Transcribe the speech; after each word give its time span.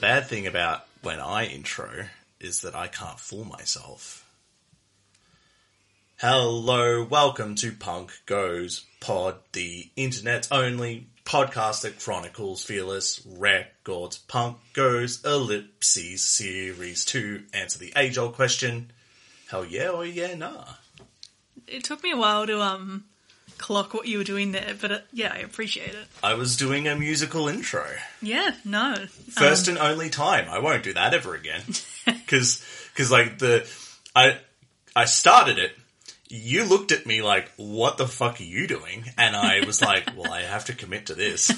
bad 0.00 0.26
thing 0.26 0.46
about 0.46 0.86
when 1.02 1.20
I 1.20 1.44
intro 1.44 2.06
is 2.40 2.62
that 2.62 2.74
I 2.74 2.86
can't 2.86 3.20
fool 3.20 3.44
myself. 3.44 4.26
Hello, 6.16 7.04
welcome 7.04 7.54
to 7.56 7.70
Punk 7.72 8.12
Goes 8.24 8.86
Pod, 9.00 9.36
the 9.52 9.90
internet's 9.96 10.50
only 10.50 11.08
podcast 11.26 11.82
that 11.82 12.00
chronicles 12.00 12.64
fearless 12.64 13.20
records. 13.26 14.16
Punk 14.16 14.56
Goes 14.72 15.22
Ellipses 15.22 16.24
Series 16.24 17.04
2. 17.04 17.44
Answer 17.52 17.78
the 17.78 17.92
age 17.94 18.16
old 18.16 18.34
question. 18.34 18.92
Hell 19.50 19.66
yeah 19.66 19.90
or 19.90 20.06
yeah 20.06 20.34
nah. 20.34 20.64
It 21.66 21.84
took 21.84 22.02
me 22.02 22.12
a 22.12 22.16
while 22.16 22.46
to 22.46 22.60
um 22.62 23.04
clock 23.60 23.94
what 23.94 24.08
you 24.08 24.18
were 24.18 24.24
doing 24.24 24.52
there, 24.52 24.74
but 24.80 24.90
uh, 24.90 24.98
yeah, 25.12 25.32
I 25.34 25.40
appreciate 25.40 25.90
it. 25.90 26.06
I 26.22 26.34
was 26.34 26.56
doing 26.56 26.88
a 26.88 26.96
musical 26.96 27.46
intro. 27.46 27.86
Yeah, 28.22 28.52
no. 28.64 28.96
First 29.30 29.68
and 29.68 29.78
only 29.78 30.08
time. 30.10 30.48
I 30.48 30.58
won't 30.58 30.82
do 30.82 30.94
that 30.94 31.14
ever 31.14 31.34
again. 31.34 31.62
Cause, 32.26 32.64
cause 32.96 33.10
like 33.10 33.38
the, 33.38 33.70
I, 34.16 34.38
I 34.96 35.04
started 35.04 35.58
it. 35.58 35.72
You 36.28 36.64
looked 36.64 36.92
at 36.92 37.06
me 37.06 37.22
like, 37.22 37.50
what 37.56 37.98
the 37.98 38.06
fuck 38.06 38.40
are 38.40 38.44
you 38.44 38.66
doing? 38.66 39.04
And 39.18 39.36
I 39.36 39.64
was 39.66 39.82
like, 39.90 40.10
well, 40.16 40.32
I 40.32 40.42
have 40.42 40.64
to 40.66 40.74
commit 40.74 41.06
to 41.06 41.14
this. 41.14 41.48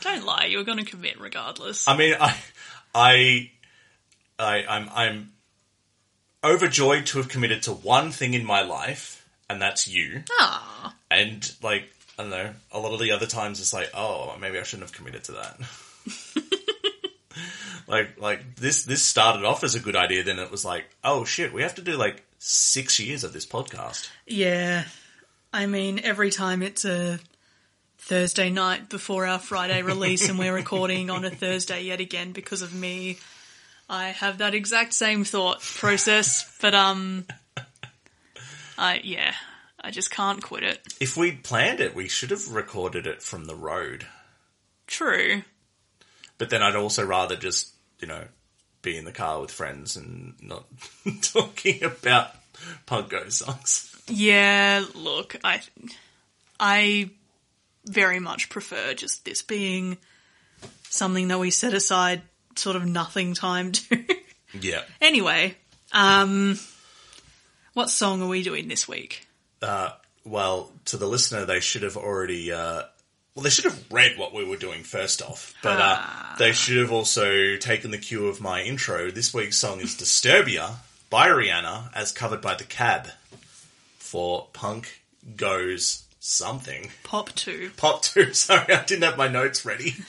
Don't 0.00 0.24
lie, 0.24 0.46
you're 0.46 0.64
going 0.64 0.78
to 0.78 0.84
commit 0.84 1.20
regardless. 1.20 1.86
I 1.86 1.96
mean, 1.96 2.14
I, 2.18 2.36
I, 2.94 3.50
I, 4.38 4.64
I'm, 4.66 4.90
I'm 4.92 5.32
overjoyed 6.44 7.06
to 7.06 7.18
have 7.18 7.28
committed 7.28 7.62
to 7.62 7.72
one 7.72 8.10
thing 8.10 8.34
in 8.34 8.44
my 8.44 8.62
life, 8.62 9.21
and 9.52 9.62
that's 9.62 9.86
you. 9.86 10.22
Ah, 10.38 10.94
And 11.10 11.50
like, 11.62 11.84
I 12.18 12.22
don't 12.22 12.30
know, 12.30 12.50
a 12.72 12.78
lot 12.80 12.92
of 12.92 13.00
the 13.00 13.12
other 13.12 13.26
times 13.26 13.60
it's 13.60 13.72
like, 13.72 13.90
oh, 13.94 14.36
maybe 14.40 14.58
I 14.58 14.62
shouldn't 14.64 14.88
have 14.88 14.96
committed 14.96 15.24
to 15.24 15.32
that. 15.32 15.60
like, 17.88 18.20
like 18.20 18.56
this, 18.56 18.84
this 18.84 19.04
started 19.04 19.44
off 19.44 19.64
as 19.64 19.74
a 19.74 19.80
good 19.80 19.96
idea. 19.96 20.24
Then 20.24 20.38
it 20.38 20.50
was 20.50 20.64
like, 20.64 20.84
oh 21.04 21.24
shit, 21.24 21.52
we 21.52 21.62
have 21.62 21.74
to 21.76 21.82
do 21.82 21.96
like 21.96 22.22
six 22.38 22.98
years 23.00 23.24
of 23.24 23.32
this 23.32 23.46
podcast. 23.46 24.08
yeah. 24.26 24.84
I 25.54 25.66
mean, 25.66 26.00
every 26.02 26.30
time 26.30 26.62
it's 26.62 26.86
a 26.86 27.18
Thursday 27.98 28.48
night 28.48 28.88
before 28.88 29.26
our 29.26 29.38
Friday 29.38 29.82
release 29.82 30.28
and 30.30 30.38
we're 30.38 30.54
recording 30.54 31.10
on 31.10 31.26
a 31.26 31.30
Thursday 31.42 31.82
yet 31.82 32.00
again 32.00 32.32
because 32.32 32.62
of 32.62 32.72
me, 32.74 33.18
I 33.86 34.08
have 34.08 34.38
that 34.38 34.54
exact 34.54 34.94
same 34.94 35.24
thought 35.24 35.60
process, 35.60 36.56
but 36.62 36.74
um, 36.74 37.26
I, 38.82 39.00
yeah, 39.04 39.32
I 39.80 39.92
just 39.92 40.10
can't 40.10 40.42
quit 40.42 40.64
it. 40.64 40.80
If 41.00 41.16
we'd 41.16 41.44
planned 41.44 41.78
it, 41.78 41.94
we 41.94 42.08
should 42.08 42.32
have 42.32 42.48
recorded 42.48 43.06
it 43.06 43.22
from 43.22 43.44
the 43.44 43.54
road. 43.54 44.06
True. 44.88 45.42
But 46.36 46.50
then 46.50 46.64
I'd 46.64 46.74
also 46.74 47.06
rather 47.06 47.36
just, 47.36 47.70
you 48.00 48.08
know, 48.08 48.24
be 48.82 48.96
in 48.96 49.04
the 49.04 49.12
car 49.12 49.40
with 49.40 49.52
friends 49.52 49.94
and 49.94 50.34
not 50.42 50.64
talking 51.22 51.84
about 51.84 52.34
punk 52.84 53.10
go 53.10 53.28
songs. 53.28 53.88
Yeah, 54.08 54.84
look, 54.96 55.36
I 55.44 55.60
I 56.58 57.10
very 57.86 58.18
much 58.18 58.48
prefer 58.48 58.94
just 58.94 59.24
this 59.24 59.42
being 59.42 59.96
something 60.90 61.28
that 61.28 61.38
we 61.38 61.52
set 61.52 61.72
aside 61.72 62.22
sort 62.56 62.74
of 62.74 62.84
nothing 62.84 63.34
time 63.34 63.70
to. 63.70 64.04
Yeah. 64.60 64.82
anyway, 65.00 65.54
um 65.92 66.58
what 67.74 67.90
song 67.90 68.22
are 68.22 68.28
we 68.28 68.42
doing 68.42 68.68
this 68.68 68.86
week? 68.88 69.26
Well, 70.24 70.70
to 70.86 70.96
the 70.96 71.06
listener, 71.06 71.44
they 71.44 71.60
should 71.60 71.82
have 71.82 71.96
already, 71.96 72.52
uh, 72.52 72.82
well, 73.34 73.42
they 73.42 73.50
should 73.50 73.64
have 73.64 73.84
read 73.90 74.16
what 74.18 74.32
we 74.32 74.44
were 74.44 74.56
doing 74.56 74.84
first 74.84 75.20
off, 75.20 75.54
but 75.62 75.80
uh, 75.80 76.00
they 76.38 76.52
should 76.52 76.78
have 76.78 76.92
also 76.92 77.56
taken 77.56 77.90
the 77.90 77.98
cue 77.98 78.28
of 78.28 78.40
my 78.40 78.62
intro. 78.62 79.10
This 79.10 79.34
week's 79.34 79.58
song 79.58 79.80
is 79.80 79.96
Disturbia 79.96 80.74
by 81.10 81.28
Rihanna, 81.28 81.90
as 81.94 82.12
covered 82.12 82.40
by 82.40 82.54
The 82.54 82.64
Cab 82.64 83.08
for 83.98 84.46
Punk 84.52 85.02
Goes 85.36 86.04
Something. 86.20 86.90
Pop 87.02 87.34
2. 87.34 87.72
Pop 87.76 88.02
2, 88.02 88.32
sorry, 88.34 88.72
I 88.72 88.84
didn't 88.84 89.02
have 89.02 89.18
my 89.18 89.28
notes 89.28 89.64
ready. 89.64 89.96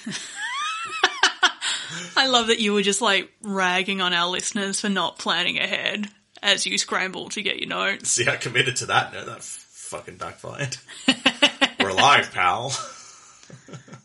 I 2.16 2.28
love 2.28 2.48
that 2.48 2.60
you 2.60 2.74
were 2.74 2.82
just 2.82 3.02
like 3.02 3.32
ragging 3.42 4.00
on 4.02 4.14
our 4.14 4.30
listeners 4.30 4.80
for 4.80 4.90
not 4.90 5.18
planning 5.18 5.58
ahead 5.58 6.08
as 6.44 6.66
you 6.66 6.78
scramble 6.78 7.30
to 7.30 7.42
get 7.42 7.60
your 7.60 7.70
notes. 7.70 8.12
See, 8.12 8.28
I 8.28 8.36
committed 8.36 8.76
to 8.78 8.86
that, 8.88 9.14
no, 9.14 9.26
that 9.26 9.38
f- 9.38 9.44
fucking 9.44 10.18
backfired. 10.18 10.78
we're 11.80 11.90
alive, 11.90 12.32
pal. 12.32 12.74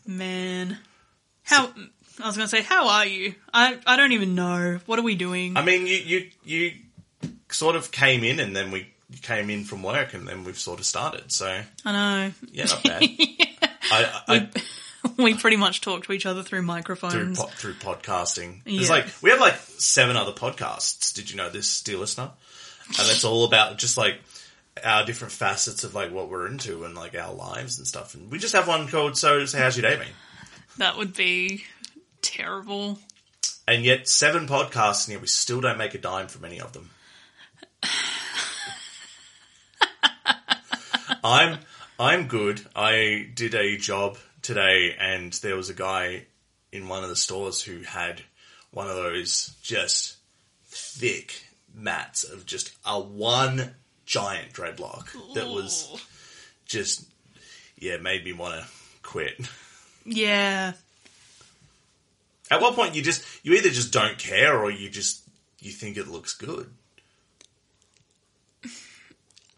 Man. 0.07 0.77
How 1.43 1.71
I 2.21 2.27
was 2.27 2.35
going 2.37 2.47
to 2.47 2.55
say 2.55 2.61
how 2.61 2.87
are 2.87 3.05
you? 3.05 3.35
I 3.53 3.77
I 3.85 3.97
don't 3.97 4.11
even 4.11 4.35
know. 4.35 4.79
What 4.85 4.99
are 4.99 5.03
we 5.03 5.15
doing? 5.15 5.57
I 5.57 5.63
mean, 5.63 5.87
you, 5.87 5.95
you, 5.97 6.29
you 6.43 6.71
sort 7.49 7.75
of 7.75 7.91
came 7.91 8.23
in 8.23 8.39
and 8.39 8.55
then 8.55 8.71
we 8.71 8.87
came 9.21 9.49
in 9.49 9.63
from 9.63 9.83
work 9.83 10.13
and 10.13 10.27
then 10.27 10.43
we've 10.43 10.59
sort 10.59 10.79
of 10.79 10.85
started. 10.85 11.31
So, 11.31 11.61
I 11.85 11.91
know. 11.91 12.33
yeah, 12.51 12.65
not 12.65 12.83
bad. 12.83 13.03
I, 13.91 14.21
I, 14.27 14.49
we 15.17 15.33
pretty 15.33 15.57
much 15.57 15.81
talk 15.81 16.05
to 16.05 16.11
each 16.11 16.25
other 16.25 16.43
through 16.43 16.59
through, 16.59 16.67
microphones. 16.67 17.39
po- 17.39 17.47
through 17.47 17.73
podcasting. 17.75 18.61
Yeah. 18.65 18.89
like, 18.89 19.07
we 19.21 19.29
have 19.31 19.39
like 19.39 19.55
seven 19.55 20.15
other 20.15 20.31
podcasts. 20.31 21.13
Did 21.13 21.29
you 21.31 21.37
know 21.37 21.49
this, 21.49 21.81
dear 21.81 21.97
listener? 21.97 22.31
And 22.87 23.09
it's 23.09 23.23
all 23.23 23.45
about 23.45 23.77
just 23.77 23.97
like 23.97 24.19
our 24.83 25.05
different 25.05 25.31
facets 25.31 25.83
of 25.83 25.93
like 25.93 26.11
what 26.11 26.29
we're 26.29 26.47
into 26.47 26.85
and 26.85 26.95
like 26.95 27.15
our 27.15 27.33
lives 27.33 27.77
and 27.77 27.87
stuff. 27.87 28.15
And 28.15 28.31
we 28.31 28.39
just 28.39 28.55
have 28.55 28.67
one 28.67 28.87
called 28.87 29.17
So, 29.17 29.45
so 29.45 29.57
How's 29.57 29.77
Your 29.77 29.89
Day 29.89 29.97
Been? 29.97 30.07
That 30.77 30.97
would 30.97 31.13
be 31.13 31.65
terrible. 32.21 32.99
And 33.67 33.83
yet 33.83 34.07
seven 34.09 34.47
podcasts 34.47 35.07
and 35.07 35.13
yet 35.13 35.21
we 35.21 35.27
still 35.27 35.61
don't 35.61 35.77
make 35.77 35.93
a 35.93 35.99
dime 35.99 36.27
from 36.27 36.45
any 36.45 36.59
of 36.59 36.73
them. 36.73 36.89
I'm 41.23 41.59
I'm 41.99 42.27
good. 42.27 42.65
I 42.75 43.29
did 43.33 43.53
a 43.55 43.77
job 43.77 44.17
today 44.41 44.95
and 44.99 45.33
there 45.33 45.55
was 45.55 45.69
a 45.69 45.73
guy 45.73 46.25
in 46.71 46.87
one 46.87 47.03
of 47.03 47.09
the 47.09 47.15
stores 47.15 47.61
who 47.61 47.81
had 47.81 48.21
one 48.71 48.87
of 48.87 48.95
those 48.95 49.55
just 49.61 50.17
thick 50.65 51.43
mats 51.73 52.23
of 52.23 52.45
just 52.45 52.71
a 52.85 52.99
one 52.99 53.73
giant 54.05 54.53
dreadlock 54.53 55.07
that 55.33 55.47
was 55.47 56.03
just 56.65 57.05
yeah, 57.77 57.97
made 57.97 58.23
me 58.25 58.33
want 58.33 58.61
to 58.61 58.67
quit. 59.01 59.39
Yeah. 60.05 60.73
At 62.51 62.61
what 62.61 62.75
point 62.75 62.95
you 62.95 63.01
just 63.01 63.23
you 63.43 63.53
either 63.53 63.69
just 63.69 63.93
don't 63.93 64.17
care 64.17 64.57
or 64.57 64.71
you 64.71 64.89
just 64.89 65.21
you 65.59 65.71
think 65.71 65.97
it 65.97 66.07
looks 66.07 66.33
good. 66.33 66.69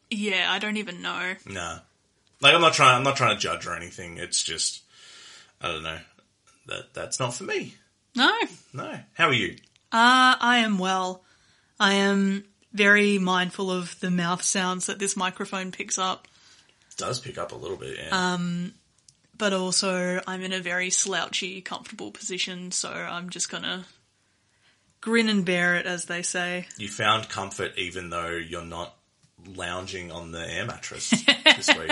Yeah, 0.10 0.48
I 0.50 0.60
don't 0.60 0.78
even 0.78 1.02
know. 1.02 1.36
Nah. 1.46 1.80
Like 2.42 2.54
I'm 2.56 2.62
not 2.62 2.74
trying 2.74 2.96
I'm 2.98 3.04
not 3.04 3.16
trying 3.16 3.36
to 3.36 3.40
judge 3.42 3.66
or 3.68 3.76
anything. 3.76 4.18
It's 4.18 4.42
just 4.44 4.82
I 5.62 5.68
don't 5.68 5.84
know. 5.84 6.00
That 6.68 6.94
that's 6.94 7.20
not 7.20 7.34
for 7.34 7.44
me. 7.44 7.76
No. 8.16 8.32
No. 8.74 9.00
How 9.14 9.28
are 9.28 9.34
you? 9.34 9.56
Uh, 9.92 10.36
I 10.40 10.60
am 10.64 10.78
well. 10.80 11.24
I 11.80 11.94
am 11.94 12.46
very 12.74 13.18
mindful 13.20 13.70
of 13.72 14.00
the 14.00 14.12
mouth 14.12 14.42
sounds 14.44 14.86
that 14.86 15.00
this 15.00 15.18
microphone 15.18 15.72
picks 15.72 15.98
up, 15.98 16.28
It 16.90 16.98
does 16.98 17.20
pick 17.20 17.38
up 17.38 17.52
a 17.52 17.56
little 17.56 17.76
bit, 17.78 17.98
yeah. 17.98 18.34
Um, 18.34 18.74
but 19.38 19.52
also 19.54 20.22
I'm 20.28 20.42
in 20.42 20.54
a 20.54 20.60
very 20.62 20.90
slouchy, 20.90 21.62
comfortable 21.62 22.12
position, 22.12 22.72
so 22.72 22.90
I'm 22.90 23.30
just 23.30 23.50
gonna 23.50 23.86
grin 25.02 25.28
and 25.30 25.44
bear 25.44 25.76
it, 25.76 25.86
as 25.86 26.06
they 26.06 26.22
say. 26.22 26.68
you 26.78 26.88
found 26.88 27.28
comfort 27.30 27.72
even 27.78 28.10
though 28.10 28.30
you're 28.30 28.64
not 28.64 28.96
lounging 29.56 30.12
on 30.12 30.32
the 30.32 30.48
air 30.50 30.66
mattress 30.66 31.10
this 31.44 31.70
week. 31.78 31.92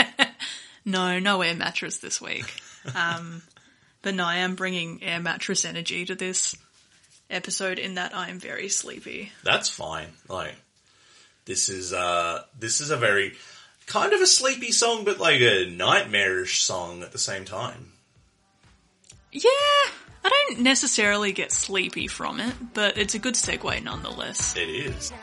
No, 0.90 1.20
no 1.20 1.42
air 1.42 1.56
mattress 1.56 1.98
this 1.98 2.20
week. 2.22 2.52
Um, 2.96 3.42
but 4.02 4.16
no, 4.16 4.26
I 4.26 4.38
am 4.38 4.56
bringing 4.56 5.04
air 5.04 5.20
mattress 5.20 5.66
energy 5.66 6.06
to 6.06 6.16
this 6.16 6.56
episode 7.30 7.78
in 7.80 7.96
that 7.96 8.16
I 8.16 8.30
am 8.30 8.40
very 8.40 8.70
sleepy. 8.70 9.32
That's 9.44 9.70
fine. 9.70 10.08
Like 10.28 10.56
this 11.46 11.70
is 11.70 11.94
uh 11.94 12.44
this 12.58 12.82
is 12.82 12.90
a 12.90 12.98
very 12.98 13.34
kind 13.86 14.14
of 14.14 14.22
a 14.22 14.28
sleepy 14.28 14.72
song 14.72 15.04
but 15.04 15.20
like 15.20 15.42
a 15.42 15.66
nightmarish 15.70 16.62
song 16.62 17.04
at 17.04 17.12
the 17.12 17.18
same 17.18 17.46
time. 17.46 17.92
Yeah, 19.32 19.50
I 20.24 20.30
don't 20.30 20.62
necessarily 20.62 21.34
get 21.34 21.52
sleepy 21.52 22.08
from 22.08 22.40
it, 22.40 22.56
but 22.74 22.98
it's 22.98 23.14
a 23.14 23.20
good 23.20 23.36
segue 23.36 23.84
nonetheless. 23.84 24.56
It 24.58 24.70
is. 24.70 25.14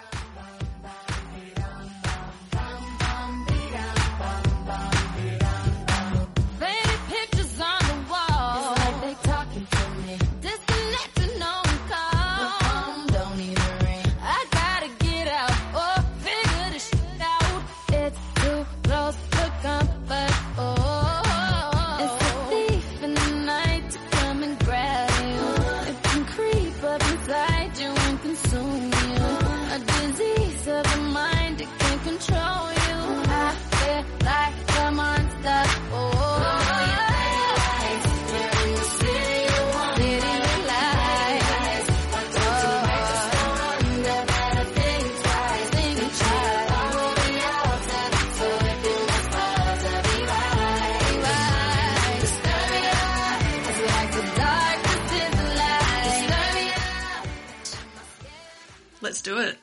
Do 59.27 59.39
it. 59.39 59.59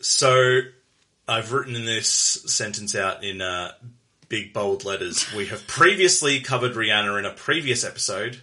So, 0.00 0.60
I've 1.28 1.52
written 1.52 1.74
this 1.84 2.08
sentence 2.08 2.96
out 2.96 3.22
in 3.22 3.40
uh, 3.40 3.72
big 4.28 4.52
bold 4.52 4.84
letters. 4.84 5.32
We 5.32 5.46
have 5.46 5.66
previously 5.66 6.40
covered 6.40 6.72
Rihanna 6.72 7.20
in 7.20 7.24
a 7.24 7.30
previous 7.30 7.84
episode, 7.84 8.40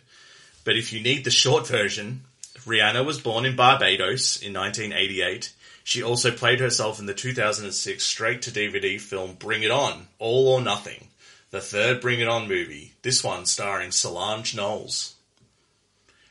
but 0.64 0.78
if 0.78 0.94
you 0.94 1.02
need 1.02 1.26
the 1.26 1.32
short 1.32 1.68
version, 1.68 2.22
Rihanna 2.60 3.06
was 3.06 3.20
born 3.20 3.46
in 3.46 3.58
Barbados 3.58 4.42
in 4.42 4.54
1988. 4.54 5.54
She 5.84 6.02
also 6.02 6.32
played 6.32 6.62
herself 6.62 7.00
in 7.00 7.06
the 7.06 7.14
2006 7.14 8.04
straight 8.04 8.42
to 8.44 8.52
DVD 8.52 9.00
film 9.00 9.34
Bring 9.34 9.64
It 9.64 9.72
On, 9.72 10.08
All 10.18 10.48
or 10.48 10.62
Nothing, 10.62 11.10
the 11.52 11.62
third 11.62 12.00
Bring 12.00 12.22
It 12.22 12.28
On 12.28 12.48
movie. 12.48 12.94
This 13.02 13.24
one 13.24 13.46
starring 13.46 13.92
Solange 13.92 14.56
Knowles. 14.56 15.16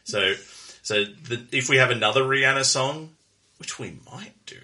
So, 0.04 0.34
so 0.82 1.04
the, 1.04 1.44
if 1.52 1.68
we 1.68 1.76
have 1.76 1.90
another 1.90 2.22
Rihanna 2.24 2.64
song, 2.64 3.10
which 3.58 3.78
we 3.78 3.98
might 4.12 4.34
do, 4.46 4.58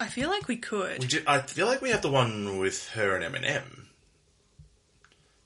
I 0.00 0.06
feel 0.08 0.28
like 0.28 0.48
we 0.48 0.54
we 0.56 0.60
could. 0.60 1.08
do, 1.08 1.22
I 1.26 1.40
feel 1.40 1.66
like 1.66 1.80
we 1.82 1.90
have 1.90 2.02
the 2.02 2.10
one 2.10 2.58
with 2.58 2.88
her 2.90 3.16
and 3.16 3.24
Eminem. 3.34 3.84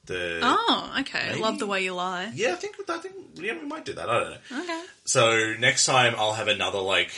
The 0.06 0.41
Oh, 0.43 0.97
okay. 1.00 1.29
Maybe. 1.31 1.41
Love 1.41 1.59
the 1.59 1.67
way 1.67 1.85
you 1.85 1.94
lie. 1.94 2.31
yeah, 2.35 2.53
I 2.53 2.56
think 2.56 2.76
I 2.88 2.99
think 2.99 3.15
yeah, 3.35 3.59
we 3.61 3.67
might 3.67 3.85
do 3.85 3.93
that. 3.94 4.09
I 4.09 4.20
don't 4.20 4.31
know. 4.31 4.62
Okay. 4.62 4.82
So 5.05 5.55
next 5.59 5.85
time 5.87 6.15
I'll 6.17 6.32
have 6.32 6.49
another 6.49 6.79
like, 6.81 7.12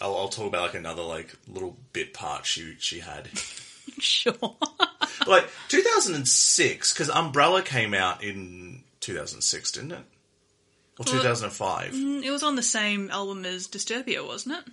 I'll, 0.00 0.14
I'll 0.16 0.28
talk 0.28 0.46
about 0.46 0.62
like 0.62 0.74
another 0.74 1.02
like 1.02 1.34
little 1.48 1.76
bit 1.92 2.12
part 2.12 2.46
she 2.46 2.76
she 2.78 3.00
had. 3.00 3.28
Sure. 3.98 4.56
like 5.26 5.48
2006 5.68 6.92
because 6.92 7.10
Umbrella 7.10 7.60
came 7.60 7.92
out 7.92 8.22
in 8.22 8.82
2006, 9.00 9.72
didn't 9.72 9.92
it? 9.92 10.04
Or 11.00 11.04
Well, 11.06 11.14
2005? 11.22 11.92
Mm, 11.92 12.22
it 12.22 12.30
was 12.30 12.42
on 12.42 12.56
the 12.56 12.62
same 12.62 13.10
album 13.10 13.46
as 13.46 13.66
Disturbia, 13.68 14.26
wasn't 14.26 14.56
it? 14.58 14.64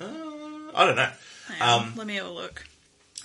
Uh, 0.00 0.72
I 0.74 0.84
don't 0.84 0.96
know. 0.96 1.10
Um, 1.60 1.92
let 1.96 2.06
me 2.06 2.16
have 2.16 2.26
a 2.26 2.30
look. 2.30 2.64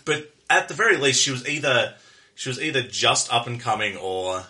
but 0.05 0.31
at 0.49 0.67
the 0.67 0.75
very 0.75 0.97
least, 0.97 1.21
she 1.23 1.31
was 1.31 1.47
either 1.47 1.95
she 2.35 2.49
was 2.49 2.61
either 2.61 2.81
just 2.83 3.33
up 3.33 3.47
and 3.47 3.59
coming 3.59 3.97
or 3.97 4.43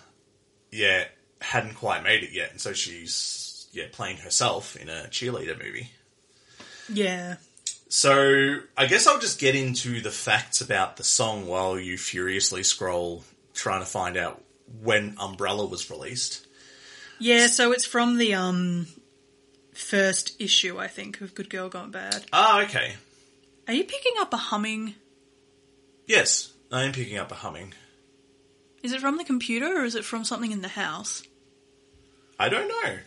yeah 0.72 1.06
hadn't 1.40 1.76
quite 1.76 2.04
made 2.04 2.24
it 2.24 2.32
yet, 2.34 2.52
and 2.52 2.60
so 2.60 2.74
she's 2.74 3.68
yeah 3.72 3.86
playing 3.92 4.18
herself 4.18 4.76
in 4.76 4.90
a 4.90 5.08
cheerleader 5.10 5.58
movie. 5.58 5.92
Yeah. 6.90 7.36
So 7.88 8.58
I 8.78 8.86
guess 8.88 9.08
I'll 9.08 9.20
just 9.20 9.40
get 9.40 9.56
into 9.56 10.02
the 10.02 10.12
facts 10.12 10.60
about 10.62 10.98
the 10.98 11.04
song 11.06 11.48
while 11.48 11.80
you 11.80 11.98
furiously 11.98 12.64
scroll 12.64 13.24
trying 13.54 13.80
to 13.82 13.86
find 13.86 14.18
out 14.18 14.42
when 14.82 15.16
Umbrella 15.20 15.66
was 15.66 15.90
released. 15.90 16.46
Yeah, 17.22 17.46
so 17.48 17.72
it's 17.72 17.86
from 17.86 18.18
the 18.18 18.34
um 18.34 18.88
first 19.74 20.42
issue, 20.42 20.80
I 20.80 20.88
think, 20.88 21.22
of 21.22 21.36
Good 21.36 21.50
Girl 21.50 21.70
Gone 21.70 21.92
Bad. 21.92 22.26
Ah, 22.34 22.64
okay. 22.64 22.96
Are 23.68 23.74
you 23.74 23.84
picking 23.84 24.14
up 24.20 24.34
a 24.34 24.38
humming? 24.38 24.96
Yes, 26.08 26.52
I 26.72 26.84
am 26.84 26.92
picking 26.92 27.18
up 27.18 27.32
a 27.32 27.36
humming. 27.36 27.74
Is 28.82 28.92
it 28.92 29.02
from 29.02 29.18
the 29.18 29.24
computer 29.24 29.82
or 29.82 29.86
is 29.86 29.94
it 29.96 30.04
from 30.04 30.24
something 30.24 30.52
in 30.52 30.64
the 30.64 30.68
house? 30.68 31.22
I 32.40 32.50
don't 32.50 32.68
know. 32.68 32.98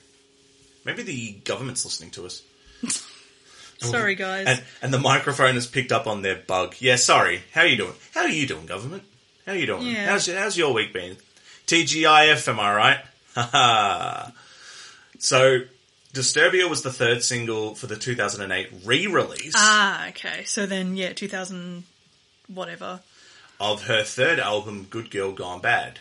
Maybe 0.84 1.02
the 1.02 1.32
government's 1.44 1.84
listening 1.84 2.10
to 2.12 2.26
us. 2.26 2.42
Sorry, 3.78 4.14
guys. 4.14 4.46
And, 4.46 4.62
and 4.80 4.94
the 4.94 5.00
microphone 5.00 5.54
has 5.54 5.66
picked 5.66 5.90
up 5.90 6.06
on 6.06 6.22
their 6.22 6.36
bug. 6.36 6.76
Yeah, 6.78 6.96
sorry. 6.96 7.42
How 7.52 7.62
are 7.62 7.66
you 7.66 7.76
doing? 7.76 7.92
How 8.14 8.22
are 8.22 8.28
you 8.28 8.46
doing, 8.46 8.64
government? 8.66 9.02
How 9.44 9.52
are 9.52 9.56
you 9.56 9.66
doing? 9.66 9.82
Yeah. 9.88 10.06
How's, 10.06 10.26
how's 10.26 10.56
your 10.56 10.72
week 10.72 10.92
been? 10.94 11.16
TGIF, 11.66 12.48
am 12.48 12.60
I 12.60 12.74
right? 12.74 12.98
Haha. 13.34 14.30
so, 15.18 15.60
Disturbia 16.14 16.70
was 16.70 16.82
the 16.82 16.92
third 16.92 17.24
single 17.24 17.74
for 17.74 17.88
the 17.88 17.96
2008 17.96 18.68
re-release 18.84 19.54
ah, 19.56 20.08
okay. 20.08 20.44
So 20.44 20.64
then, 20.64 20.96
yeah, 20.96 21.12
2000, 21.12 21.82
whatever. 22.46 23.00
of 23.60 23.86
her 23.86 24.04
third 24.04 24.38
album, 24.38 24.86
Good 24.88 25.10
Girl 25.10 25.32
Gone 25.32 25.60
Bad. 25.60 25.98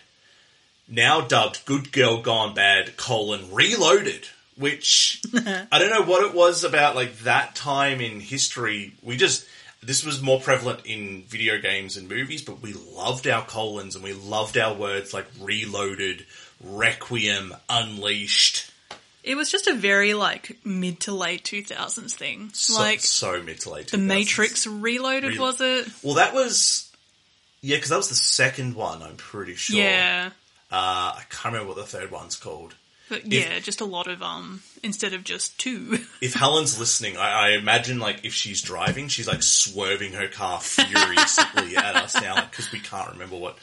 Now 0.88 1.22
dubbed 1.22 1.66
Good 1.66 1.92
Girl 1.92 2.22
Gone 2.22 2.54
Bad, 2.54 2.96
colon, 2.98 3.52
Reloaded. 3.52 4.28
Which, 4.56 5.20
I 5.34 5.80
don't 5.80 5.90
know 5.90 6.04
what 6.04 6.24
it 6.24 6.36
was 6.36 6.64
about, 6.64 6.96
like, 6.96 7.20
that 7.20 7.56
time 7.56 8.00
in 8.00 8.20
history. 8.20 8.94
We 9.02 9.18
just, 9.18 9.48
this 9.82 10.06
was 10.06 10.22
more 10.22 10.40
prevalent 10.40 10.82
in 10.86 11.24
video 11.24 11.60
games 11.60 11.98
and 11.98 12.08
movies, 12.08 12.44
but 12.44 12.62
we 12.62 12.74
loved 12.74 13.28
our 13.28 13.44
colons 13.44 13.96
and 13.96 14.04
we 14.04 14.14
loved 14.14 14.60
our 14.60 14.76
words 14.76 15.12
like 15.12 15.26
Reloaded, 15.42 16.26
Requiem, 16.64 17.54
Unleashed. 17.70 18.72
It 19.24 19.36
was 19.36 19.50
just 19.50 19.68
a 19.68 19.74
very, 19.74 20.14
like, 20.14 20.58
mid 20.66 21.00
to 21.02 21.14
late 21.14 21.44
2000s 21.44 22.14
thing. 22.14 22.50
So, 22.54 22.80
like, 22.80 23.00
so 23.00 23.42
mid 23.42 23.62
to 23.62 23.70
late 23.70 23.88
The 23.88 23.98
Matrix 23.98 24.68
Reloaded, 24.68 25.32
Re- 25.32 25.40
was 25.40 25.62
it? 25.62 25.88
Well, 26.02 26.16
that 26.16 26.34
was, 26.34 26.92
yeah, 27.62 27.78
because 27.78 27.90
that 27.90 27.98
was 27.98 28.10
the 28.10 28.16
second 28.16 28.76
one, 28.76 29.02
I'm 29.02 29.16
pretty 29.16 29.56
sure. 29.56 29.78
Yeah. 29.78 30.32
Uh, 30.72 31.16
I 31.18 31.24
can't 31.30 31.54
remember 31.54 31.70
what 31.70 31.78
the 31.78 31.84
third 31.84 32.12
one's 32.12 32.36
called. 32.36 32.76
But 33.10 33.32
yeah, 33.32 33.60
just 33.60 33.80
a 33.80 33.86
lot 33.86 34.08
of, 34.08 34.22
um, 34.24 34.62
instead 34.82 35.14
of 35.14 35.24
just 35.24 35.58
two. 35.60 36.00
If 36.22 36.34
Helen's 36.34 36.80
listening, 36.80 37.18
I, 37.18 37.48
I 37.48 37.50
imagine 37.52 38.00
like 38.00 38.26
if 38.26 38.34
she's 38.34 38.62
driving, 38.62 39.08
she's 39.08 39.28
like 39.28 39.44
swerving 39.44 40.14
her 40.14 40.28
car 40.28 40.60
furiously 40.62 41.78
at 41.78 41.96
us 41.96 42.16
now 42.16 42.44
because 42.46 42.72
we 42.72 42.80
can't 42.80 43.12
remember 43.12 43.36
what 43.36 43.58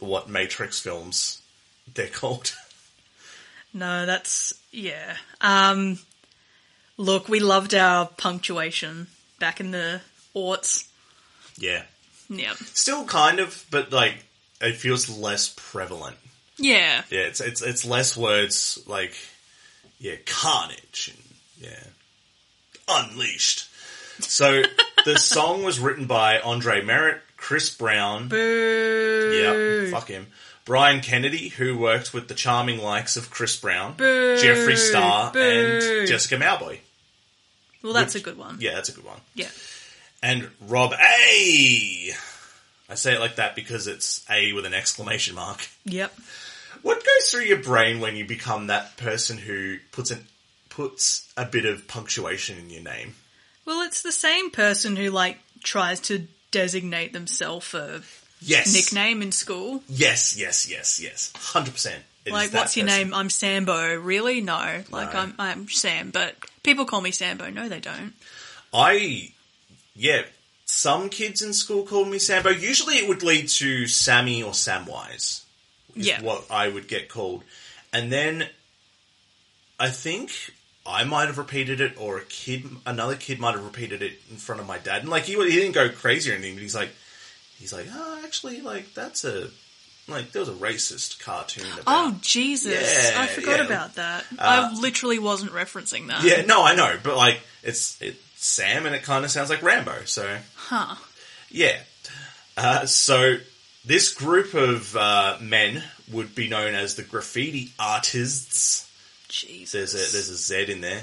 what 0.00 0.28
Matrix 0.28 0.80
films 0.80 1.39
they're 1.94 2.06
called. 2.08 2.54
no, 3.74 4.06
that's, 4.06 4.54
yeah. 4.72 5.16
Um, 5.40 5.98
look, 6.96 7.28
we 7.28 7.40
loved 7.40 7.74
our 7.74 8.06
punctuation 8.06 9.06
back 9.38 9.60
in 9.60 9.70
the 9.70 10.00
aughts. 10.34 10.86
yeah, 11.56 11.82
Yeah. 12.28 12.54
still 12.64 13.04
kind 13.04 13.40
of, 13.40 13.64
but 13.70 13.92
like 13.92 14.24
it 14.60 14.76
feels 14.76 15.08
less 15.08 15.52
prevalent. 15.56 16.16
Yeah. 16.58 17.02
Yeah, 17.10 17.20
it's 17.20 17.40
it's 17.40 17.62
it's 17.62 17.86
less 17.86 18.16
words 18.18 18.82
like 18.86 19.14
yeah, 19.98 20.16
carnage 20.26 21.14
and 21.58 21.70
yeah, 21.70 21.84
unleashed. 22.88 23.66
So 24.20 24.62
the 25.06 25.18
song 25.18 25.62
was 25.64 25.80
written 25.80 26.06
by 26.06 26.38
Andre 26.40 26.82
Merritt, 26.82 27.22
Chris 27.38 27.70
Brown, 27.74 28.28
Boo. 28.28 29.86
Yeah, 29.86 29.90
fuck 29.90 30.08
him. 30.08 30.26
Brian 30.64 31.00
Kennedy, 31.00 31.48
who 31.48 31.76
worked 31.76 32.12
with 32.14 32.28
the 32.28 32.34
charming 32.34 32.78
likes 32.78 33.16
of 33.16 33.30
Chris 33.30 33.56
Brown, 33.58 33.94
Boo. 33.96 34.36
Jeffree 34.36 34.76
Star, 34.76 35.32
Boo. 35.32 35.40
and 35.40 36.08
Jessica 36.08 36.36
Mauboy. 36.36 36.78
Well, 37.82 37.92
that's 37.92 38.14
Which- 38.14 38.22
a 38.22 38.24
good 38.24 38.38
one. 38.38 38.58
Yeah, 38.60 38.74
that's 38.74 38.88
a 38.90 38.92
good 38.92 39.04
one. 39.04 39.20
Yeah. 39.34 39.48
And 40.22 40.50
Rob 40.60 40.92
A. 40.92 42.12
I 42.90 42.94
say 42.94 43.14
it 43.14 43.20
like 43.20 43.36
that 43.36 43.54
because 43.54 43.86
it's 43.86 44.24
A 44.28 44.52
with 44.52 44.66
an 44.66 44.74
exclamation 44.74 45.34
mark. 45.34 45.66
Yep. 45.84 46.14
What 46.82 46.98
goes 46.98 47.30
through 47.30 47.42
your 47.44 47.62
brain 47.62 48.00
when 48.00 48.16
you 48.16 48.24
become 48.26 48.66
that 48.66 48.96
person 48.96 49.38
who 49.38 49.78
puts 49.92 50.10
an 50.10 50.26
puts 50.68 51.30
a 51.36 51.44
bit 51.44 51.64
of 51.64 51.88
punctuation 51.88 52.58
in 52.58 52.70
your 52.70 52.82
name? 52.82 53.14
Well, 53.64 53.82
it's 53.82 54.02
the 54.02 54.12
same 54.12 54.50
person 54.50 54.96
who, 54.96 55.10
like, 55.10 55.38
tries 55.62 56.00
to 56.00 56.26
designate 56.50 57.12
themselves 57.12 57.72
a 57.74 58.02
Yes. 58.40 58.72
nickname 58.72 59.22
in 59.22 59.32
school. 59.32 59.82
Yes, 59.88 60.36
yes, 60.36 60.68
yes, 60.70 61.00
yes. 61.00 61.32
Hundred 61.36 61.72
percent. 61.72 62.02
Like, 62.30 62.52
what's 62.52 62.76
your 62.76 62.86
name? 62.86 63.12
I'm 63.14 63.30
Sambo. 63.30 63.96
Really? 63.96 64.40
No. 64.40 64.82
Like, 64.90 65.14
No. 65.14 65.20
I'm, 65.20 65.34
I'm 65.38 65.68
Sam, 65.68 66.10
but 66.10 66.36
people 66.62 66.84
call 66.84 67.00
me 67.00 67.10
Sambo. 67.10 67.50
No, 67.50 67.68
they 67.68 67.80
don't. 67.80 68.12
I, 68.72 69.32
yeah, 69.96 70.22
some 70.64 71.08
kids 71.08 71.42
in 71.42 71.52
school 71.54 71.82
called 71.84 72.08
me 72.08 72.18
Sambo. 72.18 72.50
Usually 72.50 72.96
it 72.96 73.08
would 73.08 73.22
lead 73.22 73.48
to 73.48 73.86
Sammy 73.86 74.42
or 74.42 74.52
Samwise. 74.52 75.42
Is 75.96 76.06
Yeah. 76.06 76.22
what 76.22 76.44
I 76.50 76.68
would 76.68 76.86
get 76.88 77.08
called. 77.08 77.42
And 77.92 78.12
then 78.12 78.48
I 79.80 79.88
think 79.88 80.30
I 80.86 81.04
might 81.04 81.26
have 81.26 81.38
repeated 81.38 81.80
it 81.80 81.94
or 81.98 82.18
a 82.18 82.24
kid, 82.24 82.64
another 82.86 83.16
kid 83.16 83.40
might 83.40 83.54
have 83.54 83.64
repeated 83.64 84.02
it 84.02 84.20
in 84.30 84.36
front 84.36 84.60
of 84.60 84.66
my 84.68 84.78
dad. 84.78 85.00
And 85.00 85.08
like, 85.08 85.24
he, 85.24 85.32
he 85.34 85.50
didn't 85.58 85.72
go 85.72 85.88
crazy 85.88 86.30
or 86.30 86.34
anything, 86.34 86.54
but 86.54 86.62
he's 86.62 86.76
like, 86.76 86.90
he's 87.60 87.72
like, 87.72 87.86
oh, 87.92 88.20
actually, 88.24 88.60
like, 88.60 88.94
that's 88.94 89.24
a, 89.24 89.50
like 90.08 90.32
there 90.32 90.40
was 90.40 90.48
a 90.48 90.54
racist 90.54 91.22
cartoon 91.22 91.66
about. 91.72 91.84
Oh 91.86 92.18
Jesus! 92.20 93.12
Yeah, 93.12 93.20
I 93.20 93.26
forgot 93.26 93.60
yeah. 93.60 93.66
about 93.66 93.94
that. 93.94 94.24
Uh, 94.32 94.70
I 94.72 94.80
literally 94.80 95.18
wasn't 95.18 95.52
referencing 95.52 96.08
that. 96.08 96.24
Yeah, 96.24 96.44
no, 96.44 96.64
I 96.64 96.74
know, 96.74 96.98
but 97.02 97.16
like 97.16 97.40
it's 97.62 98.00
it's 98.02 98.18
Sam, 98.34 98.86
and 98.86 98.94
it 98.94 99.02
kind 99.02 99.24
of 99.24 99.30
sounds 99.30 99.50
like 99.50 99.62
Rambo. 99.62 100.04
So 100.06 100.38
Huh. 100.56 100.96
yeah, 101.50 101.78
uh, 102.56 102.86
so 102.86 103.36
this 103.84 104.12
group 104.12 104.54
of 104.54 104.96
uh, 104.96 105.36
men 105.40 105.82
would 106.10 106.34
be 106.34 106.48
known 106.48 106.74
as 106.74 106.96
the 106.96 107.02
graffiti 107.02 107.72
artists. 107.78 108.90
Jesus. 109.28 109.92
There's 109.92 109.94
a 109.94 110.12
there's 110.12 110.28
a 110.28 110.34
Z 110.34 110.72
in 110.72 110.80
there. 110.80 111.02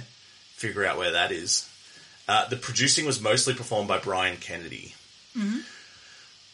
Figure 0.56 0.86
out 0.86 0.98
where 0.98 1.12
that 1.12 1.32
is. 1.32 1.70
Uh, 2.28 2.48
the 2.50 2.58
producing 2.58 3.06
was 3.06 3.22
mostly 3.22 3.54
performed 3.54 3.88
by 3.88 4.00
Brian 4.00 4.38
Kennedy. 4.38 4.96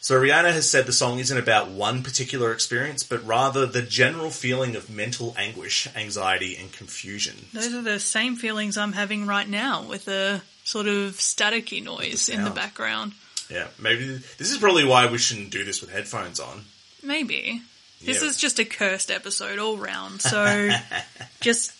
So 0.04 0.20
Rihanna 0.20 0.52
has 0.52 0.70
said 0.70 0.84
the 0.84 0.92
song 0.92 1.18
isn't 1.18 1.38
about 1.38 1.70
one 1.70 2.02
particular 2.02 2.52
experience, 2.52 3.02
but 3.02 3.24
rather 3.26 3.64
the 3.64 3.80
general 3.80 4.28
feeling 4.28 4.76
of 4.76 4.90
mental 4.90 5.34
anguish, 5.38 5.88
anxiety, 5.96 6.58
and 6.58 6.70
confusion. 6.70 7.46
Those 7.54 7.72
are 7.72 7.80
the 7.80 7.98
same 7.98 8.36
feelings 8.36 8.76
I'm 8.76 8.92
having 8.92 9.24
right 9.24 9.48
now 9.48 9.82
with 9.82 10.06
a 10.06 10.42
sort 10.62 10.88
of 10.88 11.12
staticky 11.14 11.82
noise 11.82 12.28
in 12.28 12.44
the 12.44 12.50
background. 12.50 13.14
Yeah, 13.48 13.68
maybe 13.78 14.04
this 14.36 14.52
is 14.52 14.58
probably 14.58 14.84
why 14.84 15.10
we 15.10 15.16
shouldn't 15.16 15.48
do 15.50 15.64
this 15.64 15.80
with 15.80 15.90
headphones 15.90 16.38
on. 16.38 16.66
Maybe. 17.02 17.62
This 18.04 18.20
Yeah. 18.20 18.28
is 18.28 18.36
just 18.36 18.58
a 18.58 18.66
cursed 18.66 19.10
episode 19.10 19.58
all 19.58 19.78
round, 19.78 20.20
so 20.20 20.68
just, 21.40 21.72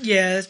yeah, 0.00 0.42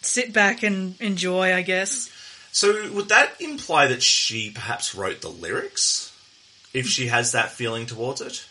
sit 0.00 0.32
back 0.32 0.62
and 0.62 0.98
enjoy, 1.02 1.52
I 1.54 1.60
guess. 1.60 2.08
So 2.52 2.90
would 2.92 3.10
that 3.10 3.38
imply 3.42 3.88
that 3.88 4.02
she 4.02 4.52
perhaps 4.52 4.94
wrote 4.94 5.20
the 5.20 5.28
lyrics? 5.28 6.12
If 6.76 6.86
she 6.86 7.06
has 7.06 7.32
that 7.32 7.52
feeling 7.52 7.86
towards 7.86 8.20
it? 8.20 8.46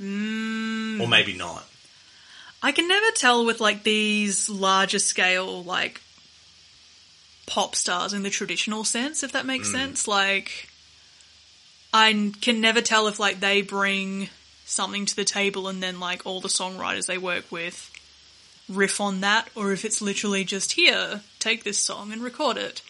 Mm. 0.00 1.00
Or 1.00 1.06
maybe 1.06 1.34
not. 1.34 1.64
I 2.62 2.72
can 2.72 2.88
never 2.88 3.10
tell 3.12 3.46
with 3.46 3.60
like 3.60 3.84
these 3.84 4.48
larger 4.48 4.98
scale, 4.98 5.62
like, 5.62 6.00
pop 7.46 7.76
stars 7.76 8.12
in 8.12 8.22
the 8.24 8.30
traditional 8.30 8.84
sense, 8.84 9.22
if 9.22 9.32
that 9.32 9.46
makes 9.46 9.70
sense. 9.70 10.08
Like, 10.08 10.68
I 11.92 12.32
can 12.40 12.60
never 12.60 12.80
tell 12.80 13.06
if 13.06 13.18
like 13.18 13.40
they 13.40 13.62
bring 13.62 14.28
something 14.64 15.06
to 15.06 15.16
the 15.16 15.24
table 15.24 15.68
and 15.68 15.82
then 15.82 16.00
like 16.00 16.26
all 16.26 16.40
the 16.40 16.48
songwriters 16.48 17.06
they 17.06 17.16
work 17.16 17.50
with 17.50 17.90
riff 18.68 19.00
on 19.00 19.20
that, 19.20 19.48
or 19.54 19.72
if 19.72 19.84
it's 19.84 20.02
literally 20.02 20.44
just 20.44 20.72
here, 20.72 21.22
take 21.38 21.64
this 21.64 21.78
song 21.78 22.12
and 22.12 22.22
record 22.22 22.56
it. 22.56 22.82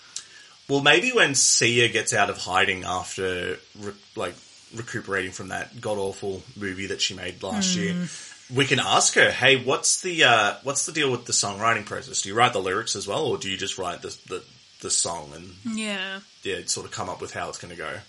Well, 0.69 0.81
maybe 0.83 1.13
when 1.13 1.35
Sia 1.35 1.89
gets 1.89 2.13
out 2.13 2.29
of 2.31 2.37
hiding 2.39 2.85
after 2.85 3.59
re- 3.79 3.93
like 4.17 4.35
recuperating 4.75 5.33
from 5.33 5.49
that 5.49 5.81
god 5.81 5.97
awful 5.97 6.43
movie 6.57 6.87
that 6.89 7.01
she 7.01 7.15
made 7.15 7.43
last 7.43 7.75
year, 7.75 8.07
we 8.55 8.67
can 8.67 8.79
ask 8.79 9.15
her, 9.15 9.31
"Hey, 9.31 9.57
what's 9.57 10.03
the 10.03 10.25
uh, 10.25 10.55
what's 10.65 10.85
the 10.85 10.93
deal 10.93 11.11
with 11.11 11.25
the 11.25 11.33
songwriting 11.33 11.87
process? 11.87 12.21
Do 12.23 12.29
you 12.29 12.35
write 12.35 12.53
the 12.53 12.61
lyrics 12.61 12.97
as 12.97 13.07
well, 13.09 13.25
or 13.25 13.39
do 13.39 13.51
you 13.51 13.57
just 13.57 13.79
write 13.79 14.03
the 14.03 14.15
the, 14.29 14.43
the 14.83 14.91
song 14.91 15.33
and 15.35 15.55
Yeah. 15.79 16.21
yeah, 16.43 16.61
sort 16.67 16.85
of 16.87 16.93
come 16.93 17.09
up 17.09 17.21
with 17.23 17.33
how 17.33 17.49
it's 17.49 17.59
going 17.59 17.71
to 17.75 17.79
go?" 17.79 18.01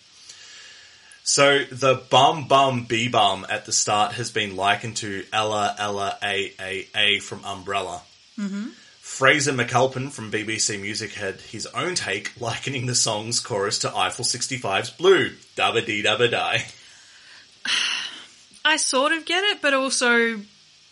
So 1.24 1.64
the 1.72 1.96
bum 2.10 2.48
bum 2.48 2.86
bee 2.86 3.08
bum 3.08 3.46
at 3.50 3.66
the 3.66 3.72
start 3.72 4.14
has 4.14 4.32
been 4.32 4.56
likened 4.56 4.98
to 4.98 5.26
Ella 5.32 5.76
Ella 5.78 6.18
A 6.24 6.54
A 6.60 6.88
A 6.96 7.20
from 7.20 7.46
Umbrella. 7.46 8.02
Fraser 9.20 9.52
McAlpin 9.52 10.14
from 10.14 10.32
BBC 10.32 10.80
Music 10.80 11.12
had 11.12 11.42
his 11.42 11.66
own 11.66 11.94
take, 11.94 12.32
likening 12.40 12.86
the 12.86 12.96
song's 12.96 13.42
chorus 13.42 13.80
to 13.80 13.94
Eiffel 13.94 14.24
65's 14.24 14.92
Blue, 14.92 15.32
Dabba 15.58 15.86
Dee 15.86 16.02
Dabba 16.02 16.32
Die. 16.32 16.66
I 18.64 18.78
sort 18.78 19.12
of 19.12 19.26
get 19.26 19.44
it, 19.44 19.62
but 19.62 19.74
also 19.74 20.40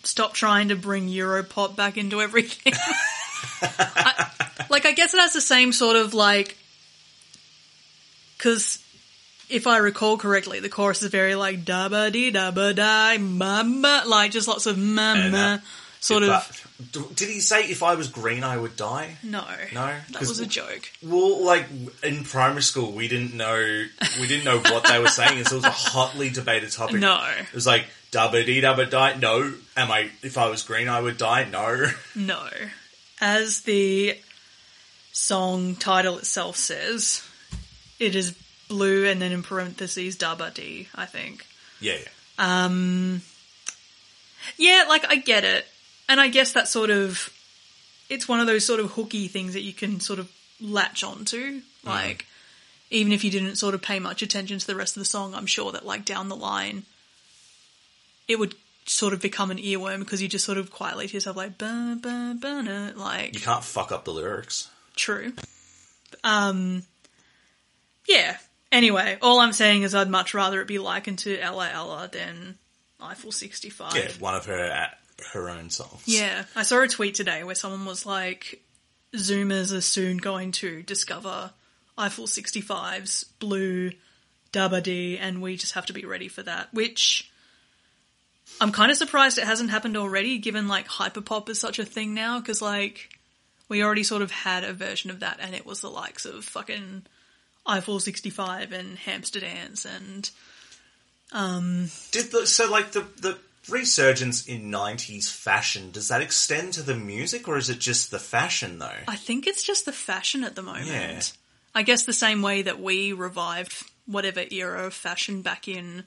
stop 0.03 0.33
trying 0.33 0.67
to 0.67 0.75
bring 0.75 1.07
Europop 1.07 1.77
back 1.77 1.95
into 1.95 2.21
everything. 2.21 2.73
I, 3.61 4.29
like, 4.69 4.85
I 4.85 4.91
guess 4.91 5.13
it 5.13 5.21
has 5.21 5.31
the 5.31 5.39
same 5.39 5.71
sort 5.71 5.95
of 5.95 6.13
like, 6.13 6.57
because 8.37 8.83
if 9.49 9.67
I 9.67 9.77
recall 9.77 10.17
correctly, 10.17 10.59
the 10.59 10.67
chorus 10.67 11.01
is 11.01 11.11
very 11.11 11.35
like 11.35 11.63
da 11.63 11.87
ba 11.87 12.11
dee 12.11 12.31
da 12.31 12.51
ba 12.51 12.73
die 12.73 13.19
mama, 13.19 14.03
like 14.05 14.31
just 14.31 14.49
lots 14.49 14.65
of 14.65 14.77
mama, 14.77 15.61
uh, 15.63 15.65
sort 16.01 16.23
of. 16.23 16.66
Did 16.91 17.29
he 17.29 17.39
say 17.39 17.61
if 17.63 17.81
I 17.81 17.95
was 17.95 18.07
green 18.07 18.43
I 18.43 18.57
would 18.57 18.75
die? 18.75 19.17
no, 19.23 19.43
No? 19.73 19.95
that 20.11 20.19
was 20.19 20.39
a 20.39 20.45
joke. 20.45 20.89
Well, 21.01 21.43
like 21.43 21.65
in 22.03 22.23
primary 22.23 22.61
school, 22.61 22.91
we 22.91 23.07
didn't 23.07 23.33
know 23.35 23.57
we 24.19 24.27
didn't 24.27 24.45
know 24.45 24.59
what 24.59 24.85
they 24.87 24.99
were 24.99 25.07
saying, 25.07 25.37
and 25.39 25.47
so 25.47 25.55
it 25.55 25.63
was 25.63 25.65
a 25.65 25.69
hotly 25.71 26.29
debated 26.29 26.71
topic. 26.71 26.97
No. 26.99 27.19
it 27.39 27.53
was 27.53 27.65
like 27.65 27.85
dabba 28.11 28.45
dee 28.45 28.61
dabba 28.61 28.89
die. 28.89 29.15
No, 29.15 29.53
am 29.75 29.91
I? 29.91 30.09
If 30.21 30.37
I 30.37 30.49
was 30.49 30.63
green, 30.63 30.87
I 30.87 31.01
would 31.01 31.17
die. 31.17 31.45
No, 31.49 31.87
No. 32.15 32.47
As 33.19 33.61
the 33.61 34.15
song 35.11 35.75
title 35.75 36.19
itself 36.19 36.55
says, 36.57 37.27
it 37.99 38.15
is 38.15 38.35
blue 38.67 39.05
and 39.07 39.19
then 39.21 39.31
in 39.31 39.41
parentheses 39.41 40.15
Daba 40.17 40.53
D, 40.53 40.87
I 40.93 41.03
I 41.03 41.05
think. 41.07 41.45
yeah, 41.81 41.97
yeah. 41.99 42.07
Um, 42.65 43.21
yeah, 44.57 44.85
like 44.87 45.09
I 45.09 45.15
get 45.15 45.43
it. 45.43 45.65
And 46.09 46.21
I 46.21 46.27
guess 46.29 46.53
that 46.53 46.67
sort 46.67 46.89
of 46.89 47.33
it's 48.09 48.27
one 48.27 48.39
of 48.39 48.47
those 48.47 48.65
sort 48.65 48.79
of 48.79 48.91
hooky 48.91 49.27
things 49.27 49.53
that 49.53 49.61
you 49.61 49.73
can 49.73 49.99
sort 49.99 50.19
of 50.19 50.31
latch 50.61 51.03
onto. 51.03 51.61
Like 51.83 52.25
even 52.89 53.11
if 53.11 53.23
you 53.23 53.31
didn't 53.31 53.55
sort 53.55 53.73
of 53.73 53.81
pay 53.81 53.99
much 53.99 54.21
attention 54.21 54.59
to 54.59 54.67
the 54.67 54.75
rest 54.75 54.95
of 54.95 55.01
the 55.01 55.05
song, 55.05 55.33
I'm 55.33 55.45
sure 55.45 55.71
that 55.71 55.85
like 55.85 56.05
down 56.05 56.29
the 56.29 56.35
line 56.35 56.83
it 58.27 58.39
would 58.39 58.55
sort 58.85 59.13
of 59.13 59.21
become 59.21 59.51
an 59.51 59.57
earworm 59.57 59.99
because 59.99 60.21
you 60.21 60.27
just 60.27 60.45
sort 60.45 60.57
of 60.57 60.71
quietly 60.71 61.07
to 61.07 61.13
yourself 61.13 61.35
like 61.35 61.57
ba 61.57 61.97
ba 62.01 62.35
ba 62.39 62.63
na, 62.63 62.91
like 62.95 63.33
You 63.33 63.41
can't 63.41 63.63
fuck 63.63 63.91
up 63.91 64.05
the 64.05 64.13
lyrics. 64.13 64.69
True. 64.95 65.33
Um, 66.23 66.83
yeah. 68.07 68.37
Anyway, 68.71 69.17
all 69.21 69.39
I'm 69.39 69.53
saying 69.53 69.83
is 69.83 69.95
I'd 69.95 70.09
much 70.09 70.33
rather 70.33 70.61
it 70.61 70.67
be 70.67 70.79
likened 70.79 71.19
to 71.19 71.37
Ella 71.39 71.69
Ella 71.71 72.09
than 72.11 72.57
Eiffel 73.01 73.31
65. 73.31 73.95
Yeah, 73.95 74.09
one 74.19 74.35
of 74.35 74.45
her 74.45 74.89
her 75.33 75.49
own 75.49 75.69
songs. 75.69 76.03
Yeah. 76.05 76.45
I 76.55 76.63
saw 76.63 76.81
a 76.81 76.87
tweet 76.87 77.15
today 77.15 77.43
where 77.43 77.55
someone 77.55 77.85
was 77.85 78.05
like, 78.05 78.61
Zoomers 79.15 79.75
are 79.75 79.81
soon 79.81 80.17
going 80.17 80.51
to 80.53 80.83
discover 80.83 81.51
Eiffel 81.97 82.25
65's 82.25 83.23
blue 83.39 83.91
Dabba 84.53 84.81
D, 84.83 85.17
and 85.17 85.41
we 85.41 85.57
just 85.57 85.73
have 85.73 85.85
to 85.87 85.93
be 85.93 86.05
ready 86.05 86.27
for 86.27 86.43
that, 86.43 86.73
which 86.73 87.29
I'm 88.61 88.71
kind 88.71 88.91
of 88.91 88.97
surprised 88.97 89.37
it 89.37 89.43
hasn't 89.43 89.71
happened 89.71 89.97
already, 89.97 90.37
given 90.37 90.67
like 90.67 90.87
hyperpop 90.87 91.49
is 91.49 91.59
such 91.59 91.79
a 91.79 91.85
thing 91.85 92.13
now, 92.13 92.39
because 92.39 92.61
like 92.61 93.17
we 93.69 93.83
already 93.83 94.03
sort 94.03 94.21
of 94.21 94.31
had 94.31 94.63
a 94.63 94.73
version 94.73 95.09
of 95.09 95.19
that, 95.19 95.39
and 95.41 95.53
it 95.53 95.65
was 95.65 95.81
the 95.81 95.89
likes 95.89 96.25
of 96.25 96.45
fucking 96.45 97.03
Eiffel 97.65 97.99
65 97.99 98.71
and 98.71 98.97
Hamster 98.97 99.41
Dance 99.41 99.85
and 99.85 100.29
Um, 101.33 101.89
Did 102.11 102.31
the 102.31 102.47
so 102.47 102.69
like 102.71 102.91
the 102.91 103.01
the 103.17 103.37
resurgence 103.69 104.45
in 104.47 104.71
'90s 104.71 105.31
fashion? 105.31 105.91
Does 105.91 106.07
that 106.09 106.21
extend 106.21 106.73
to 106.73 106.81
the 106.83 106.95
music, 106.95 107.47
or 107.47 107.57
is 107.57 107.69
it 107.69 107.79
just 107.79 108.11
the 108.11 108.19
fashion 108.19 108.79
though? 108.79 108.99
I 109.07 109.15
think 109.15 109.47
it's 109.47 109.63
just 109.63 109.85
the 109.85 109.91
fashion 109.93 110.43
at 110.43 110.55
the 110.55 110.61
moment. 110.63 110.87
Yeah. 110.87 111.21
I 111.75 111.83
guess 111.83 112.03
the 112.03 112.13
same 112.13 112.41
way 112.41 112.63
that 112.63 112.79
we 112.79 113.13
revived 113.13 113.83
whatever 114.05 114.43
era 114.51 114.85
of 114.87 114.93
fashion 114.93 115.41
back 115.41 115.67
in 115.67 116.05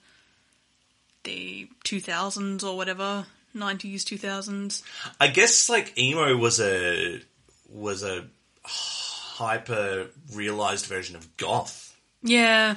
the 1.25 1.69
2000s 1.85 2.65
or 2.65 2.77
whatever, 2.77 3.27
90s, 3.55 4.03
2000s. 4.03 4.83
I 5.21 5.29
guess 5.29 5.69
like 5.69 5.97
emo 5.99 6.37
was 6.37 6.61
a 6.61 7.21
was 7.69 8.03
a 8.03 8.25
hyper 8.65 10.07
realized 10.35 10.87
version 10.87 11.15
of 11.17 11.37
goth 11.37 11.97
Yeah. 12.23 12.77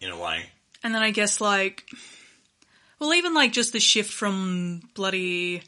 in 0.00 0.10
a 0.10 0.18
way. 0.18 0.46
And 0.82 0.94
then 0.94 1.02
I 1.02 1.10
guess 1.10 1.40
like, 1.40 1.84
well, 3.02 3.14
even 3.14 3.34
like 3.34 3.52
just 3.52 3.72
the 3.72 3.80
shift 3.80 4.12
from 4.12 4.80
bloody 4.94 5.62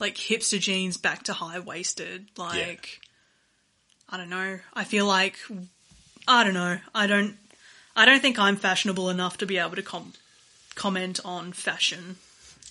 like 0.00 0.16
hipster 0.16 0.58
jeans 0.60 0.96
back 0.96 1.22
to 1.24 1.32
high 1.32 1.58
waisted, 1.60 2.26
like, 2.36 3.00
I 4.08 4.16
don't 4.16 4.28
know. 4.30 4.58
I 4.74 4.84
feel 4.84 5.06
like, 5.06 5.36
I 6.26 6.44
don't 6.44 6.54
know. 6.54 6.78
I 6.94 7.06
don't, 7.06 7.36
I 7.96 8.04
don't 8.04 8.20
think 8.20 8.38
I'm 8.38 8.56
fashionable 8.56 9.08
enough 9.08 9.38
to 9.38 9.46
be 9.46 9.58
able 9.58 9.76
to 9.76 9.82
com- 9.82 10.12
comment 10.74 11.20
on 11.24 11.52
fashion. 11.52 12.16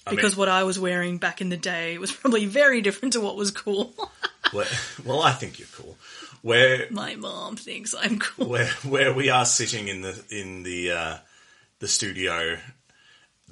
I 0.05 0.11
Because 0.11 0.33
mean- 0.33 0.39
what 0.39 0.49
I 0.49 0.63
was 0.63 0.77
wearing 0.79 1.17
back 1.17 1.41
in 1.41 1.49
the 1.49 1.57
day 1.57 1.97
was 1.97 2.11
probably 2.13 2.45
very 2.45 2.81
different 2.81 3.13
to 3.13 3.21
what 3.21 3.35
was 3.35 3.51
cool. 3.51 3.93
Where, 4.53 4.65
well, 5.03 5.21
I 5.21 5.31
think 5.33 5.59
you're 5.59 5.67
cool. 5.75 5.97
Where 6.41 6.87
My 6.91 7.15
mom 7.15 7.57
thinks 7.57 7.93
I'm 7.93 8.19
cool. 8.19 8.47
where 8.47 8.69
where 8.85 9.11
we 9.13 9.29
are 9.29 9.43
sitting 9.45 9.89
in 9.89 10.01
the 10.01 10.23
in 10.29 10.63
the 10.63 10.91
uh, 10.91 11.17
the 11.79 11.87
studio, 11.89 12.57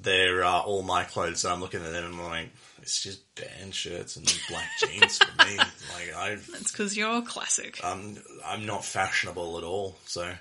there 0.06 0.44
are 0.46 0.64
all 0.64 0.82
my 0.84 1.04
clothes. 1.04 1.44
And 1.44 1.54
I'm 1.54 1.60
looking 1.60 1.82
at 1.84 1.92
them 1.92 2.06
and 2.06 2.14
I'm 2.16 2.24
like, 2.24 2.50
it's 2.82 3.02
just 3.04 3.22
band 3.36 3.76
shirts 3.76 4.16
and 4.16 4.26
black 4.50 4.70
jeans 4.80 5.18
for 5.18 5.46
me. 5.46 5.58
Like 5.94 6.16
I, 6.16 6.30
It's 6.32 6.72
because 6.72 6.96
you're 6.98 7.22
classic. 7.22 7.80
I'm 7.84 8.18
I'm 8.46 8.66
not 8.66 8.84
fashionable 8.86 9.58
at 9.58 9.64
all. 9.64 9.98
So, 10.06 10.32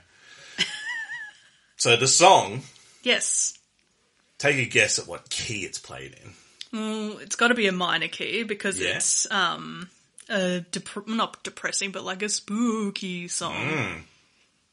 so 1.77 1.97
the 1.97 2.07
song 2.09 2.63
yes. 3.03 3.59
Take 4.39 4.57
a 4.59 4.65
guess 4.69 4.99
at 4.99 5.07
what 5.07 5.31
key 5.31 5.65
it's 5.65 5.79
played 5.79 6.17
in. 6.23 6.33
Well, 6.79 7.19
it's 7.19 7.37
got 7.37 7.49
to 7.49 7.55
be 7.55 7.67
a 7.69 7.73
minor 7.73 8.09
key 8.09 8.43
because 8.43 8.79
Yeah. 8.79 8.97
it's 8.97 9.31
um 9.31 9.89
a 10.29 10.61
dep- 10.71 11.07
not 11.07 11.43
depressing, 11.45 11.93
but 11.93 12.03
like 12.05 12.23
a 12.23 12.29
spooky 12.29 13.29
song, 13.29 13.55
Hmm. 13.55 13.99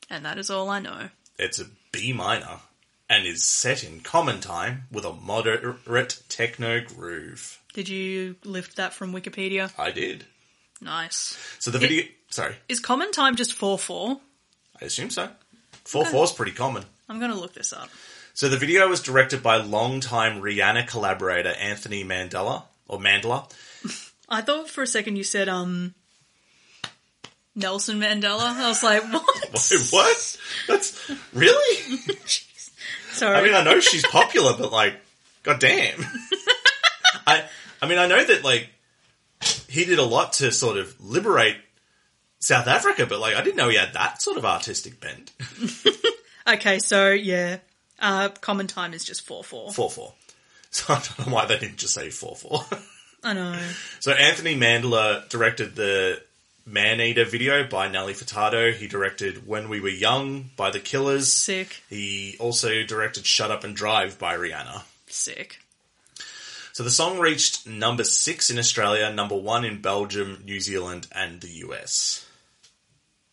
and 0.09 0.25
that 0.25 0.37
is 0.39 0.49
all 0.49 0.69
I 0.69 0.79
know. 0.79 1.09
It's 1.37 1.59
a 1.59 1.65
B 1.91 2.13
minor 2.13 2.59
and 3.11 3.27
is 3.27 3.43
set 3.43 3.83
in 3.83 3.99
common 3.99 4.39
time 4.39 4.83
with 4.89 5.03
a 5.03 5.11
moderate 5.11 6.23
techno 6.29 6.79
groove. 6.79 7.59
Did 7.73 7.89
you 7.89 8.37
lift 8.45 8.77
that 8.77 8.93
from 8.93 9.11
Wikipedia? 9.11 9.69
I 9.77 9.91
did. 9.91 10.25
Nice. 10.79 11.37
So 11.59 11.71
the 11.71 11.77
video. 11.77 12.05
sorry, 12.29 12.55
Is 12.69 12.79
common 12.79 13.11
time 13.11 13.35
just 13.35 13.53
four 13.53 13.77
four? 13.77 14.21
I 14.81 14.85
assume 14.85 15.09
so. 15.09 15.27
Four 15.83 16.05
four 16.05 16.23
is 16.23 16.31
pretty 16.31 16.53
common. 16.53 16.85
I'm 17.09 17.19
gonna 17.19 17.35
look 17.35 17.53
this 17.53 17.73
up. 17.73 17.89
So 18.33 18.47
the 18.47 18.57
video 18.57 18.87
was 18.87 19.01
directed 19.01 19.43
by 19.43 19.57
longtime 19.57 20.41
Rihanna 20.41 20.87
collaborator 20.87 21.49
Anthony 21.49 22.05
Mandela 22.05 22.63
or 22.87 22.97
Mandela. 22.97 23.51
I 24.29 24.39
thought 24.39 24.69
for 24.69 24.83
a 24.83 24.87
second 24.87 25.17
you 25.17 25.25
said 25.25 25.49
um 25.49 25.95
Nelson 27.55 27.99
Mandela. 27.99 28.55
I 28.55 28.69
was 28.69 28.81
like, 28.81 29.03
what? 29.11 29.25
Wait, 29.53 29.89
what? 29.91 30.37
That's 30.69 31.11
really? 31.33 32.07
Sorry. 33.11 33.35
I 33.35 33.43
mean, 33.43 33.53
I 33.53 33.63
know 33.63 33.79
she's 33.79 34.05
popular, 34.05 34.53
but 34.57 34.71
like, 34.71 34.95
goddamn. 35.43 36.05
I, 37.27 37.45
I 37.81 37.87
mean, 37.87 37.97
I 37.97 38.07
know 38.07 38.23
that 38.23 38.43
like 38.43 38.69
he 39.67 39.85
did 39.85 39.99
a 39.99 40.05
lot 40.05 40.33
to 40.33 40.51
sort 40.51 40.77
of 40.77 40.95
liberate 41.03 41.57
South 42.39 42.67
Africa, 42.67 43.05
but 43.05 43.19
like, 43.19 43.35
I 43.35 43.43
didn't 43.43 43.57
know 43.57 43.69
he 43.69 43.77
had 43.77 43.93
that 43.93 44.21
sort 44.21 44.37
of 44.37 44.45
artistic 44.45 44.99
bent. 44.99 45.31
okay, 46.47 46.79
so 46.79 47.09
yeah, 47.11 47.57
uh, 47.99 48.29
common 48.29 48.67
time 48.67 48.93
is 48.93 49.03
just 49.03 49.21
four 49.21 49.43
four. 49.43 49.71
Four 49.71 49.89
four. 49.89 50.13
So 50.73 50.93
I 50.93 51.01
don't 51.01 51.27
know 51.27 51.33
why 51.33 51.45
they 51.47 51.57
didn't 51.57 51.75
just 51.75 51.93
say 51.93 52.09
four 52.09 52.33
four. 52.33 52.61
I 53.25 53.33
know. 53.33 53.59
So 53.99 54.13
Anthony 54.13 54.55
Mandela 54.55 55.27
directed 55.27 55.75
the 55.75 56.23
Man 56.71 57.01
Eater 57.01 57.25
video 57.25 57.67
by 57.67 57.89
Nelly 57.89 58.13
Furtado. 58.13 58.73
He 58.73 58.87
directed 58.87 59.45
When 59.45 59.67
We 59.67 59.81
Were 59.81 59.89
Young 59.89 60.51
by 60.55 60.71
The 60.71 60.79
Killers. 60.79 61.33
Sick, 61.33 61.83
He 61.89 62.37
also 62.39 62.83
directed 62.83 63.25
Shut 63.25 63.51
Up 63.51 63.65
and 63.65 63.75
Drive 63.75 64.17
by 64.17 64.37
Rihanna. 64.37 64.83
sick. 65.07 65.59
So 66.71 66.83
the 66.83 66.89
song 66.89 67.19
reached 67.19 67.67
number 67.67 68.05
six 68.05 68.49
in 68.49 68.57
Australia, 68.57 69.11
number 69.11 69.35
one 69.35 69.65
in 69.65 69.81
Belgium, 69.81 70.43
New 70.45 70.61
Zealand, 70.61 71.07
and 71.11 71.41
the 71.41 71.49
US. 71.65 72.25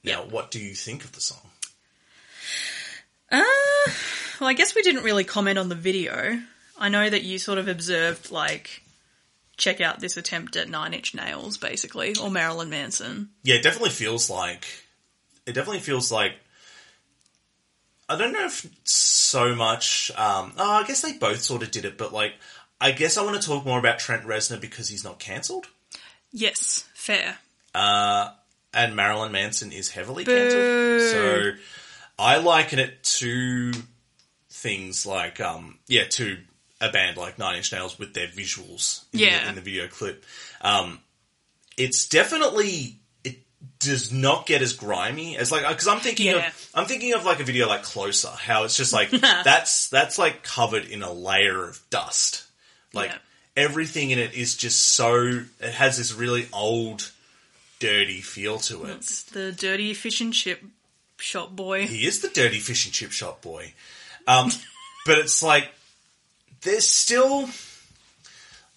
Now, 0.02 0.25
what 0.25 0.50
do 0.50 0.59
you 0.59 0.75
think 0.75 1.04
of 1.04 1.12
the 1.12 1.21
song? 1.21 1.49
Uh, 3.30 3.45
well, 4.40 4.50
I 4.50 4.54
guess 4.54 4.75
we 4.75 4.83
didn't 4.83 5.04
really 5.04 5.23
comment 5.23 5.59
on 5.61 5.68
the 5.68 5.76
video. 5.76 6.40
I 6.76 6.88
know 6.88 7.09
that 7.09 7.23
you 7.23 7.38
sort 7.38 7.59
of 7.59 7.68
observed, 7.68 8.33
like, 8.33 8.83
check 9.59 9.81
out 9.83 10.00
this 10.00 10.17
attempt 10.17 10.57
at 10.57 10.69
Nine 10.71 10.95
Inch 10.95 11.15
Nails, 11.15 11.59
basically, 11.59 12.15
or 12.17 12.31
Marilyn 12.31 12.71
Manson. 12.71 13.29
Yeah, 13.43 13.57
it 13.57 13.62
definitely 13.62 13.91
feels 13.91 14.31
like 14.31 14.65
it 15.47 15.53
definitely 15.53 15.81
feels 15.81 16.11
like 16.11 16.33
I 18.09 18.17
don't 18.17 18.33
know 18.33 18.47
if 18.47 18.67
so 18.85 19.55
much. 19.55 20.11
Um, 20.17 20.53
oh, 20.57 20.71
I 20.73 20.85
guess 20.87 21.03
they 21.03 21.12
both 21.12 21.43
sort 21.43 21.62
of 21.62 21.71
did 21.71 21.85
it, 21.85 21.99
but 21.99 22.12
like 22.12 22.33
I 22.81 22.93
guess 22.93 23.19
I 23.19 23.23
want 23.25 23.41
to 23.41 23.47
talk 23.47 23.67
more 23.67 23.79
about 23.79 23.99
Trent 23.99 24.25
Reznor 24.25 24.61
because 24.61 24.88
he's 24.88 25.05
not 25.05 25.19
cancelled, 25.19 25.67
Yes, 26.33 26.88
fair. 26.95 27.38
uh, 27.75 28.31
and 28.73 28.95
Marilyn 28.97 29.33
Manson 29.33 29.73
is 29.73 29.91
heavily 29.91 30.25
cancelled. 30.25 31.00
So 31.11 31.50
I 32.19 32.38
liken 32.38 32.79
it 32.79 33.03
to 33.03 33.73
things 34.51 35.05
like 35.07 35.40
um, 35.40 35.79
yeah, 35.88 36.05
to 36.11 36.38
a 36.81 36.91
band 36.91 37.17
like 37.17 37.38
Nine 37.38 37.57
Inch 37.57 37.73
Nails 37.73 37.99
with 37.99 38.14
their 38.14 38.29
visuals 38.29 39.05
in, 39.12 39.21
Yeah. 39.21 39.43
the, 39.43 39.49
in 39.51 39.55
the 39.57 39.61
video 39.61 39.88
clip. 39.88 40.25
Um, 40.61 41.01
it's 41.77 42.07
definitely 42.09 42.97
it 43.25 43.38
does 43.81 44.12
not 44.12 44.47
get 44.47 44.62
as 44.62 44.73
grimy 44.73 45.37
as 45.37 45.51
like 45.53 45.67
because 45.67 45.88
I'm 45.88 46.01
thinking 46.01 46.27
Yeah. 46.27 46.47
of 46.49 46.71
I'm 46.75 46.87
thinking 46.87 47.14
of 47.14 47.25
like 47.25 47.41
a 47.41 47.45
video 47.45 47.69
like 47.69 47.83
Closer, 47.83 48.29
how 48.31 48.64
it's 48.64 48.77
just 48.77 48.93
like 48.93 49.11
that's 49.11 49.88
that's 49.88 50.19
like 50.19 50.43
covered 50.43 50.85
in 50.87 51.03
a 51.03 51.12
layer 51.12 51.64
of 51.69 51.81
dust, 51.91 52.45
like 52.93 53.11
Yeah. 53.11 53.19
everything 53.57 54.11
in 54.11 54.19
it 54.19 54.35
is 54.35 54.57
just 54.57 54.79
so 54.95 55.43
it 55.61 55.73
has 55.73 55.99
this 55.99 56.12
really 56.14 56.49
old, 56.53 57.11
dirty 57.81 58.21
feel 58.21 58.59
to 58.61 58.85
it. 58.85 58.91
It's 58.97 59.23
the 59.25 59.53
dirty 59.53 59.95
fish 59.95 60.21
and 60.21 60.33
chip 60.33 60.62
shop 61.19 61.51
boy. 61.55 61.87
He 61.87 62.07
is 62.07 62.21
the 62.21 62.29
dirty 62.29 62.59
fish 62.61 62.85
and 62.87 62.95
chip 62.95 63.11
shop 63.12 63.43
boy, 63.43 63.73
um, 64.27 64.51
but 65.07 65.19
it's 65.19 65.43
like 65.43 65.69
there's 66.62 66.87
still 66.88 67.49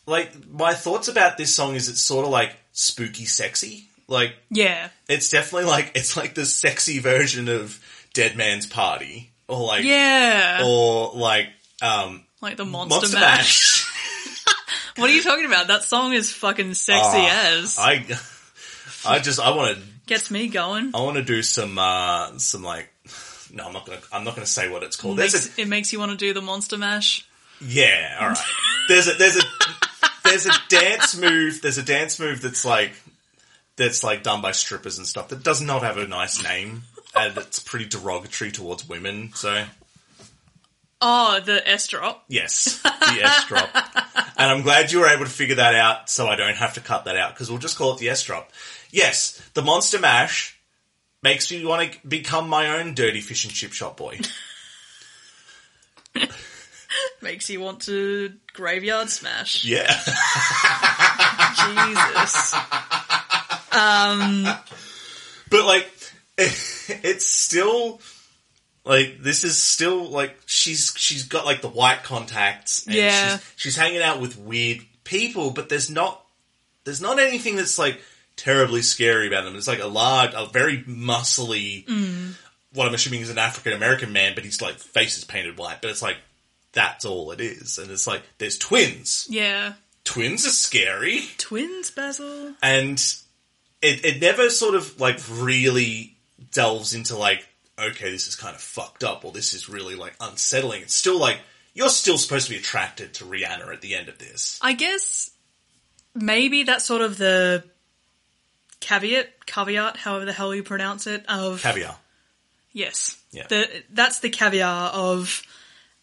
like 0.05 0.31
my 0.49 0.73
thoughts 0.73 1.07
about 1.07 1.37
this 1.37 1.53
song 1.53 1.75
is 1.75 1.89
it's 1.89 2.01
sort 2.01 2.25
of 2.25 2.31
like 2.31 2.55
spooky 2.73 3.25
sexy 3.25 3.87
like 4.11 4.35
Yeah, 4.49 4.89
it's 5.07 5.29
definitely 5.29 5.69
like 5.69 5.91
it's 5.95 6.17
like 6.17 6.35
the 6.35 6.45
sexy 6.45 6.99
version 6.99 7.47
of 7.47 7.79
Dead 8.13 8.35
Man's 8.35 8.65
Party, 8.65 9.31
or 9.47 9.65
like 9.65 9.85
yeah, 9.85 10.61
or 10.65 11.11
like 11.15 11.47
um, 11.81 12.25
like 12.41 12.57
the 12.57 12.65
Monster, 12.65 12.95
Monster 12.95 13.19
Mash. 13.19 13.85
Mash. 13.85 13.87
What 14.97 15.09
are 15.09 15.13
you 15.13 15.23
talking 15.23 15.45
about? 15.45 15.67
That 15.67 15.83
song 15.83 16.11
is 16.11 16.33
fucking 16.33 16.73
sexy 16.73 16.99
Ah, 17.01 17.53
as. 17.55 17.77
I 17.79 18.05
I 19.05 19.19
just 19.19 19.39
I 19.39 19.55
want 19.55 19.77
to 19.77 19.83
Gets 20.07 20.29
me 20.29 20.49
going. 20.49 20.91
I 20.93 20.99
want 20.99 21.15
to 21.15 21.23
do 21.23 21.41
some 21.41 21.77
uh 21.79 22.37
some 22.37 22.63
like 22.63 22.89
no 23.53 23.67
I'm 23.67 23.71
not 23.73 23.85
gonna 23.85 24.01
I'm 24.11 24.25
not 24.25 24.35
gonna 24.35 24.45
say 24.45 24.69
what 24.69 24.83
it's 24.83 24.97
called. 24.97 25.17
There's 25.17 25.57
a 25.57 25.61
it 25.61 25.69
makes 25.69 25.93
you 25.93 25.99
want 25.99 26.11
to 26.11 26.17
do 26.17 26.33
the 26.33 26.41
Monster 26.41 26.77
Mash. 26.77 27.25
Yeah 27.61 28.17
all 28.19 28.27
right. 28.29 28.37
There's 28.87 29.07
a 29.07 29.13
there's 29.13 29.37
a 29.37 29.41
there's 30.23 30.45
a 30.45 30.51
dance 30.69 31.17
move. 31.17 31.61
There's 31.61 31.77
a 31.77 31.83
dance 31.83 32.19
move 32.19 32.41
that's 32.41 32.65
like 32.65 32.93
that's 33.75 34.03
like 34.03 34.23
done 34.23 34.41
by 34.41 34.51
strippers 34.51 34.97
and 34.97 35.07
stuff 35.07 35.29
that 35.29 35.43
does 35.43 35.61
not 35.61 35.83
have 35.83 35.97
a 35.97 36.07
nice 36.07 36.43
name 36.43 36.83
and 37.15 37.37
it's 37.37 37.59
pretty 37.59 37.85
derogatory 37.85 38.51
towards 38.51 38.87
women. 38.87 39.31
So 39.33 39.65
Oh, 41.03 41.39
the 41.39 41.67
S 41.67 41.87
drop. 41.87 42.23
Yes, 42.27 42.79
the 42.83 43.21
S 43.23 43.45
drop. 43.45 43.69
And 44.37 44.51
I'm 44.51 44.61
glad 44.61 44.91
you 44.91 44.99
were 44.99 45.07
able 45.07 45.25
to 45.25 45.31
figure 45.31 45.55
that 45.55 45.73
out 45.73 46.09
so 46.09 46.27
I 46.27 46.35
don't 46.35 46.55
have 46.55 46.75
to 46.75 46.79
cut 46.79 47.05
that 47.05 47.17
out 47.17 47.33
because 47.33 47.49
we'll 47.49 47.59
just 47.59 47.77
call 47.77 47.93
it 47.93 47.99
the 47.99 48.09
S 48.09 48.23
drop. 48.23 48.51
Yes, 48.91 49.41
the 49.53 49.63
Monster 49.63 49.99
Mash 49.99 50.59
makes 51.23 51.51
me 51.51 51.65
want 51.65 51.91
to 51.91 52.07
become 52.07 52.47
my 52.47 52.79
own 52.79 52.93
dirty 52.93 53.21
fish 53.21 53.45
and 53.45 53.53
chip 53.53 53.73
shop 53.73 53.97
boy. 53.97 54.19
Makes 57.21 57.49
you 57.49 57.61
want 57.61 57.81
to 57.83 58.33
graveyard 58.53 59.09
smash. 59.09 59.63
Yeah. 59.63 59.91
Jesus. 61.55 62.53
Um, 63.71 64.45
but 65.49 65.65
like, 65.65 65.87
it's 66.37 67.25
still 67.27 68.01
like 68.83 69.19
this 69.21 69.43
is 69.43 69.61
still 69.61 70.09
like 70.09 70.35
she's 70.45 70.93
she's 70.97 71.23
got 71.25 71.45
like 71.45 71.61
the 71.61 71.69
white 71.69 72.03
contacts. 72.03 72.85
And 72.85 72.95
Yeah. 72.95 73.37
She's, 73.37 73.53
she's 73.55 73.75
hanging 73.75 74.01
out 74.01 74.19
with 74.19 74.37
weird 74.37 74.79
people, 75.03 75.51
but 75.51 75.69
there's 75.69 75.89
not 75.89 76.23
there's 76.83 77.01
not 77.01 77.19
anything 77.19 77.55
that's 77.55 77.77
like 77.77 78.01
terribly 78.35 78.81
scary 78.81 79.27
about 79.27 79.43
them. 79.43 79.55
It's 79.55 79.67
like 79.67 79.81
a 79.81 79.87
large, 79.87 80.31
a 80.33 80.47
very 80.47 80.79
muscly. 80.83 81.85
Mm. 81.85 82.33
What 82.73 82.87
I'm 82.87 82.93
assuming 82.93 83.21
is 83.21 83.29
an 83.29 83.37
African 83.37 83.73
American 83.73 84.13
man, 84.13 84.33
but 84.33 84.43
he's 84.43 84.61
like 84.61 84.79
face 84.79 85.17
is 85.17 85.25
painted 85.25 85.57
white. 85.57 85.81
But 85.81 85.91
it's 85.91 86.01
like 86.01 86.17
that's 86.73 87.05
all 87.05 87.31
it 87.31 87.41
is, 87.41 87.77
and 87.77 87.91
it's 87.91 88.07
like 88.07 88.23
there's 88.37 88.57
twins. 88.57 89.27
Yeah. 89.29 89.73
Twins 90.03 90.47
are 90.47 90.51
scary 90.51 91.21
Twins, 91.37 91.91
Basil. 91.91 92.55
and 92.63 92.97
it, 93.81 94.03
it 94.03 94.21
never 94.21 94.49
sort 94.49 94.73
of 94.73 94.99
like 94.99 95.19
really 95.29 96.17
delves 96.51 96.95
into 96.95 97.15
like 97.15 97.47
okay 97.77 98.09
this 98.09 98.27
is 98.27 98.35
kind 98.35 98.55
of 98.55 98.61
fucked 98.61 99.03
up 99.03 99.23
or 99.23 99.31
this 99.31 99.53
is 99.53 99.69
really 99.69 99.93
like 99.95 100.13
unsettling 100.19 100.81
it's 100.81 100.95
still 100.95 101.19
like 101.19 101.37
you're 101.75 101.87
still 101.87 102.17
supposed 102.17 102.47
to 102.47 102.53
be 102.53 102.57
attracted 102.57 103.13
to 103.13 103.25
rihanna 103.25 103.71
at 103.71 103.81
the 103.81 103.93
end 103.95 104.09
of 104.09 104.17
this 104.17 104.59
I 104.61 104.73
guess 104.73 105.29
maybe 106.15 106.63
that's 106.63 106.83
sort 106.83 107.03
of 107.03 107.17
the 107.17 107.63
caveat, 108.79 109.45
caveat, 109.45 109.97
however 109.97 110.25
the 110.25 110.33
hell 110.33 110.53
you 110.53 110.63
pronounce 110.63 111.05
it, 111.05 111.25
of 111.29 111.61
caviar 111.61 111.95
yes, 112.73 113.17
Yeah. 113.31 113.45
The, 113.47 113.83
that's 113.91 114.19
the 114.19 114.29
caviar 114.29 114.89
of 114.89 115.43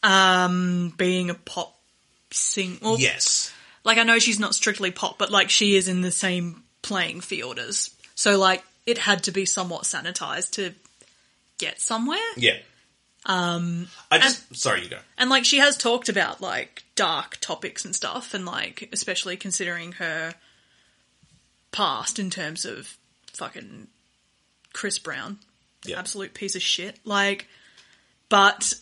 um, 0.03 0.93
being 0.97 1.31
a 1.31 1.35
pop 1.35 1.75
sing. 2.31 2.79
Well, 2.83 2.99
yes 2.99 3.53
like 3.89 3.97
I 3.97 4.03
know 4.03 4.19
she's 4.19 4.39
not 4.39 4.55
strictly 4.55 4.91
pop, 4.91 5.19
but 5.19 5.31
like 5.31 5.49
she 5.49 5.75
is 5.75 5.89
in 5.89 6.03
the 6.03 6.11
same 6.11 6.63
playing 6.83 7.23
field 7.23 7.59
as. 7.59 7.91
So 8.15 8.39
like 8.39 8.63
it 8.87 8.99
had 8.99 9.25
to 9.25 9.33
be 9.33 9.47
somewhat 9.47 9.85
sanitized 9.85 10.53
to 10.53 10.75
get 11.57 11.81
somewhere. 11.81 12.19
yeah 12.37 12.59
um 13.27 13.89
i 14.13 14.19
just 14.19 14.55
sorry 14.55 14.83
you 14.83 14.89
go 14.89 14.99
And 15.19 15.29
like 15.29 15.45
she 15.45 15.59
has 15.59 15.77
talked 15.77 16.09
about 16.09 16.41
like 16.41 16.85
dark 16.95 17.39
topics 17.41 17.85
and 17.85 17.95
stuff, 17.95 18.35
and 18.35 18.45
like 18.45 18.89
especially 18.93 19.37
considering 19.37 19.93
her 19.93 20.35
past 21.73 22.19
in 22.19 22.31
terms 22.31 22.65
of 22.65 22.97
fucking 23.33 23.89
Chris 24.73 24.99
Brown, 24.99 25.39
yeah 25.85 25.99
absolute 25.99 26.35
piece 26.35 26.55
of 26.57 26.63
shit. 26.63 26.99
Like, 27.05 27.49
but 28.29 28.75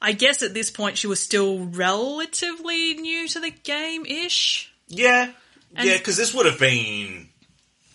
I 0.00 0.12
guess 0.12 0.42
at 0.42 0.54
this 0.54 0.70
point 0.70 0.96
she 0.98 1.06
was 1.06 1.20
still 1.20 1.66
relatively 1.66 2.94
new 2.94 3.26
to 3.28 3.40
the 3.40 3.50
game 3.50 4.06
ish. 4.06 4.72
Yeah, 4.86 5.32
And- 5.74 5.88
yeah, 5.88 5.98
because 5.98 6.16
this 6.16 6.32
would 6.34 6.46
have 6.46 6.58
been 6.58 7.28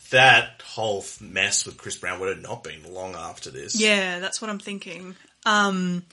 that 0.09 0.61
whole 0.63 1.03
mess 1.21 1.65
with 1.65 1.77
Chris 1.77 1.97
Brown 1.97 2.19
would 2.19 2.29
have 2.29 2.41
not 2.41 2.63
been 2.63 2.93
long 2.93 3.15
after 3.15 3.49
this. 3.49 3.79
Yeah, 3.79 4.19
that's 4.19 4.41
what 4.41 4.49
I'm 4.49 4.59
thinking. 4.59 5.15
Um, 5.45 6.03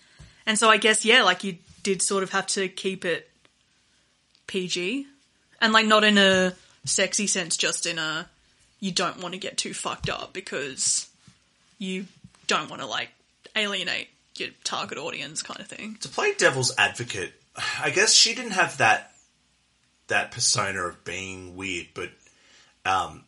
and 0.47 0.59
so 0.59 0.69
I 0.71 0.77
guess 0.79 1.05
yeah, 1.05 1.23
like 1.23 1.45
you 1.45 1.59
did 1.83 2.03
sort 2.03 2.23
of 2.23 2.31
have 2.31 2.47
to 2.49 2.69
keep 2.69 3.05
it 3.05 3.29
PG, 4.47 5.07
and 5.61 5.73
like 5.73 5.87
not 5.87 6.05
in 6.05 6.19
a 6.19 6.55
sexy 6.85 7.27
sense, 7.27 7.57
just 7.57 7.87
in 7.87 7.99
a 7.99 8.29
you 8.81 8.91
don't 8.91 9.21
want 9.21 9.35
to 9.35 9.39
get 9.39 9.59
too 9.59 9.75
fucked 9.75 10.09
up 10.09 10.33
because 10.33 11.09
you 11.79 12.07
don't 12.47 12.71
want 12.71 12.81
to 12.81 12.87
like 12.89 13.11
alienate 13.55 14.09
your 14.41 14.51
target 14.65 14.99
audience 14.99 15.43
kind 15.43 15.61
of 15.61 15.67
thing. 15.69 15.97
to 16.01 16.09
play 16.09 16.33
devil's 16.35 16.73
advocate, 16.79 17.33
I 17.81 17.91
guess 17.91 18.13
she 18.15 18.35
didn't 18.35 18.53
have 18.53 18.79
that 18.79 19.13
that 20.09 20.33
persona 20.33 20.81
of 20.81 21.05
being 21.05 21.55
weird, 21.57 21.87
but 21.95 22.11
um, 22.85 23.25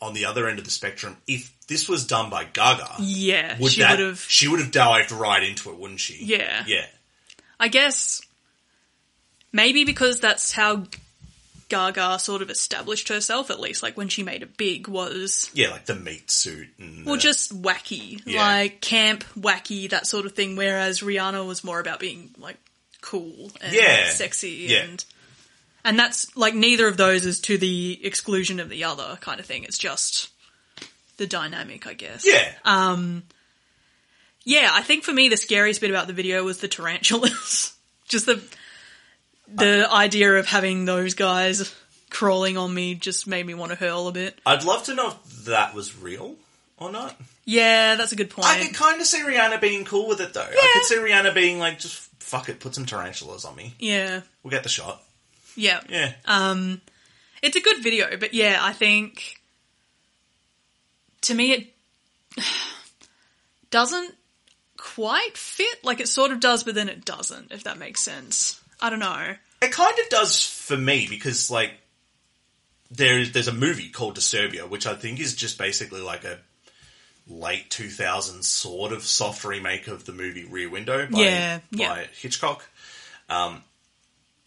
on 0.00 0.12
the 0.12 0.26
other 0.26 0.46
end 0.48 0.58
of 0.58 0.64
the 0.66 0.70
spectrum, 0.70 1.16
if 1.26 1.50
this 1.68 1.88
was 1.88 2.06
done 2.06 2.28
by 2.28 2.44
Gaga, 2.44 2.96
Yeah, 3.00 3.56
would 3.58 3.72
she 3.72 3.80
would 3.82 3.98
have. 4.00 4.20
she 4.20 4.48
would 4.48 4.60
have 4.60 4.70
dived 4.72 5.10
right 5.12 5.42
into 5.42 5.70
it, 5.70 5.78
wouldn't 5.78 6.00
she? 6.00 6.22
Yeah. 6.24 6.64
yeah, 6.66 6.84
I 7.58 7.68
guess 7.68 8.20
maybe 9.52 9.84
because 9.84 10.20
that's 10.20 10.52
how 10.52 10.84
Gaga 11.72 12.18
sort 12.18 12.42
of 12.42 12.50
established 12.50 13.08
herself, 13.08 13.50
at 13.50 13.58
least 13.58 13.82
like 13.82 13.96
when 13.96 14.08
she 14.08 14.22
made 14.22 14.42
it 14.42 14.56
big, 14.58 14.88
was 14.88 15.50
yeah, 15.54 15.70
like 15.70 15.86
the 15.86 15.94
meat 15.96 16.30
suit 16.30 16.68
and 16.78 17.06
well 17.06 17.14
the- 17.16 17.20
just 17.22 17.62
wacky, 17.62 18.20
Yeah. 18.26 18.42
like 18.46 18.80
camp, 18.82 19.24
wacky, 19.38 19.88
that 19.90 20.06
sort 20.06 20.26
of 20.26 20.32
thing. 20.34 20.54
Whereas 20.54 21.00
Rihanna 21.00 21.46
was 21.46 21.64
more 21.64 21.80
about 21.80 21.98
being 21.98 22.34
like 22.38 22.58
cool 23.00 23.50
and 23.62 23.72
Yeah. 23.74 24.10
sexy 24.10 24.66
Yeah. 24.68 24.82
and 24.84 25.04
and 25.84 25.98
that's 25.98 26.36
like 26.36 26.54
neither 26.54 26.86
of 26.86 26.96
those 26.98 27.24
is 27.26 27.40
to 27.40 27.56
the 27.58 27.98
exclusion 28.04 28.60
of 28.60 28.68
the 28.68 28.84
other 28.84 29.18
kind 29.20 29.40
of 29.40 29.46
thing. 29.46 29.64
It's 29.64 29.78
just 29.78 30.28
the 31.16 31.26
dynamic, 31.26 31.86
I 31.86 31.94
guess. 31.94 32.24
yeah. 32.26 32.52
Um, 32.64 33.22
yeah, 34.44 34.68
I 34.72 34.82
think 34.82 35.04
for 35.04 35.12
me 35.12 35.28
the 35.28 35.36
scariest 35.36 35.80
bit 35.80 35.90
about 35.90 36.06
the 36.06 36.12
video 36.12 36.44
was 36.44 36.58
the 36.58 36.68
tarantulas. 36.68 37.72
just 38.08 38.26
the 38.26 38.42
the 39.54 39.88
idea 39.90 40.34
of 40.34 40.46
having 40.46 40.84
those 40.84 41.14
guys 41.14 41.74
crawling 42.10 42.56
on 42.56 42.72
me 42.72 42.94
just 42.94 43.26
made 43.26 43.46
me 43.46 43.54
want 43.54 43.70
to 43.72 43.76
hurl 43.76 44.08
a 44.08 44.12
bit. 44.12 44.38
I'd 44.44 44.64
love 44.64 44.84
to 44.84 44.94
know 44.94 45.08
if 45.08 45.44
that 45.46 45.74
was 45.74 45.96
real 45.98 46.34
or 46.76 46.90
not. 46.92 47.18
Yeah, 47.44 47.96
that's 47.96 48.12
a 48.12 48.16
good 48.16 48.30
point. 48.30 48.46
I 48.46 48.60
could 48.62 48.74
kind 48.74 49.00
of 49.00 49.06
see 49.06 49.20
Rihanna 49.22 49.60
being 49.60 49.84
cool 49.84 50.08
with 50.08 50.20
it 50.20 50.32
though. 50.34 50.40
I 50.42 50.70
could 50.74 50.84
see 50.84 50.96
Rihanna 50.96 51.34
being 51.34 51.58
like, 51.58 51.78
just 51.78 51.96
fuck 52.20 52.48
it, 52.48 52.60
put 52.60 52.74
some 52.74 52.86
tarantulas 52.86 53.44
on 53.44 53.56
me. 53.56 53.74
yeah, 53.78 54.20
We'll 54.42 54.50
get 54.50 54.62
the 54.62 54.68
shot. 54.68 55.02
yeah. 55.56 55.80
Yeah. 55.88 56.12
Um, 56.26 56.80
it's 57.42 57.56
a 57.56 57.60
good 57.60 57.82
video, 57.82 58.16
but 58.18 58.32
yeah, 58.34 58.58
I 58.60 58.72
think 58.72 59.40
to 61.22 61.34
me 61.34 61.52
it 61.52 61.74
doesn't 63.70 64.14
quite 64.76 65.36
fit. 65.36 65.82
Like 65.84 66.00
it 66.00 66.08
sort 66.08 66.30
of 66.30 66.40
does, 66.40 66.62
but 66.64 66.74
then 66.74 66.88
it 66.88 67.04
doesn't. 67.04 67.52
If 67.52 67.64
that 67.64 67.78
makes 67.78 68.00
sense. 68.02 68.60
I 68.82 68.90
don't 68.90 68.98
know. 68.98 69.34
It 69.62 69.72
kind 69.72 69.96
of 69.98 70.08
does 70.10 70.44
for 70.44 70.76
me 70.76 71.06
because 71.08 71.50
like 71.50 71.72
there's 72.90 73.32
there's 73.32 73.48
a 73.48 73.52
movie 73.54 73.88
called 73.88 74.16
Disturbia, 74.18 74.68
which 74.68 74.86
I 74.86 74.94
think 74.94 75.20
is 75.20 75.34
just 75.34 75.56
basically 75.56 76.00
like 76.02 76.24
a 76.24 76.38
late 77.28 77.70
2000s 77.70 78.42
sort 78.44 78.92
of 78.92 79.04
soft 79.04 79.44
remake 79.44 79.86
of 79.86 80.04
the 80.04 80.12
movie 80.12 80.44
Rear 80.44 80.68
Window 80.68 81.06
by, 81.06 81.18
Yeah, 81.20 81.58
by 81.58 81.78
yeah. 81.78 82.04
Hitchcock. 82.20 82.68
Um, 83.30 83.62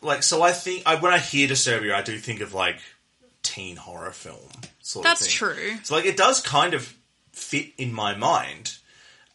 like 0.01 0.21
so, 0.23 0.43
I 0.43 0.51
think 0.51 0.83
I, 0.85 0.95
when 0.95 1.13
I 1.13 1.17
hear 1.17 1.47
Disturbia, 1.47 1.93
I 1.95 2.01
do 2.01 2.17
think 2.17 2.41
of 2.41 2.53
like 2.53 2.77
teen 3.41 3.77
horror 3.77 4.11
film 4.11 4.49
sort 4.81 5.03
That's 5.05 5.21
of 5.21 5.27
thing. 5.27 5.35
true. 5.37 5.77
So 5.83 5.95
like 5.95 6.05
it 6.05 6.17
does 6.17 6.41
kind 6.41 6.73
of 6.73 6.93
fit 7.31 7.67
in 7.77 7.93
my 7.93 8.15
mind. 8.15 8.75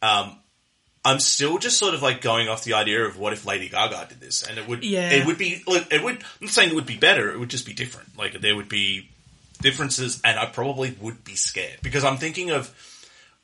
Um, 0.02 0.36
I'm 1.04 1.18
still 1.18 1.58
just 1.58 1.78
sort 1.78 1.94
of 1.94 2.02
like 2.02 2.20
going 2.20 2.48
off 2.48 2.64
the 2.64 2.74
idea 2.74 3.04
of 3.06 3.18
what 3.18 3.32
if 3.32 3.46
Lady 3.46 3.68
Gaga 3.70 4.06
did 4.10 4.20
this, 4.20 4.42
and 4.42 4.58
it 4.58 4.68
would, 4.68 4.84
Yeah. 4.84 5.10
it 5.10 5.24
would 5.26 5.38
be, 5.38 5.62
like, 5.66 5.90
it 5.92 6.02
would. 6.02 6.16
I'm 6.16 6.22
not 6.42 6.50
saying 6.50 6.70
it 6.70 6.74
would 6.74 6.86
be 6.86 6.98
better. 6.98 7.30
It 7.32 7.38
would 7.38 7.48
just 7.48 7.64
be 7.64 7.72
different. 7.72 8.18
Like 8.18 8.40
there 8.40 8.54
would 8.54 8.68
be 8.68 9.08
differences, 9.62 10.20
and 10.24 10.38
I 10.38 10.46
probably 10.46 10.94
would 11.00 11.24
be 11.24 11.36
scared 11.36 11.78
because 11.82 12.04
I'm 12.04 12.18
thinking 12.18 12.50
of 12.50 12.70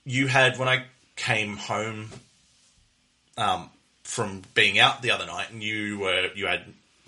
you 0.05 0.27
had 0.27 0.59
when 0.59 0.69
I 0.69 0.85
came 1.17 1.57
home 1.57 2.11
um, 3.39 3.71
from 4.03 4.43
being 4.55 4.79
out 4.79 5.03
the 5.03 5.11
other 5.13 5.27
night, 5.27 5.51
and 5.51 5.63
you 5.63 5.99
were 5.99 6.29
you 6.35 6.47
had 6.47 6.63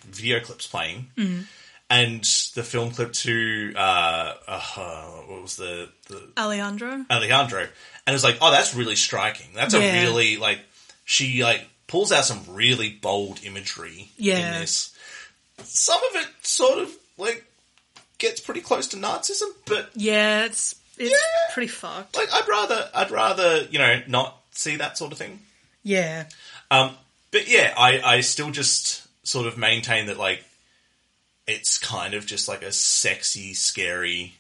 video 0.07 0.41
clips 0.41 0.67
playing. 0.67 1.09
And 1.91 2.23
the 2.55 2.63
film 2.63 2.91
clip 2.91 3.15
to 3.15 3.73
uh, 3.75 4.35
uh, 4.47 5.05
what 5.27 5.41
was 5.41 5.57
the, 5.57 5.89
the 6.09 6.21
Alejandro. 6.37 7.07
Alejandro, 7.11 7.67
and 8.09 8.15
it 8.15 8.17
was 8.17 8.25
like, 8.25 8.39
oh, 8.41 8.51
that's 8.51 8.75
really 8.75 8.97
striking. 8.97 9.49
That's 9.55 9.75
Yeah. 9.75 9.81
a 9.81 10.03
really 10.05 10.39
like 10.39 10.61
she 11.05 11.45
like 11.45 11.61
pulls 11.89 12.11
out 12.11 12.25
some 12.25 12.43
really 12.49 12.89
bold 12.89 13.45
imagery 13.45 14.09
Yeah. 14.17 14.55
in 14.55 14.61
this. 14.63 14.95
Some 15.63 15.99
of 16.11 16.17
it 16.23 16.27
sort 16.43 16.79
of 16.79 16.91
like 17.19 17.45
gets 18.17 18.41
pretty 18.41 18.63
close 18.63 18.87
to 18.89 18.97
Nazism, 18.97 19.51
but 19.67 19.91
Yeah, 19.95 20.47
it's 20.47 20.75
it's 20.97 21.11
Yeah. 21.11 21.53
pretty 21.55 21.69
fucked. 21.69 22.17
like 22.17 22.33
I'd 22.33 22.49
rather 22.49 22.91
I'd 22.95 23.11
rather 23.11 23.65
you 23.71 23.79
know 23.79 24.03
not 24.07 24.41
see 24.53 24.77
that 24.77 24.97
sort 24.97 25.13
of 25.13 25.19
thing. 25.19 25.41
Yeah, 25.83 26.25
Um, 26.71 26.97
but 27.31 27.47
yeah, 27.47 27.75
I 27.77 28.01
I 28.01 28.21
still 28.23 28.51
just 28.51 29.03
sort 29.23 29.47
of 29.47 29.59
maintain 29.59 30.07
that 30.07 30.17
like 30.17 30.43
it's 31.47 31.77
kind 31.77 32.15
of 32.15 32.25
just 32.25 32.49
like 32.49 32.63
a 32.63 32.73
sexy, 32.73 33.53
scary 33.53 34.35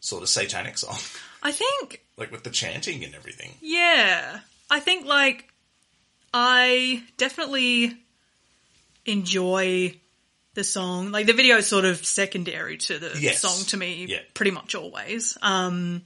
sort 0.00 0.22
of 0.22 0.28
satanic 0.28 0.76
song, 0.78 0.98
I 1.42 1.52
think 1.52 2.02
like 2.16 2.30
with 2.32 2.44
the 2.44 2.50
chanting 2.50 3.04
and 3.04 3.14
everything. 3.14 3.52
Yeah. 3.60 4.40
I 4.70 4.80
think 4.80 5.06
like 5.06 5.44
I 6.32 7.02
definitely 7.16 7.96
enjoy 9.04 9.94
the 10.54 10.64
song. 10.64 11.12
Like 11.12 11.26
the 11.26 11.32
video 11.32 11.56
is 11.58 11.66
sort 11.66 11.84
of 11.84 12.04
secondary 12.04 12.78
to 12.78 12.98
the 12.98 13.12
Yes. 13.18 13.40
song 13.40 13.64
to 13.66 13.76
me 13.76 14.06
Yeah. 14.06 14.20
pretty 14.34 14.50
much 14.50 14.74
always. 14.74 15.36
Um 15.42 16.02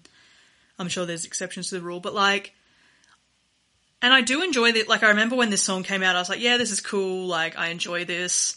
I'm 0.79 0.89
sure 0.89 1.05
there's 1.07 1.25
exceptions 1.27 1.69
to 1.69 1.77
the 1.77 1.83
rule, 1.83 2.01
but 2.01 2.15
like 2.15 2.55
and 4.03 4.13
I 4.15 4.23
do 4.23 4.43
enjoy 4.43 4.73
that 4.73 4.89
like 4.89 5.03
I 5.03 5.09
remember 5.11 5.37
when 5.37 5.51
this 5.51 5.63
song 5.63 5.83
came 5.83 6.03
out 6.03 6.17
I 6.17 6.19
was 6.19 6.29
like, 6.29 6.41
yeah, 6.41 6.57
this 6.57 6.71
is 6.71 6.81
cool, 6.81 7.27
like 7.27 7.57
I 7.59 7.69
enjoy 7.69 8.05
this. 8.05 8.57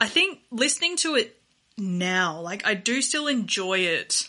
I 0.00 0.06
think 0.06 0.38
listening 0.52 0.96
to 0.98 1.16
it 1.16 1.34
now, 1.76 2.40
like 2.40 2.64
I 2.66 2.74
do 2.74 3.02
still 3.02 3.26
enjoy 3.26 3.80
it 3.80 4.28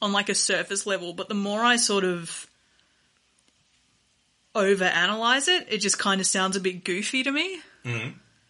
on 0.00 0.12
like 0.12 0.28
a 0.28 0.34
surface 0.34 0.86
level, 0.86 1.12
but 1.12 1.28
the 1.28 1.34
more 1.34 1.60
I 1.60 1.76
sort 1.76 2.04
of 2.04 2.46
overanalyze 4.54 5.48
it, 5.48 5.66
it 5.70 5.78
just 5.78 5.98
kind 5.98 6.20
of 6.20 6.26
sounds 6.26 6.56
a 6.56 6.60
bit 6.60 6.84
goofy 6.84 7.22
to 7.22 7.30
me. 7.30 7.60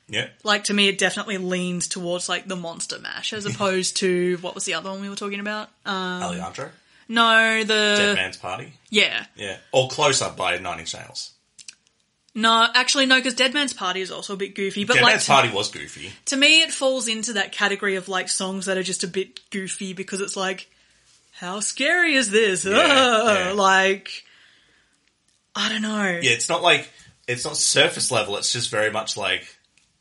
Yeah. 0.09 0.29
Like 0.43 0.65
to 0.65 0.75
me, 0.75 0.89
it 0.89 0.99
definitely 0.99 1.39
leans 1.39 1.87
towards 1.87 2.29
like 2.29 2.47
the 2.49 2.57
monster 2.57 2.99
mash 2.99 3.33
as 3.33 3.47
opposed 3.47 3.99
to 3.99 4.39
what 4.41 4.55
was 4.55 4.65
the 4.65 4.75
other 4.75 4.91
one 4.91 5.01
we 5.01 5.09
were 5.09 5.17
talking 5.17 5.41
about? 5.41 5.69
Um, 5.85 6.23
Alejandro, 6.23 6.71
no, 7.09 7.59
the 7.61 7.95
Dead 7.97 8.15
Man's 8.17 8.37
Party. 8.37 8.73
yeah, 8.91 9.27
Yeah. 9.37 9.59
Or 9.73 9.89
Close 9.89 10.23
Up 10.23 10.37
by 10.37 10.57
Nine 10.59 10.81
Inch 10.81 10.95
Nails. 10.95 11.33
no, 12.35 12.67
actually 12.75 13.07
no, 13.07 13.17
because 13.17 13.35
Dead 13.35 13.53
Man's 13.55 13.75
Party 13.75 14.01
is 14.01 14.11
also 14.11 14.33
a 14.33 14.37
bit 14.37 14.55
goofy. 14.55 14.85
But 14.85 14.95
Dead 14.95 15.03
like 15.03 15.13
Man's 15.13 15.27
to, 15.27 15.33
Party 15.33 15.51
was 15.53 15.71
goofy. 15.71 16.11
to 16.27 16.37
me, 16.37 16.63
it 16.63 16.73
falls 16.73 17.07
into 17.07 17.35
that 17.35 17.53
category 17.53 17.97
of 17.97 18.09
like 18.09 18.29
songs 18.29 18.67
that 18.67 18.79
are 18.79 18.83
just 18.83 19.05
a 19.05 19.09
bit 19.09 19.41
goofy 19.51 19.93
because 19.93 20.21
it's 20.23 20.37
like, 20.37 20.69
how 21.39 21.61
scary 21.61 22.15
is 22.15 22.31
this? 22.31 22.67
Ugh. 22.67 22.73
yeah. 22.75 23.53
Like, 23.55 24.25
I 25.55 25.69
don't 25.69 25.83
know. 25.83 26.19
Yeah, 26.23 26.33
it's 26.33 26.49
not 26.49 26.63
like 26.63 26.89
it's 27.27 27.45
not 27.45 27.57
surface 27.57 28.11
level. 28.11 28.37
It's 28.37 28.53
just 28.53 28.71
very 28.71 28.91
much 28.91 29.17
like 29.17 29.57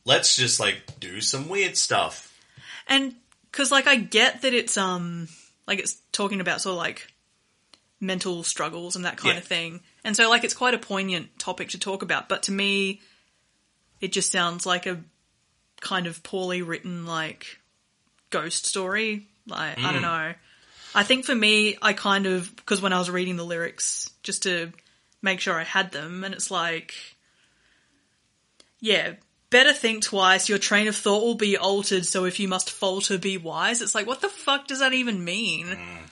let's 0.06 0.36
just 0.36 0.60
like 0.60 1.00
do 1.00 1.20
some 1.22 1.50
weird 1.50 1.76
stuff. 1.78 2.34
And 2.88 3.16
because 3.52 3.72
like 3.72 3.88
I 3.88 3.96
get 3.96 4.42
that 4.44 4.54
it's 4.54 4.78
um 4.78 5.28
like 5.68 5.80
it's 5.80 5.98
talking 6.12 6.42
about 6.42 6.62
sort 6.62 6.74
of 6.74 6.78
like 6.78 7.12
mental 8.00 8.44
struggles 8.44 8.96
and 8.96 9.06
that 9.06 9.18
kind 9.18 9.34
Yeah. 9.36 9.40
of 9.42 9.46
thing, 9.48 9.82
and 10.04 10.16
so 10.16 10.30
like 10.30 10.44
it's 10.44 10.54
quite 10.54 10.74
a 10.74 10.78
poignant 10.80 11.38
topic 11.40 11.70
to 11.70 11.80
talk 11.80 12.02
about. 12.04 12.30
But 12.30 12.44
to 12.44 12.52
me, 12.52 13.02
it 14.00 14.12
just 14.12 14.32
sounds 14.32 14.66
like 14.66 14.86
a 14.86 15.02
kind 15.82 16.08
of 16.08 16.22
poorly 16.24 16.62
written 16.62 17.06
like 17.06 17.60
ghost 18.30 18.66
story. 18.66 19.28
Like 19.48 19.80
I 19.80 19.92
don't 19.94 20.02
know. 20.02 20.34
I 20.96 21.04
think 21.04 21.26
for 21.26 21.36
me, 21.36 21.78
I 21.82 21.94
kind 21.94 22.26
of 22.26 22.56
because 22.56 22.82
when 22.82 22.94
I 22.94 23.00
was 23.00 23.10
reading 23.10 23.36
the 23.38 23.46
lyrics 23.46 24.10
just 24.24 24.44
to 24.44 24.72
make 25.22 25.40
sure 25.40 25.54
I 25.60 25.64
had 25.64 25.92
them, 25.92 26.24
and 26.24 26.34
it's 26.34 26.50
like, 26.52 26.94
yeah, 28.80 29.14
better 29.50 29.74
think 29.74 30.04
twice. 30.04 30.50
Your 30.50 30.58
train 30.58 30.88
of 30.88 30.96
thought 30.96 31.24
will 31.24 31.36
be 31.36 31.58
altered, 31.58 32.06
so 32.06 32.26
if 32.26 32.40
you 32.40 32.48
must 32.48 32.72
falter, 32.72 33.18
be 33.18 33.38
wise. 33.38 33.82
It's 33.82 33.96
like, 33.96 34.08
what 34.08 34.22
the 34.22 34.30
fuck 34.30 34.68
does 34.68 34.80
that 34.80 34.94
even 34.94 35.24
mean? 35.24 35.68
Mm. 35.68 36.10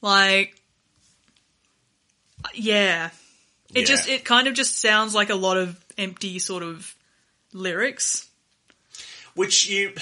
Like, 0.00 0.54
yeah, 2.54 3.10
It 3.74 3.80
Yeah. 3.80 3.86
just 3.86 4.08
it 4.08 4.24
kind 4.24 4.48
of 4.48 4.54
just 4.54 4.80
sounds 4.80 5.14
like 5.14 5.28
a 5.28 5.34
lot 5.34 5.58
of 5.58 5.76
empty 5.98 6.38
sort 6.38 6.62
of 6.62 6.94
lyrics. 7.52 8.26
Which 9.34 9.68
you, 9.68 9.92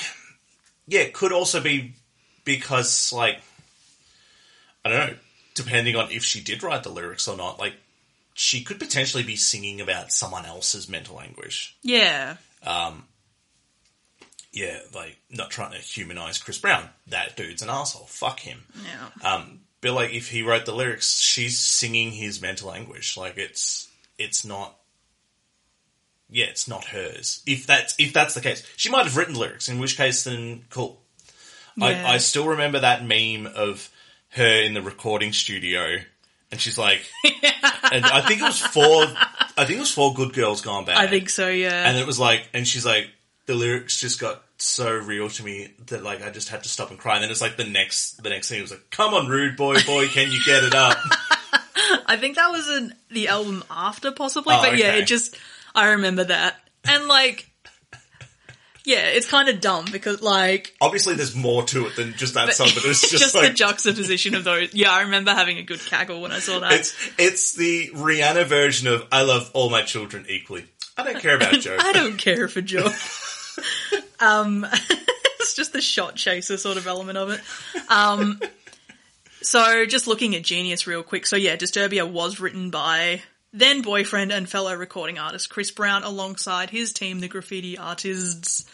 yeah, 0.87 1.09
could 1.09 1.33
also 1.33 1.61
be 1.61 1.95
because, 2.45 3.12
like, 3.12 3.40
I 4.87 4.96
don't 4.96 5.07
know, 5.11 5.16
depending 5.55 5.96
on 5.96 6.11
if 6.11 6.25
she 6.25 6.40
did 6.40 6.62
write 6.62 6.83
the 6.83 6.90
lyrics 6.90 7.29
or 7.29 7.37
not, 7.37 7.59
like, 7.59 7.75
she 8.35 8.62
could 8.62 8.79
potentially 8.79 9.22
be 9.22 9.37
singing 9.37 9.81
about 9.81 10.12
someone 10.12 10.46
else's 10.46 10.88
mental 10.88 11.20
anguish. 11.20 11.77
Yeah. 11.83 12.37
Um, 12.62 13.05
Yeah, 14.53 14.79
like, 14.94 15.18
not 15.29 15.51
trying 15.51 15.72
to 15.72 15.79
humanize 15.79 16.38
Chris 16.38 16.59
Brown. 16.59 16.88
That 17.09 17.37
dude's 17.37 17.61
an 17.61 17.68
asshole. 17.68 18.07
Fuck 18.07 18.40
him. 18.40 18.64
Yeah. 18.85 19.31
Um, 19.35 19.61
but, 19.83 19.92
like, 19.92 20.14
if 20.14 20.31
he 20.31 20.40
wrote 20.42 20.64
the 20.64 20.75
lyrics, 20.75 21.20
she's 21.20 21.59
singing 21.59 22.11
his 22.11 22.40
mental 22.40 22.72
anguish. 22.72 23.18
Like, 23.18 23.37
it's, 23.37 23.88
it's 24.18 24.46
not, 24.46 24.75
yeah, 26.31 26.46
it's 26.46 26.66
not 26.66 26.87
hers. 26.87 27.42
If 27.46 27.66
that's, 27.66 27.94
if 27.99 28.14
that's 28.14 28.33
the 28.33 28.40
case. 28.40 28.62
She 28.77 28.88
might 28.88 29.05
have 29.05 29.18
written 29.18 29.35
lyrics, 29.35 29.68
in 29.68 29.79
which 29.79 29.99
case, 29.99 30.25
then 30.25 30.64
cool. 30.70 31.03
Yeah. 31.77 31.87
I, 31.87 32.14
I 32.14 32.16
still 32.18 32.49
remember 32.49 32.81
that 32.81 33.05
meme 33.05 33.46
of 33.46 33.90
her 34.31 34.62
in 34.62 34.75
the 34.75 34.83
recording 34.83 35.33
studio, 35.33 35.99
and 36.51 36.61
she's 36.61 36.79
like, 36.79 37.01
and 37.25 38.05
I 38.05 38.23
think 38.23 38.41
it 38.41 38.45
was 38.45 38.61
four, 38.61 39.05
I 39.57 39.65
think 39.65 39.79
it 39.79 39.81
was 39.81 39.93
four 39.93 40.15
good 40.15 40.33
girls 40.33 40.61
gone 40.61 40.85
bad. 40.85 40.97
I 40.97 41.07
think 41.07 41.31
so, 41.31 41.49
yeah. 41.49 41.89
and 41.89 41.97
it 41.97 42.07
was 42.07 42.19
like, 42.19 42.49
and 42.53 42.67
she's 42.67 42.87
like, 42.87 43.09
the 43.47 43.55
lyrics 43.55 44.01
just 44.01 44.21
got 44.21 44.43
so 44.59 44.93
real 44.93 45.29
to 45.29 45.45
me 45.45 45.69
that 45.87 46.03
like 46.03 46.23
I 46.23 46.31
just 46.31 46.49
had 46.49 46.62
to 46.65 46.69
stop 46.69 46.91
and 46.91 46.99
cry. 46.99 47.15
And 47.15 47.23
then 47.23 47.31
it's 47.31 47.41
like 47.41 47.57
the 47.57 47.65
next, 47.65 48.23
the 48.23 48.31
next 48.31 48.49
thing 48.49 48.61
was 48.61 48.71
like, 48.71 48.91
come 48.91 49.15
on, 49.15 49.29
rude 49.29 49.57
boy, 49.57 49.77
boy, 49.87 50.09
can 50.09 50.31
you 50.31 50.41
get 50.45 50.65
it 50.65 50.75
up? 50.75 50.99
I 52.07 52.17
think 52.17 52.37
that 52.37 52.51
was 52.51 52.69
in 52.69 52.95
the 53.11 53.29
album 53.29 53.65
after, 53.71 54.12
possibly. 54.12 54.55
Oh, 54.55 54.62
but 54.62 54.79
yeah, 54.79 54.95
it 54.95 55.07
just 55.07 55.37
I 55.75 55.91
remember 55.91 56.25
that, 56.25 56.57
and 56.85 57.07
like, 57.07 57.51
yeah, 58.87 59.09
it's 59.09 59.27
kind 59.27 59.49
of 59.49 59.61
dumb 59.61 59.87
because 59.90 60.22
like 60.22 60.77
Obviously, 60.81 61.16
there's 61.16 61.35
more 61.35 61.64
to 61.64 61.87
it 61.87 61.96
than 61.96 62.12
just 62.12 62.35
that 62.35 62.53
song, 62.53 62.68
but 62.72 62.85
it's 62.85 63.01
just, 63.11 63.20
just 63.20 63.35
like 63.35 63.49
the 63.49 63.55
juxtaposition 63.55 64.37
of 64.37 64.44
those. 64.44 64.72
Yeah, 64.72 64.92
I 64.92 65.03
remember 65.03 65.33
having 65.35 65.59
a 65.59 65.62
good 65.62 65.81
cackle 65.81 66.22
when 66.22 66.31
I 66.31 66.38
saw 66.38 66.61
that. 66.61 66.72
it's 66.72 66.96
it's 67.18 67.55
the 67.55 67.90
Rihanna 67.90 68.46
version 68.46 68.87
of 68.87 69.05
"I 69.11 69.22
love 69.22 69.51
all 69.55 69.70
my 69.70 69.83
children 69.83 70.25
equally." 70.29 70.66
I 70.96 71.03
don't 71.03 71.20
care 71.20 71.35
about 71.35 71.55
Joe. 71.61 71.77
I 71.79 71.92
don't 71.92 72.16
care 72.16 72.46
for 72.46 72.62
Joe. 72.62 72.88
um, 74.20 74.64
it's 75.40 75.55
just 75.55 75.72
the 75.72 75.81
shot 75.81 76.14
chaser 76.14 76.57
sort 76.57 76.77
of 76.77 76.87
element 76.87 77.18
of 77.18 77.31
it. 77.31 77.40
Um, 77.90 78.40
so 79.42 79.85
just 79.85 80.07
looking 80.07 80.37
at 80.37 80.42
Genius 80.42 80.87
real 80.87 81.03
quick. 81.03 81.27
So 81.27 81.35
yeah, 81.35 81.57
Disturbia 81.57 82.09
was 82.09 82.38
written 82.38 82.70
by 82.70 83.22
then 83.57 83.83
boyfriend 83.83 84.33
and 84.33 84.49
fellow 84.49 84.75
recording 84.75 85.19
artist 85.19 85.49
Chris 85.49 85.71
Brown 85.71 86.03
alongside 86.05 86.71
his 86.71 86.92
team, 86.92 87.21
the 87.21 87.29
Graffiti 87.29 87.79
Artists. 87.79 88.66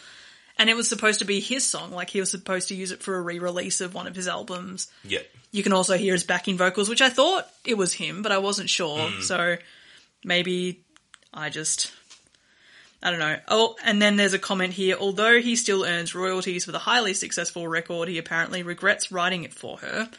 And 0.57 0.69
it 0.69 0.75
was 0.75 0.87
supposed 0.87 1.19
to 1.19 1.25
be 1.25 1.39
his 1.39 1.65
song, 1.65 1.91
like 1.91 2.11
he 2.11 2.19
was 2.19 2.29
supposed 2.29 2.67
to 2.67 2.75
use 2.75 2.91
it 2.91 3.01
for 3.01 3.15
a 3.15 3.21
re-release 3.21 3.81
of 3.81 3.95
one 3.95 4.05
of 4.05 4.15
his 4.15 4.27
albums. 4.27 4.91
Yeah, 5.03 5.21
You 5.51 5.63
can 5.63 5.73
also 5.73 5.97
hear 5.97 6.13
his 6.13 6.23
backing 6.23 6.57
vocals, 6.57 6.89
which 6.89 7.01
I 7.01 7.09
thought 7.09 7.47
it 7.65 7.75
was 7.75 7.93
him, 7.93 8.21
but 8.21 8.31
I 8.31 8.37
wasn't 8.37 8.69
sure. 8.69 8.99
Mm. 8.99 9.21
So 9.23 9.57
maybe 10.23 10.81
I 11.33 11.49
just. 11.49 11.91
I 13.01 13.09
don't 13.09 13.19
know. 13.19 13.37
Oh, 13.47 13.75
and 13.83 14.01
then 14.01 14.15
there's 14.15 14.33
a 14.33 14.39
comment 14.39 14.73
here. 14.73 14.95
Although 14.99 15.41
he 15.41 15.55
still 15.55 15.83
earns 15.83 16.13
royalties 16.15 16.65
for 16.65 16.71
the 16.71 16.79
highly 16.79 17.13
successful 17.13 17.67
record, 17.67 18.07
he 18.07 18.17
apparently 18.17 18.63
regrets 18.63 19.11
writing 19.11 19.43
it 19.43 19.53
for 19.53 19.77
her 19.79 20.09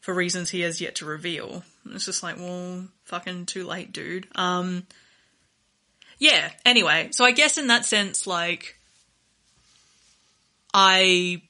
for 0.00 0.14
reasons 0.14 0.50
he 0.50 0.60
has 0.62 0.80
yet 0.80 0.96
to 0.96 1.04
reveal. 1.04 1.64
It's 1.90 2.06
just 2.06 2.22
like, 2.22 2.38
well, 2.38 2.86
fucking 3.04 3.46
too 3.46 3.66
late, 3.66 3.92
dude. 3.92 4.26
Um, 4.34 4.86
yeah. 6.18 6.50
Anyway, 6.64 7.08
so 7.12 7.24
I 7.24 7.32
guess 7.32 7.58
in 7.58 7.66
that 7.68 7.84
sense, 7.84 8.26
like, 8.26 8.76
I, 10.72 11.42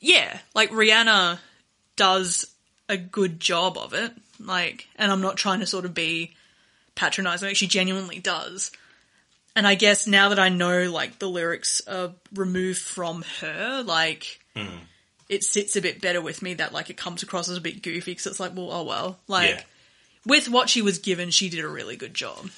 yeah, 0.00 0.38
like 0.54 0.70
Rihanna 0.70 1.38
does 1.96 2.46
a 2.88 2.96
good 2.96 3.40
job 3.40 3.76
of 3.78 3.94
it. 3.94 4.12
Like, 4.38 4.86
and 4.96 5.10
I'm 5.10 5.20
not 5.20 5.36
trying 5.36 5.60
to 5.60 5.66
sort 5.66 5.84
of 5.84 5.94
be 5.94 6.34
patronizing. 6.94 7.48
Like, 7.48 7.56
she 7.56 7.66
genuinely 7.66 8.20
does. 8.20 8.70
And 9.56 9.66
I 9.66 9.74
guess 9.74 10.06
now 10.06 10.28
that 10.28 10.38
I 10.38 10.50
know, 10.50 10.90
like, 10.90 11.18
the 11.18 11.28
lyrics 11.28 11.82
are 11.88 12.12
removed 12.32 12.78
from 12.78 13.24
her, 13.40 13.82
like, 13.84 14.38
it 15.28 15.44
sits 15.44 15.76
a 15.76 15.82
bit 15.82 16.00
better 16.00 16.20
with 16.20 16.42
me 16.42 16.54
that, 16.54 16.72
like, 16.72 16.90
it 16.90 16.96
comes 16.96 17.22
across 17.22 17.48
as 17.48 17.56
a 17.56 17.60
bit 17.60 17.82
goofy 17.82 18.12
because 18.12 18.26
it's 18.26 18.40
like, 18.40 18.54
well, 18.56 18.70
oh 18.72 18.84
well. 18.84 19.18
Like, 19.28 19.50
yeah. 19.50 19.62
with 20.24 20.48
what 20.48 20.68
she 20.68 20.82
was 20.82 20.98
given, 20.98 21.30
she 21.30 21.48
did 21.48 21.64
a 21.64 21.68
really 21.68 21.96
good 21.96 22.14
job. 22.14 22.50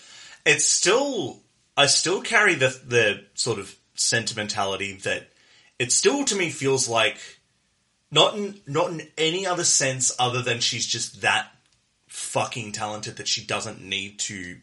It's 0.47 0.65
still 0.65 1.41
I 1.77 1.87
still 1.87 2.21
carry 2.23 2.55
the 2.55 2.69
the 2.87 3.25
sort 3.35 3.59
of 3.59 3.75
sentimentality 3.95 4.95
that 5.05 5.29
it 5.79 5.93
still 5.93 6.25
to 6.25 6.35
me 6.35 6.51
feels 6.51 6.89
like 6.89 7.19
not 8.11 8.35
in 8.37 8.61
not 8.67 8.91
in 8.91 9.03
any 9.17 9.47
other 9.47 9.65
sense 9.65 10.13
other 10.19 10.43
than 10.43 10.61
she's 10.61 10.87
just 10.87 11.23
that 11.23 11.49
fucking 12.09 12.73
talented 12.73 13.17
that 13.17 13.29
she 13.29 13.45
doesn't 13.45 13.83
need 13.83 14.19
to 14.19 14.57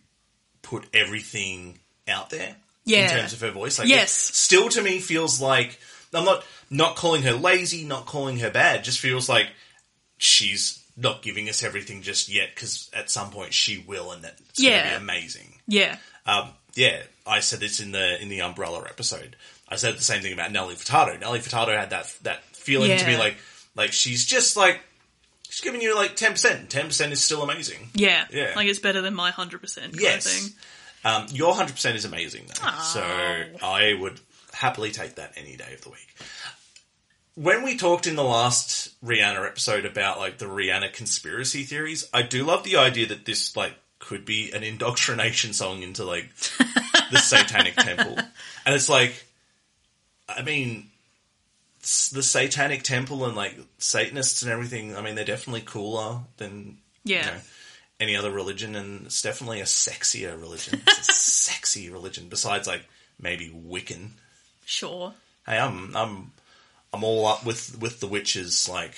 put 0.61 0.85
everything 0.93 1.79
out 2.07 2.29
there 2.29 2.55
in 2.85 3.09
terms 3.09 3.33
of 3.33 3.41
her 3.41 3.51
voice. 3.51 3.79
Like 3.79 3.87
Yes. 3.87 4.29
it 4.29 4.35
still 4.35 4.69
to 4.69 4.81
me 4.81 4.99
feels 4.99 5.39
like 5.41 5.79
I'm 6.13 6.25
not 6.25 6.43
not 6.69 6.95
calling 6.95 7.23
her 7.23 7.33
lazy, 7.33 7.83
not 7.85 8.05
calling 8.05 8.37
her 8.39 8.49
bad. 8.49 8.83
Just 8.83 8.99
feels 8.99 9.27
like 9.29 9.47
she's 10.17 10.83
not 10.95 11.21
giving 11.21 11.47
us 11.49 11.63
everything 11.63 12.01
just 12.01 12.29
yet 12.29 12.49
because 12.55 12.89
at 12.93 13.11
some 13.11 13.29
point 13.29 13.53
she 13.53 13.77
will, 13.87 14.11
and 14.11 14.23
that's 14.23 14.39
going 14.39 14.49
to 14.55 14.63
Yeah. 14.77 14.89
be 14.89 14.95
amazing. 15.03 15.59
Yeah. 15.67 15.97
Um, 16.25 16.49
yeah, 16.73 17.01
I 17.25 17.39
said 17.39 17.59
this 17.59 17.79
in 17.79 17.91
the 17.91 18.21
in 18.21 18.29
the 18.29 18.41
Umbrella 18.41 18.83
episode. 18.89 19.35
I 19.69 19.75
said 19.75 19.97
the 19.97 20.01
same 20.03 20.21
thing 20.21 20.33
about 20.33 20.51
Nelly 20.51 20.75
Furtado. 20.75 21.19
Nelly 21.19 21.39
Furtado 21.39 21.77
had 21.77 21.89
that 21.91 22.13
that 22.23 22.43
feeling 22.55 22.97
to 22.97 23.05
me 23.07 23.17
like 23.17 23.37
like 23.75 23.91
she's 23.91 24.25
just 24.25 24.55
like 24.57 24.79
she's 25.49 25.61
giving 25.61 25.81
you 25.81 25.95
like 25.95 26.15
ten 26.15 26.31
percent. 26.31 26.69
Ten 26.69 26.87
percent 26.87 27.13
is 27.13 27.23
still 27.23 27.43
amazing. 27.43 27.89
Yeah. 27.93 28.25
Yeah. 28.31 28.53
Like, 28.55 28.67
it's 28.67 28.79
better 28.79 29.01
than 29.01 29.13
my 29.13 29.31
100% 29.31 29.75
kind 29.81 29.95
Yes, 29.99 30.25
of 30.25 30.31
thing. 30.31 30.51
um, 31.05 31.25
your 31.31 31.53
hundred 31.53 31.73
percent 31.73 31.95
is 31.97 32.05
amazing 32.05 32.45
though. 32.47 32.67
Aw. 32.67 32.81
So 32.81 33.65
I 33.65 33.93
would 33.93 34.19
happily 34.57 34.91
take 34.91 35.15
that 35.15 35.33
any 35.37 35.55
day 35.55 35.73
of 35.73 35.81
the 35.81 35.89
week. 35.89 36.15
When 37.35 37.63
we 37.63 37.77
talked 37.77 38.07
in 38.07 38.15
the 38.15 38.23
last 38.23 38.99
Rihanna 39.05 39.45
episode 39.47 39.85
about 39.85 40.17
like 40.19 40.39
the 40.39 40.45
Rihanna 40.45 40.91
conspiracy 40.93 41.63
theories, 41.63 42.09
I 42.13 42.23
do 42.23 42.43
love 42.43 42.63
the 42.63 42.77
idea 42.77 43.05
that 43.07 43.25
this 43.25 43.55
like 43.55 43.73
could 43.99 44.25
be 44.25 44.51
an 44.51 44.63
indoctrination 44.63 45.53
song 45.53 45.83
into 45.83 46.03
like 46.03 46.29
the 47.11 47.19
Satanic 47.19 47.75
Temple, 47.77 48.17
and 48.65 48.75
it's 48.75 48.89
like, 48.89 49.25
I 50.27 50.41
mean, 50.41 50.89
the 51.81 52.23
Satanic 52.23 52.81
Temple 52.83 53.25
and 53.25 53.35
like 53.35 53.55
Satanists 53.77 54.41
and 54.41 54.51
everything. 54.51 54.95
I 54.95 55.01
mean, 55.01 55.13
they're 55.15 55.23
definitely 55.25 55.61
cooler 55.61 56.21
than 56.37 56.79
Yeah. 57.03 57.25
you 57.25 57.31
know, 57.33 57.37
any 57.99 58.15
other 58.15 58.31
religion, 58.31 58.75
and 58.75 59.05
it's 59.05 59.21
definitely 59.21 59.61
a 59.61 59.65
sexier 59.65 60.39
religion. 60.39 60.81
It's 60.87 61.09
a 61.09 61.13
sexy 61.13 61.89
religion, 61.91 62.29
besides 62.29 62.67
like 62.67 62.83
maybe 63.19 63.49
Wiccan. 63.49 64.09
Sure. 64.69 65.13
Hey, 65.45 65.57
I'm 65.57 65.95
I'm 65.95 66.31
I'm 66.93 67.03
all 67.05 67.25
up 67.25 67.45
with 67.45 67.79
with 67.79 68.01
the 68.01 68.07
witches. 68.07 68.67
Like, 68.67 68.95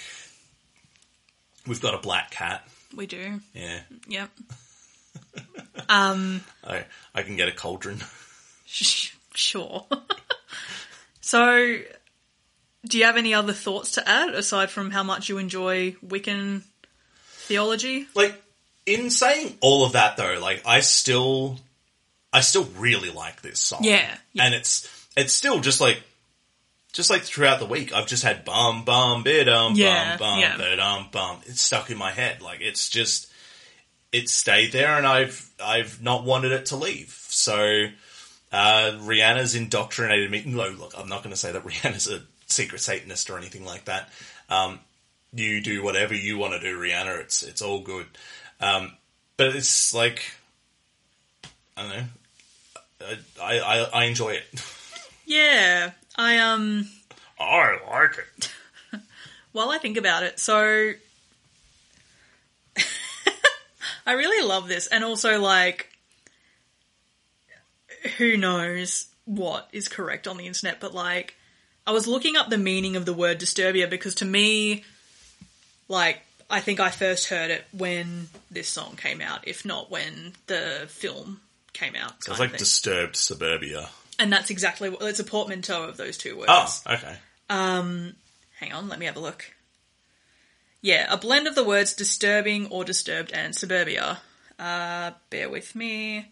we've 1.67 1.79
got 1.79 1.93
a 1.93 1.99
black 1.99 2.31
cat. 2.31 2.67
We 2.95 3.05
do. 3.05 3.39
Yeah, 3.53 3.81
Yep. 4.07 4.29
um, 5.89 6.41
I 6.67 6.85
I 7.13 7.21
can 7.21 7.35
get 7.35 7.47
a 7.47 7.51
cauldron. 7.51 7.99
sh- 8.65 9.13
sure. 9.35 9.85
so, 11.21 11.77
do 12.87 12.97
you 12.97 13.05
have 13.05 13.17
any 13.17 13.35
other 13.35 13.53
thoughts 13.53 13.91
to 13.91 14.09
add 14.09 14.29
aside 14.33 14.71
from 14.71 14.89
how 14.89 15.03
much 15.03 15.29
you 15.29 15.37
enjoy 15.37 15.91
Wiccan 16.03 16.63
theology? 17.27 18.07
like 18.15 18.41
in 18.87 19.11
saying 19.11 19.55
all 19.61 19.85
of 19.85 19.91
that 19.91 20.17
though, 20.17 20.39
like 20.41 20.63
I 20.65 20.79
still 20.79 21.59
I 22.33 22.41
still 22.41 22.65
really 22.79 23.11
like 23.11 23.43
this 23.43 23.59
song. 23.59 23.81
Yeah, 23.83 24.17
yeah. 24.33 24.45
And 24.45 24.55
it's 24.55 24.98
it's 25.19 25.33
still 25.33 25.59
just 25.59 25.79
like 25.81 26.01
just 26.93 27.09
like 27.09 27.21
throughout 27.21 27.59
the 27.59 27.65
week 27.65 27.93
I've 27.93 28.07
just 28.07 28.23
had 28.23 28.45
bum 28.45 28.83
bum 28.85 29.23
bidum 29.23 29.75
Yeah, 29.75 30.17
bum 30.17 30.31
bum 30.31 30.39
yeah. 30.39 30.57
bidum 30.57 31.11
bum. 31.11 31.37
It's 31.45 31.61
stuck 31.61 31.89
in 31.89 31.97
my 31.97 32.11
head. 32.11 32.41
Like 32.41 32.61
it's 32.61 32.89
just 32.89 33.31
it 34.11 34.29
stayed 34.29 34.71
there 34.71 34.97
and 34.97 35.05
I've 35.05 35.47
I've 35.63 36.01
not 36.01 36.23
wanted 36.23 36.51
it 36.51 36.67
to 36.67 36.75
leave. 36.75 37.15
So 37.29 37.85
uh, 38.51 38.91
Rihanna's 39.01 39.53
indoctrinated 39.55 40.31
me. 40.31 40.43
No, 40.47 40.69
look, 40.69 40.93
I'm 40.97 41.07
not 41.09 41.19
going 41.23 41.29
to 41.33 41.37
say 41.39 41.51
that 41.51 41.63
Rihanna's 41.65 42.07
a 42.07 42.21
secret 42.47 42.81
Satanist 42.81 43.29
or 43.29 43.37
anything 43.37 43.65
like 43.65 43.85
that. 43.85 44.09
Um, 44.49 44.79
you 45.31 45.61
do 45.61 45.83
whatever 45.83 46.15
you 46.15 46.39
want 46.39 46.53
to 46.53 46.59
do, 46.59 46.79
Rihanna. 46.79 47.19
It's 47.21 47.43
it's 47.43 47.61
all 47.61 47.81
good. 47.81 48.07
Um, 48.59 48.93
but 49.37 49.55
it's 49.55 49.93
like 49.93 50.23
I 51.77 51.81
don't 51.83 51.91
know. 51.91 53.15
I 53.41 53.59
I, 53.59 53.89
I 53.93 54.03
enjoy 54.05 54.29
it. 54.31 54.45
Yeah, 55.29 55.91
I 56.15 56.39
um. 56.39 56.89
I 57.39 57.77
like 57.87 58.17
it. 58.17 58.51
While 59.51 59.69
I 59.69 59.77
think 59.77 59.95
about 59.95 60.23
it, 60.23 60.39
so 60.39 60.57
I 64.07 64.13
really 64.13 64.45
love 64.45 64.67
this, 64.67 64.87
and 64.87 65.03
also 65.03 65.39
like, 65.39 65.89
who 68.17 68.37
knows 68.37 69.05
what 69.25 69.69
is 69.71 69.87
correct 69.87 70.27
on 70.27 70.37
the 70.37 70.47
internet? 70.47 70.79
But 70.79 70.95
like, 70.95 71.35
I 71.85 71.91
was 71.91 72.07
looking 72.07 72.35
up 72.35 72.49
the 72.49 72.57
meaning 72.57 72.95
of 72.95 73.05
the 73.05 73.13
word 73.13 73.39
Disturbia 73.39 73.87
because 73.87 74.15
to 74.15 74.25
me, 74.25 74.83
like, 75.87 76.21
I 76.49 76.59
think 76.59 76.79
I 76.79 76.89
first 76.89 77.29
heard 77.29 77.51
it 77.51 77.65
when 77.71 78.29
this 78.49 78.67
song 78.67 78.95
came 78.95 79.21
out, 79.21 79.47
if 79.47 79.63
not 79.63 79.91
when 79.91 80.33
the 80.47 80.87
film 80.87 81.41
came 81.71 81.95
out. 81.95 82.13
It's 82.17 82.39
like 82.39 82.57
disturbed 82.57 83.15
suburbia. 83.15 83.89
And 84.19 84.31
that's 84.31 84.49
exactly 84.49 84.89
what 84.89 85.01
it's 85.01 85.19
a 85.19 85.23
portmanteau 85.23 85.83
of 85.83 85.97
those 85.97 86.17
two 86.17 86.37
words. 86.37 86.49
Oh, 86.49 86.93
okay. 86.93 87.15
Hang 88.59 88.73
on, 88.73 88.89
let 88.89 88.99
me 88.99 89.05
have 89.05 89.15
a 89.15 89.21
look. 89.21 89.53
Yeah, 90.81 91.07
a 91.09 91.17
blend 91.17 91.47
of 91.47 91.55
the 91.55 91.63
words 91.63 91.93
disturbing 91.93 92.67
or 92.67 92.83
disturbed 92.83 93.31
and 93.31 93.55
suburbia. 93.55 94.19
Uh, 94.57 95.11
bear 95.29 95.49
with 95.49 95.75
me. 95.75 96.31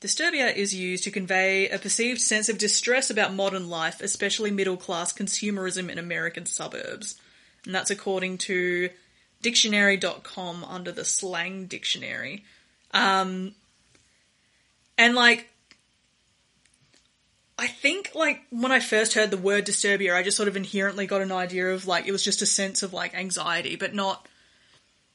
Disturbia 0.00 0.54
is 0.54 0.74
used 0.74 1.04
to 1.04 1.10
convey 1.10 1.68
a 1.68 1.78
perceived 1.78 2.20
sense 2.20 2.48
of 2.48 2.58
distress 2.58 3.10
about 3.10 3.34
modern 3.34 3.68
life, 3.68 4.00
especially 4.00 4.50
middle 4.50 4.76
class 4.76 5.12
consumerism 5.12 5.88
in 5.90 5.98
American 5.98 6.44
suburbs. 6.44 7.18
And 7.64 7.74
that's 7.74 7.90
according 7.90 8.38
to 8.38 8.90
dictionary.com 9.42 10.64
under 10.64 10.92
the 10.92 11.04
slang 11.04 11.66
dictionary. 11.66 12.44
Um, 12.92 13.54
and 14.98 15.14
like, 15.14 15.48
I 17.58 17.66
think 17.66 18.10
like 18.14 18.42
when 18.50 18.72
I 18.72 18.80
first 18.80 19.14
heard 19.14 19.30
the 19.30 19.38
word 19.38 19.64
disturbia, 19.66 20.14
I 20.14 20.22
just 20.22 20.36
sort 20.36 20.48
of 20.48 20.56
inherently 20.56 21.06
got 21.06 21.22
an 21.22 21.32
idea 21.32 21.70
of 21.70 21.86
like 21.86 22.06
it 22.06 22.12
was 22.12 22.22
just 22.22 22.42
a 22.42 22.46
sense 22.46 22.82
of 22.82 22.92
like 22.92 23.14
anxiety, 23.14 23.76
but 23.76 23.94
not 23.94 24.28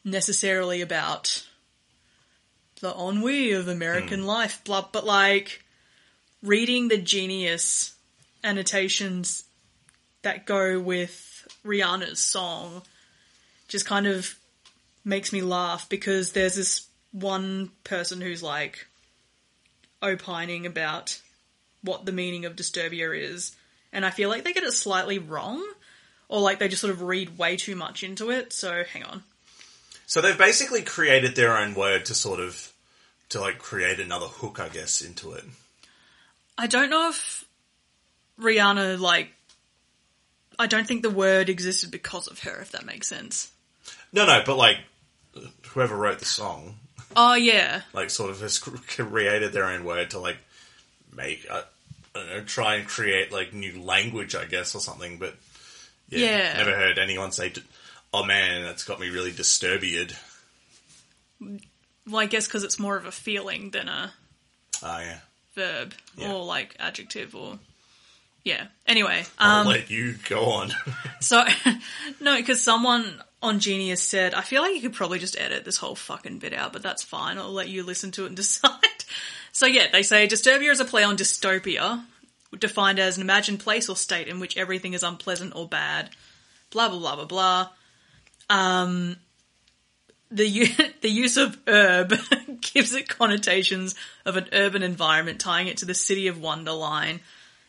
necessarily 0.03 0.81
about 0.81 1.45
the 2.79 2.93
ennui 2.95 3.51
of 3.51 3.67
American 3.67 4.21
hmm. 4.21 4.25
life. 4.25 4.63
Blah, 4.63 4.87
but 4.91 5.05
like 5.05 5.63
reading 6.41 6.87
the 6.87 6.97
genius 6.97 7.93
annotations 8.43 9.43
that 10.23 10.47
go 10.47 10.79
with 10.79 11.47
Rihanna's 11.63 12.19
song 12.19 12.81
just 13.67 13.85
kind 13.85 14.07
of 14.07 14.35
makes 15.05 15.31
me 15.31 15.41
laugh 15.41 15.87
because 15.89 16.31
there's 16.31 16.55
this 16.55 16.87
one 17.11 17.71
person 17.83 18.19
who's 18.19 18.41
like 18.41 18.87
opining 20.01 20.65
about 20.65 21.19
what 21.83 22.05
the 22.05 22.11
meaning 22.11 22.45
of 22.45 22.55
Disturbia 22.55 23.17
is, 23.17 23.55
and 23.91 24.05
I 24.05 24.09
feel 24.09 24.29
like 24.29 24.43
they 24.43 24.53
get 24.53 24.63
it 24.63 24.73
slightly 24.73 25.19
wrong, 25.19 25.63
or 26.29 26.39
like 26.39 26.59
they 26.59 26.67
just 26.67 26.81
sort 26.81 26.93
of 26.93 27.01
read 27.01 27.37
way 27.37 27.57
too 27.57 27.75
much 27.75 28.03
into 28.03 28.29
it. 28.29 28.53
So 28.53 28.83
hang 28.83 29.03
on. 29.03 29.23
So 30.05 30.21
they've 30.21 30.37
basically 30.37 30.81
created 30.81 31.35
their 31.35 31.57
own 31.57 31.73
word 31.73 32.05
to 32.05 32.13
sort 32.13 32.39
of 32.39 32.71
to 33.29 33.39
like 33.39 33.59
create 33.59 33.99
another 33.99 34.27
hook, 34.27 34.59
I 34.59 34.69
guess, 34.69 35.01
into 35.01 35.31
it. 35.33 35.43
I 36.57 36.67
don't 36.67 36.89
know 36.89 37.09
if 37.09 37.45
Rihanna 38.39 38.99
like. 38.99 39.29
I 40.59 40.67
don't 40.67 40.85
think 40.85 41.01
the 41.01 41.09
word 41.09 41.49
existed 41.49 41.89
because 41.89 42.27
of 42.27 42.39
her, 42.39 42.61
if 42.61 42.71
that 42.73 42.85
makes 42.85 43.07
sense. 43.07 43.51
No, 44.13 44.25
no, 44.25 44.43
but 44.45 44.57
like 44.57 44.77
whoever 45.69 45.95
wrote 45.95 46.19
the 46.19 46.25
song, 46.25 46.75
Oh 47.15 47.33
yeah, 47.33 47.81
like 47.93 48.09
sort 48.09 48.29
of 48.29 48.41
has 48.41 48.59
created 48.59 49.53
their 49.53 49.65
own 49.65 49.83
word 49.83 50.11
to 50.11 50.19
like 50.19 50.37
make 51.15 51.45
uh, 51.49 51.61
I 52.15 52.19
don't 52.19 52.29
know, 52.29 52.41
try 52.41 52.75
and 52.75 52.87
create 52.87 53.31
like 53.31 53.53
new 53.53 53.81
language, 53.81 54.35
I 54.35 54.45
guess, 54.45 54.75
or 54.75 54.79
something. 54.81 55.17
But 55.17 55.35
yeah, 56.09 56.19
Yeah. 56.53 56.57
never 56.57 56.75
heard 56.75 56.97
anyone 56.99 57.31
say, 57.31 57.53
"Oh 58.13 58.23
man, 58.23 58.63
that's 58.63 58.83
got 58.83 58.99
me 58.99 59.09
really 59.09 59.31
disturbed." 59.31 60.15
well 61.39 62.19
I 62.21 62.25
guess 62.25 62.47
because 62.47 62.63
it's 62.63 62.79
more 62.79 62.97
of 62.97 63.05
a 63.05 63.11
feeling 63.11 63.71
than 63.71 63.87
a 63.87 64.13
Oh 64.83 64.99
yeah, 64.99 65.17
verb 65.55 65.93
Yeah. 66.17 66.31
or 66.33 66.43
like 66.45 66.75
adjective 66.79 67.35
or 67.35 67.59
yeah. 68.43 68.67
Anyway, 68.87 69.23
I'll 69.37 69.61
um, 69.61 69.67
let 69.67 69.91
you 69.91 70.15
go 70.27 70.45
on. 70.45 70.71
So, 71.19 71.43
no, 72.19 72.35
because 72.37 72.63
someone 72.63 73.21
on 73.43 73.59
Genius 73.59 74.01
said, 74.01 74.33
I 74.33 74.41
feel 74.41 74.63
like 74.63 74.73
you 74.73 74.81
could 74.81 74.93
probably 74.93 75.19
just 75.19 75.39
edit 75.39 75.63
this 75.65 75.77
whole 75.77 75.93
fucking 75.93 76.39
bit 76.39 76.51
out, 76.51 76.73
but 76.73 76.81
that's 76.81 77.03
fine. 77.03 77.37
I'll 77.37 77.51
let 77.53 77.69
you 77.69 77.83
listen 77.83 78.09
to 78.13 78.23
it 78.23 78.27
and 78.29 78.35
decide. 78.35 78.71
So, 79.51 79.65
yeah, 79.65 79.87
they 79.91 80.03
say 80.03 80.27
Disturbia 80.27 80.71
is 80.71 80.79
a 80.79 80.85
play 80.85 81.03
on 81.03 81.17
dystopia, 81.17 82.03
defined 82.57 82.99
as 82.99 83.17
an 83.17 83.23
imagined 83.23 83.59
place 83.59 83.89
or 83.89 83.95
state 83.95 84.27
in 84.27 84.39
which 84.39 84.57
everything 84.57 84.93
is 84.93 85.03
unpleasant 85.03 85.55
or 85.55 85.67
bad. 85.67 86.09
Blah, 86.71 86.89
blah, 86.89 86.99
blah, 86.99 87.15
blah, 87.15 87.25
blah. 87.25 87.69
Um, 88.49 89.17
the, 90.29 90.47
u- 90.47 90.67
the 91.01 91.09
use 91.09 91.37
of 91.37 91.57
herb 91.67 92.13
gives 92.61 92.93
it 92.93 93.09
connotations 93.09 93.95
of 94.25 94.37
an 94.37 94.47
urban 94.53 94.83
environment, 94.83 95.39
tying 95.39 95.67
it 95.67 95.77
to 95.77 95.85
the 95.85 95.93
city 95.93 96.27
of 96.27 96.37
Wonderline. 96.37 97.19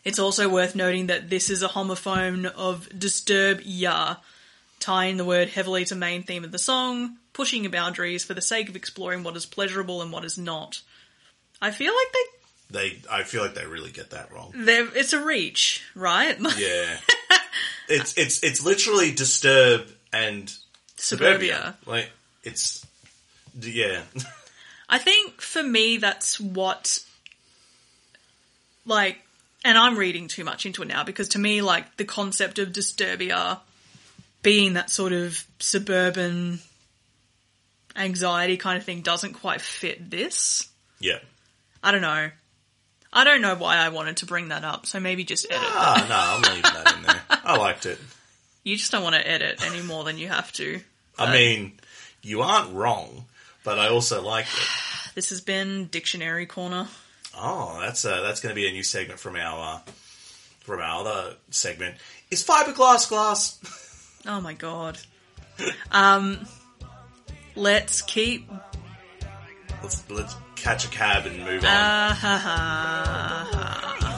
It's 0.04 0.18
also 0.18 0.48
worth 0.48 0.74
noting 0.74 1.06
that 1.06 1.30
this 1.30 1.48
is 1.48 1.62
a 1.62 1.68
homophone 1.68 2.46
of 2.46 2.88
disturb 2.96 3.60
ya, 3.62 4.16
tying 4.80 5.16
the 5.16 5.24
word 5.24 5.48
heavily 5.48 5.84
to 5.86 5.94
main 5.94 6.24
theme 6.24 6.44
of 6.44 6.50
the 6.50 6.58
song, 6.58 7.18
pushing 7.32 7.68
boundaries 7.70 8.24
for 8.24 8.34
the 8.34 8.42
sake 8.42 8.68
of 8.68 8.74
exploring 8.74 9.22
what 9.22 9.36
is 9.36 9.46
pleasurable 9.46 10.02
and 10.02 10.12
what 10.12 10.24
is 10.24 10.36
not. 10.36 10.82
I 11.62 11.70
feel 11.70 11.94
like 11.94 12.12
they, 12.12 12.78
they, 12.78 12.98
I 13.10 13.22
feel 13.22 13.42
like 13.42 13.54
they 13.54 13.64
really 13.64 13.92
get 13.92 14.10
that 14.10 14.30
wrong. 14.32 14.52
they're, 14.54 14.88
it's 14.94 15.14
a 15.14 15.24
reach, 15.24 15.82
right? 15.94 16.36
Yeah, 16.58 16.98
it's 17.88 18.18
it's 18.18 18.42
it's 18.42 18.62
literally 18.64 19.12
disturb 19.12 19.86
and 20.12 20.52
Suburbia. 20.96 21.76
Like 21.86 22.10
it's 22.42 22.86
yeah. 23.58 24.02
I 24.88 24.98
think 24.98 25.40
for 25.40 25.62
me, 25.62 25.96
that's 25.96 26.38
what, 26.38 26.98
like, 28.84 29.18
and 29.64 29.78
I'm 29.78 29.96
reading 29.96 30.28
too 30.28 30.44
much 30.44 30.66
into 30.66 30.82
it 30.82 30.88
now 30.88 31.02
because 31.02 31.28
to 31.30 31.38
me, 31.38 31.62
like, 31.62 31.96
the 31.96 32.04
concept 32.04 32.58
of 32.58 32.72
Disturbia 32.72 33.60
being 34.42 34.74
that 34.74 34.90
sort 34.90 35.12
of 35.12 35.44
suburban 35.58 36.58
anxiety 37.96 38.58
kind 38.58 38.76
of 38.76 38.84
thing 38.84 39.00
doesn't 39.00 39.34
quite 39.34 39.60
fit 39.62 40.10
this. 40.10 40.68
yeah. 41.00 41.18
I 41.82 41.92
don't 41.92 42.02
know. 42.02 42.30
I 43.12 43.24
don't 43.24 43.42
know 43.42 43.54
why 43.54 43.76
I 43.76 43.90
wanted 43.90 44.18
to 44.18 44.26
bring 44.26 44.48
that 44.48 44.64
up, 44.64 44.86
so 44.86 44.98
maybe 45.00 45.24
just 45.24 45.46
edit 45.50 45.60
that. 45.60 45.70
Ah, 45.74 46.06
no, 46.08 46.48
I'm 46.48 46.54
leaving 46.54 46.62
that 46.62 46.96
in 46.96 47.02
there. 47.02 47.20
I 47.44 47.56
liked 47.56 47.84
it. 47.86 47.98
You 48.64 48.76
just 48.76 48.90
don't 48.92 49.02
want 49.02 49.16
to 49.16 49.28
edit 49.28 49.62
any 49.64 49.82
more 49.82 50.04
than 50.04 50.16
you 50.16 50.28
have 50.28 50.52
to. 50.52 50.80
I 51.18 51.30
mean, 51.32 51.72
you 52.22 52.40
aren't 52.42 52.72
wrong, 52.72 53.26
but 53.64 53.78
I 53.78 53.88
also 53.88 54.22
liked 54.22 54.48
it. 54.54 54.68
This 55.14 55.28
has 55.28 55.42
been 55.42 55.88
Dictionary 55.88 56.46
Corner. 56.46 56.88
Oh, 57.36 57.78
that's 57.82 58.06
uh, 58.06 58.22
that's 58.22 58.40
going 58.40 58.54
to 58.54 58.58
be 58.58 58.66
a 58.66 58.72
new 58.72 58.82
segment 58.82 59.20
from 59.20 59.36
our 59.36 59.74
uh, 59.74 59.92
from 60.60 60.80
our 60.80 61.00
other 61.00 61.34
segment. 61.50 61.96
Is 62.30 62.42
fiberglass 62.42 63.08
glass? 63.08 63.60
Oh 64.24 64.40
my 64.40 64.54
god. 64.54 64.98
Um, 65.90 66.46
let's 67.56 68.02
keep 68.02 68.48
Let's 69.82 70.08
let's 70.08 70.36
catch 70.62 70.84
a 70.84 70.88
cab 70.88 71.26
and 71.26 71.38
move 71.38 71.64
on. 71.64 71.70
Ah, 71.70 72.16
ha. 72.20 74.11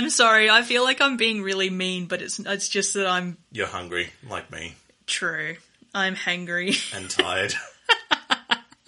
I'm 0.00 0.10
sorry. 0.10 0.48
I 0.48 0.62
feel 0.62 0.82
like 0.82 1.02
I'm 1.02 1.18
being 1.18 1.42
really 1.42 1.68
mean, 1.68 2.06
but 2.06 2.22
it's 2.22 2.38
it's 2.38 2.68
just 2.68 2.94
that 2.94 3.06
I'm 3.06 3.36
You're 3.52 3.66
hungry, 3.66 4.08
like 4.28 4.50
me, 4.50 4.74
true. 5.06 5.56
I'm 5.94 6.16
hangry. 6.16 6.74
and 6.96 7.10
tired. 7.10 7.54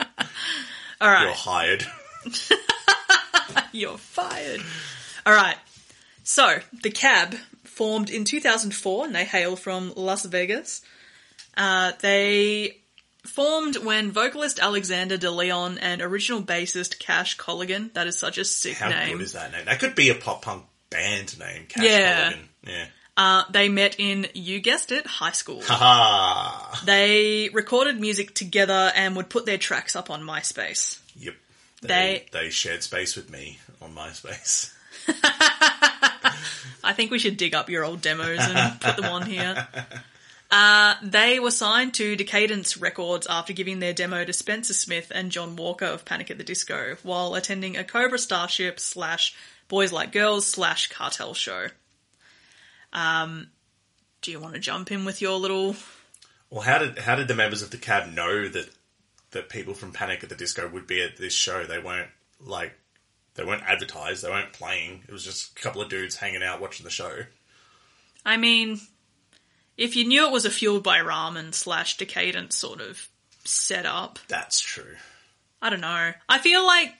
All 1.01 1.11
right. 1.11 1.25
You're 1.25 1.33
hired. 1.35 1.85
You're 3.73 3.99
fired. 3.99 4.63
All 5.27 5.35
right. 5.35 5.57
So, 6.25 6.61
the 6.83 6.91
Cab 6.91 7.35
formed 7.65 8.09
in 8.09 8.25
2004 8.25 9.07
and 9.07 9.15
they 9.15 9.25
hail 9.25 9.57
from 9.57 9.93
Las 9.97 10.25
Vegas. 10.25 10.81
Uh, 11.57 11.93
they 12.01 12.79
formed 13.27 13.77
when 13.79 14.13
vocalist 14.13 14.61
Alexander 14.61 15.17
De 15.19 15.31
Leon 15.31 15.79
and 15.79 16.01
original 16.01 16.43
bassist 16.43 16.99
Cash 16.99 17.37
Colligan, 17.37 17.93
that 17.95 18.07
is 18.07 18.17
such 18.17 18.39
a 18.39 18.45
sick 18.45 18.79
How 18.79 18.89
name, 18.89 19.19
good 19.19 19.25
is 19.25 19.33
that 19.33 19.53
name? 19.53 19.65
That 19.67 19.81
could 19.81 19.95
be 19.95 20.09
a 20.11 20.15
pop 20.15 20.43
punk 20.43 20.65
band 20.93 21.39
name. 21.39 21.67
Cash 21.69 21.85
Yeah. 21.85 22.21
Mulligan. 22.25 22.49
Yeah. 22.67 22.87
uh, 23.17 23.43
they 23.51 23.69
met 23.69 23.97
in, 23.99 24.27
you 24.35 24.61
guessed 24.61 24.93
it, 24.93 25.07
high 25.07 25.33
school. 25.33 25.63
Haha. 25.65 26.77
they 26.85 27.49
recorded 27.53 28.01
music 28.01 28.35
together 28.35 28.93
and 28.95 29.17
would 29.17 29.29
put 29.31 29.47
their 29.47 29.59
tracks 29.59 29.97
up 29.97 30.11
on 30.11 30.23
MySpace. 30.23 30.99
Yep. 31.17 31.35
They, 31.83 31.89
They- 31.89 32.27
they 32.45 32.51
shared 32.51 32.83
space 32.83 33.17
with 33.17 33.31
me 33.31 33.59
on 33.81 33.95
MySpace. 33.95 34.73
I 36.85 36.93
think 36.95 37.11
we 37.11 37.19
should 37.19 37.37
dig 37.37 37.55
up 37.55 37.71
your 37.71 37.85
old 37.85 38.01
demos 38.01 38.39
and 38.41 38.81
put 38.81 38.97
them 38.97 39.05
on 39.07 39.23
here. 39.27 39.67
Uh, 40.51 40.95
they 41.03 41.39
were 41.41 41.51
signed 41.51 41.95
to 41.95 42.17
Decaydance 42.17 42.81
Records 42.81 43.27
after 43.29 43.53
giving 43.53 43.79
their 43.79 43.93
demo 43.95 44.25
to 44.25 44.33
Spencer 44.33 44.75
Smith 44.75 45.11
and 45.15 45.31
Jon 45.31 45.57
Walker 45.57 45.87
of 45.87 46.05
Panic 46.05 46.31
at 46.31 46.39
the 46.39 46.45
Disco 46.45 46.97
while 47.03 47.35
attending 47.35 47.77
a 47.77 47.85
Cobra 47.85 48.19
Starship 48.19 48.79
slash 48.79 49.35
Boys 49.73 49.91
Like 49.91 50.13
Girls 50.13 50.47
slash 50.47 50.89
Cartel 50.89 51.33
show. 51.33 51.69
Um, 52.93 53.49
do 54.21 54.31
you 54.31 54.39
want 54.39 54.53
to 54.53 54.61
jump 54.61 54.93
in 54.93 55.07
with 55.07 55.23
your 55.23 55.39
little? 55.39 55.77
Well, 56.51 56.61
how 56.61 56.77
did 56.77 56.99
how 56.99 57.15
did 57.17 57.27
the 57.27 57.35
members 57.35 57.63
of 57.63 57.71
the 57.71 57.79
cab 57.79 58.13
know 58.13 58.51
that 58.51 58.69
that 59.31 59.49
people 59.49 59.73
from 59.73 59.95
Panic 59.95 60.23
at 60.23 60.29
the 60.29 60.35
Disco 60.35 60.69
would 60.69 60.87
be 60.87 61.03
at 61.03 61.17
this 61.17 61.33
show? 61.33 61.65
They 61.65 61.79
weren't 61.79 62.11
like 62.39 62.75
they 63.35 63.45
weren't 63.45 63.63
advertised. 63.63 64.23
They 64.23 64.29
weren't 64.29 64.53
playing. 64.53 65.05
It 65.09 65.11
was 65.11 65.25
just 65.25 65.59
a 65.59 65.63
couple 65.63 65.81
of 65.81 65.89
dudes 65.89 66.17
hanging 66.17 66.43
out 66.43 66.61
watching 66.61 66.85
the 66.85 66.91
show. 66.91 67.21
I 68.27 68.37
mean, 68.37 68.79
if 69.79 69.97
you 69.97 70.05
knew 70.05 70.27
it 70.27 70.33
was 70.33 70.45
a 70.45 70.51
Fueled 70.51 70.83
by 70.83 70.99
Ramen 70.99 71.55
slash 71.55 71.97
Decaydance 71.97 72.53
sort 72.53 72.83
of 72.83 73.09
setup, 73.47 74.19
That's 74.29 74.61
true. 74.61 74.97
I 75.63 75.71
don't 75.71 75.81
know. 75.81 76.13
I 76.29 76.39
feel 76.41 76.63
like 76.67 76.93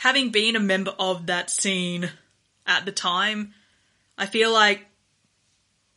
having 0.00 0.30
been 0.30 0.56
a 0.56 0.60
member 0.60 0.94
of 0.98 1.26
that 1.26 1.50
scene 1.50 2.08
at 2.66 2.86
the 2.86 2.92
time, 2.92 3.52
I 4.16 4.24
feel 4.24 4.50
like 4.50 4.86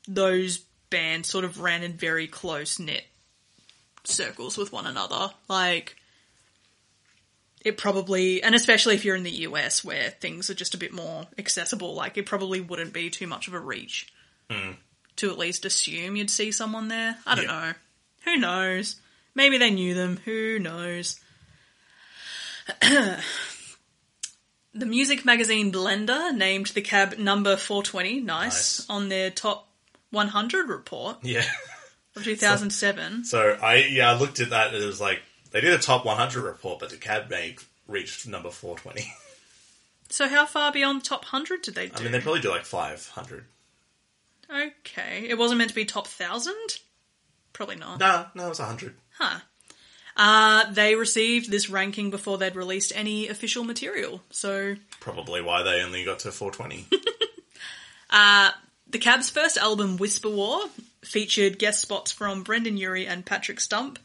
those 0.10 0.58
bands 0.90 1.30
sort 1.30 1.46
of 1.46 1.62
ran 1.62 1.84
in 1.84 1.94
very 1.94 2.28
close 2.28 2.80
knit 2.80 3.06
circles 4.04 4.58
with 4.58 4.74
one 4.74 4.86
another. 4.86 5.30
Like, 5.48 5.96
it 7.64 7.78
probably, 7.78 8.44
and 8.44 8.54
especially 8.54 8.96
if 8.96 9.06
you're 9.06 9.16
in 9.16 9.24
the 9.24 9.32
US 9.48 9.86
where 9.86 10.10
things 10.10 10.50
are 10.50 10.54
just 10.54 10.74
a 10.74 10.78
bit 10.78 10.92
more 10.92 11.26
accessible, 11.38 11.94
like, 11.96 12.18
it 12.18 12.26
probably 12.26 12.60
wouldn't 12.60 12.92
be 12.92 13.10
too 13.10 13.26
much 13.26 13.48
of 13.48 13.54
a 13.54 13.60
reach 13.60 14.12
hmm. 14.52 14.72
to 15.16 15.30
at 15.30 15.38
least 15.38 15.64
assume 15.64 16.18
you'd 16.18 16.30
see 16.30 16.52
someone 16.52 16.90
there. 16.90 17.20
I 17.26 17.36
don't 17.36 17.46
Yeah. 17.46 17.52
know. 17.52 17.74
Who 18.26 18.36
knows? 18.38 18.98
Maybe 19.34 19.58
they 19.58 19.72
knew 19.72 19.94
them. 19.94 20.20
Who 20.26 20.60
knows? 20.60 21.22
the 24.74 24.86
music 24.86 25.24
magazine 25.26 25.72
Blender 25.72 26.36
named 26.36 26.68
the 26.68 26.82
cab 26.82 27.18
number 27.18 27.56
420, 27.58 28.20
nice, 28.22 28.80
Nice. 28.80 28.90
on 28.90 29.10
their 29.10 29.30
top 29.30 29.68
100 30.12 30.68
report 30.70 31.18
Yeah. 31.24 31.46
of 32.16 32.24
2007. 32.24 33.26
So 33.26 33.58
I 33.62 33.76
yeah 33.90 34.12
I 34.12 34.16
looked 34.20 34.40
at 34.40 34.50
that. 34.52 34.74
and 34.74 34.84
It 34.84 34.86
was 34.86 35.02
like 35.02 35.22
they 35.52 35.62
did 35.62 35.74
a 35.74 35.78
top 35.80 36.06
100 36.06 36.42
report, 36.44 36.80
but 36.80 36.90
the 36.90 36.98
cab 36.98 37.30
made 37.30 37.58
reached 37.88 38.28
number 38.28 38.50
420. 38.50 39.12
So 40.10 40.28
how 40.28 40.46
far 40.46 40.72
beyond 40.72 41.02
the 41.02 41.06
top 41.06 41.24
100 41.24 41.64
did 41.64 41.74
they 41.74 41.88
do? 41.88 41.94
I 41.98 42.04
mean, 42.04 42.12
they 42.12 42.20
probably 42.20 42.42
do 42.42 42.52
like 42.52 42.66
500. 42.66 43.46
okay. 44.48 45.26
It 45.28 45.38
wasn't 45.40 45.58
meant 45.58 45.70
to 45.70 45.76
be 45.76 45.86
top 45.86 46.06
1000? 46.06 46.54
Probably 47.52 47.78
not. 47.78 48.00
No, 48.00 48.28
no, 48.36 48.46
it 48.46 48.50
was 48.50 48.60
100. 48.60 48.96
Huh. 49.18 49.40
Uh, 50.16 50.72
they 50.72 50.96
received 50.96 51.50
this 51.50 51.70
ranking 51.70 52.12
before 52.12 52.38
they'd 52.38 52.56
released 52.56 52.92
any 52.96 53.28
official 53.28 53.64
material. 53.64 54.22
So 54.30 54.76
Probably 55.00 55.42
why 55.42 55.64
they 55.64 55.82
only 55.82 56.04
got 56.06 56.20
to 56.20 56.32
420. 56.32 56.86
The 58.90 59.00
Cab's 59.00 59.32
first 59.32 59.58
album, 59.58 59.98
Whisper 59.98 60.30
War, 60.30 60.62
featured 61.02 61.58
guest 61.58 61.82
spots 61.82 62.12
from 62.12 62.44
Brendon 62.44 62.78
Urie 62.78 63.08
and 63.08 63.26
Patrick 63.26 63.60
Stump 63.60 63.98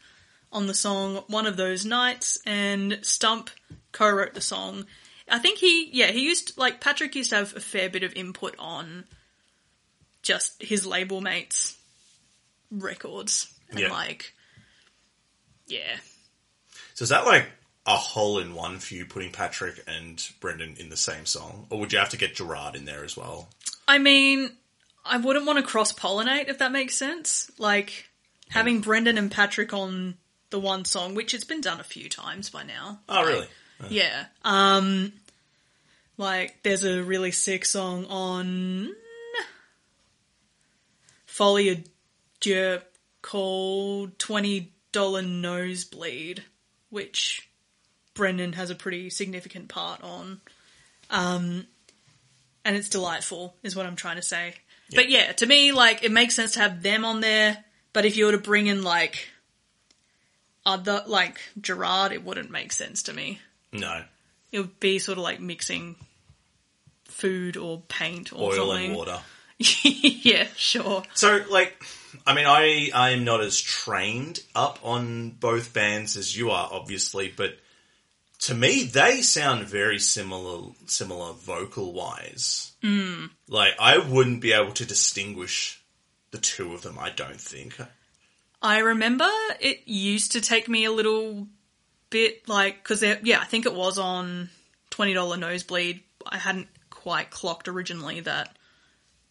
on 0.51 0.65
the 0.65 0.73
song 0.73 1.17
One 1.27 1.45
of 1.45 1.57
Those 1.57 1.85
Nights, 1.85 2.39
and 2.43 2.97
Stump 3.03 3.51
co 3.91 4.09
wrote 4.09 4.33
the 4.33 4.41
song. 4.41 4.87
I 5.29 5.37
think 5.37 5.59
he, 5.59 5.91
yeah, 5.93 6.07
he 6.07 6.21
used, 6.21 6.57
like, 6.57 6.81
Patrick 6.81 7.15
used 7.15 7.29
to 7.29 7.35
have 7.35 7.55
a 7.55 7.59
fair 7.59 7.87
bit 7.87 8.01
of 8.01 8.15
input 8.15 8.55
on 8.57 9.03
just 10.23 10.59
his 10.59 10.87
label 10.87 11.21
mates' 11.21 11.77
records. 12.71 13.53
And, 13.69 13.79
Yeah. 13.79 13.91
like, 13.91 14.33
yeah. 15.69 15.97
so 16.93 17.03
is 17.03 17.09
that 17.09 17.25
like 17.25 17.47
a 17.85 17.95
hole 17.95 18.39
in 18.39 18.53
one 18.53 18.79
for 18.79 18.93
you 18.93 19.05
putting 19.05 19.31
Patrick 19.31 19.83
and 19.87 20.23
Brendon 20.39 20.75
in 20.77 20.89
the 20.89 20.97
same 20.97 21.25
song, 21.25 21.65
or 21.69 21.79
would 21.79 21.93
you 21.93 21.99
have 21.99 22.09
to 22.09 22.17
get 22.17 22.35
Gerard 22.35 22.75
in 22.75 22.85
there 22.85 23.03
as 23.03 23.15
well? 23.15 23.49
I 23.87 23.97
mean, 23.97 24.51
I 25.05 25.17
wouldn't 25.17 25.45
want 25.45 25.57
to 25.57 25.63
cross 25.63 25.91
pollinate 25.91 26.49
if 26.49 26.59
that 26.59 26.71
makes 26.71 26.95
sense. 26.95 27.49
Like 27.57 28.09
having 28.49 28.81
Brendon 28.81 29.17
and 29.17 29.31
Patrick 29.31 29.73
on 29.73 30.15
the 30.49 30.59
one 30.59 30.85
song, 30.85 31.15
which 31.15 31.33
it's 31.33 31.43
been 31.43 31.61
done 31.61 31.79
a 31.79 31.83
few 31.83 32.09
times 32.09 32.49
by 32.49 32.63
now. 32.63 32.99
Oh, 33.07 33.25
really? 33.25 33.47
Yeah. 33.89 34.25
Um 34.43 35.13
like 36.17 36.61
there's 36.63 36.83
a 36.83 37.01
really 37.01 37.31
sick 37.31 37.65
song 37.65 38.05
on 38.05 38.93
Folie 41.25 41.75
à 41.75 41.83
Deux 42.41 42.81
called 43.21 44.19
Twenty 44.19 44.73
Dollar 44.91 45.21
Nosebleed, 45.21 46.43
which 46.89 47.49
Brendon 48.13 48.53
has 48.53 48.69
a 48.69 48.75
pretty 48.75 49.09
significant 49.09 49.69
part 49.69 50.01
on. 50.03 50.41
Um 51.09 51.67
and 52.65 52.75
it's 52.75 52.89
delightful, 52.89 53.55
is 53.63 53.75
what 53.75 53.85
I'm 53.85 53.95
trying 53.95 54.17
to 54.17 54.21
say. 54.21 54.55
But 54.93 55.09
yeah, 55.09 55.31
to 55.33 55.45
me, 55.45 55.71
like, 55.71 56.03
it 56.03 56.11
makes 56.11 56.35
sense 56.35 56.53
to 56.53 56.59
have 56.59 56.81
them 56.81 57.05
on 57.05 57.21
there, 57.21 57.63
but 57.93 58.05
if 58.05 58.17
you 58.17 58.25
were 58.25 58.31
to 58.31 58.37
bring 58.39 58.67
in, 58.67 58.83
like, 58.83 59.29
other, 60.65 61.03
like, 61.05 61.39
Gerard, 61.61 62.11
it 62.11 62.23
wouldn't 62.23 62.51
make 62.51 62.71
sense 62.71 63.03
to 63.03 63.13
me. 63.13 63.39
No. 63.71 64.03
It 64.51 64.59
would 64.59 64.79
be 64.79 64.97
sort 64.99 65.17
of 65.17 65.23
like 65.23 65.39
mixing 65.39 65.95
food 67.05 67.55
or 67.55 67.81
paint 67.87 68.33
or 68.33 68.51
Oil 68.51 68.69
something. 68.69 68.87
and 68.87 68.95
water. 68.95 69.19
yeah, 69.83 70.47
sure. 70.55 71.03
So, 71.13 71.43
like, 71.49 71.83
I 72.25 72.33
mean, 72.33 72.45
I 72.45 72.89
I 72.93 73.09
am 73.11 73.23
not 73.23 73.41
as 73.41 73.59
trained 73.59 74.39
up 74.55 74.79
on 74.83 75.31
both 75.31 75.73
bands 75.73 76.17
as 76.17 76.35
you 76.35 76.51
are, 76.51 76.69
obviously, 76.71 77.33
but 77.35 77.57
to 78.39 78.55
me, 78.55 78.83
they 78.83 79.21
sound 79.21 79.67
very 79.67 79.99
similar, 79.99 80.71
similar 80.85 81.33
vocal 81.33 81.93
wise. 81.93 82.71
Mm. 82.81 83.29
Like, 83.49 83.73
I 83.79 83.97
wouldn't 83.97 84.41
be 84.41 84.53
able 84.53 84.71
to 84.73 84.85
distinguish 84.85 85.81
the 86.31 86.37
two 86.37 86.73
of 86.73 86.81
them. 86.81 86.97
I 86.97 87.09
don't 87.09 87.39
think. 87.39 87.75
I 88.61 88.79
remember 88.79 89.29
it 89.59 89.87
used 89.87 90.33
to 90.33 90.41
take 90.41 90.69
me 90.69 90.85
a 90.85 90.91
little 90.91 91.47
bit, 92.09 92.47
like, 92.47 92.81
because, 92.81 93.03
yeah, 93.03 93.39
I 93.41 93.45
think 93.45 93.65
it 93.65 93.75
was 93.75 93.97
on 93.99 94.49
$20 94.91 95.39
Nosebleed. 95.39 96.01
I 96.25 96.37
hadn't 96.37 96.67
quite 96.89 97.31
clocked 97.31 97.67
originally 97.67 98.21
that 98.21 98.55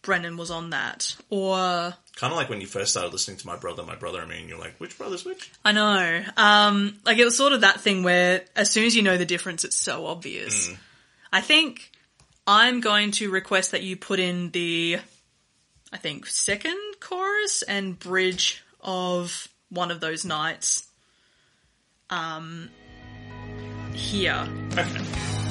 Brendon 0.03 0.37
was 0.37 0.51
on 0.51 0.69
that. 0.69 1.15
Or 1.31 1.95
Kind 2.19 2.33
of 2.33 2.37
like 2.37 2.49
when 2.49 2.59
you 2.59 2.67
first 2.67 2.91
started 2.91 3.13
listening 3.13 3.37
to 3.37 3.47
my 3.47 3.55
brother, 3.55 3.81
my 3.83 3.95
brother, 3.95 4.21
I 4.21 4.25
mean, 4.25 4.49
you're 4.49 4.59
like, 4.59 4.75
which 4.77 4.97
brother's 4.97 5.23
which? 5.23 5.49
I 5.63 5.71
know. 5.71 6.21
Um, 6.35 6.99
like 7.05 7.17
it 7.17 7.23
was 7.23 7.37
sort 7.37 7.53
of 7.53 7.61
that 7.61 7.79
thing 7.79 8.03
where 8.03 8.43
as 8.57 8.69
soon 8.69 8.83
as 8.83 8.93
you 8.93 9.03
know 9.03 9.15
the 9.15 9.25
difference, 9.25 9.63
it's 9.63 9.77
so 9.77 10.05
obvious. 10.05 10.69
I 11.31 11.39
think 11.39 11.91
I'm 12.45 12.81
going 12.81 13.11
to 13.11 13.31
request 13.31 13.71
that 13.71 13.83
you 13.83 13.95
put 13.95 14.19
in 14.19 14.51
the, 14.51 14.97
I 15.93 15.97
think, 15.97 16.27
second 16.27 16.77
chorus 16.99 17.61
and 17.61 17.97
bridge 17.97 18.65
of 18.81 19.47
one 19.69 19.89
of 19.89 20.01
those 20.01 20.25
nights. 20.25 20.87
Um, 22.09 22.69
here. 23.93 24.45
Okay. 24.73 25.48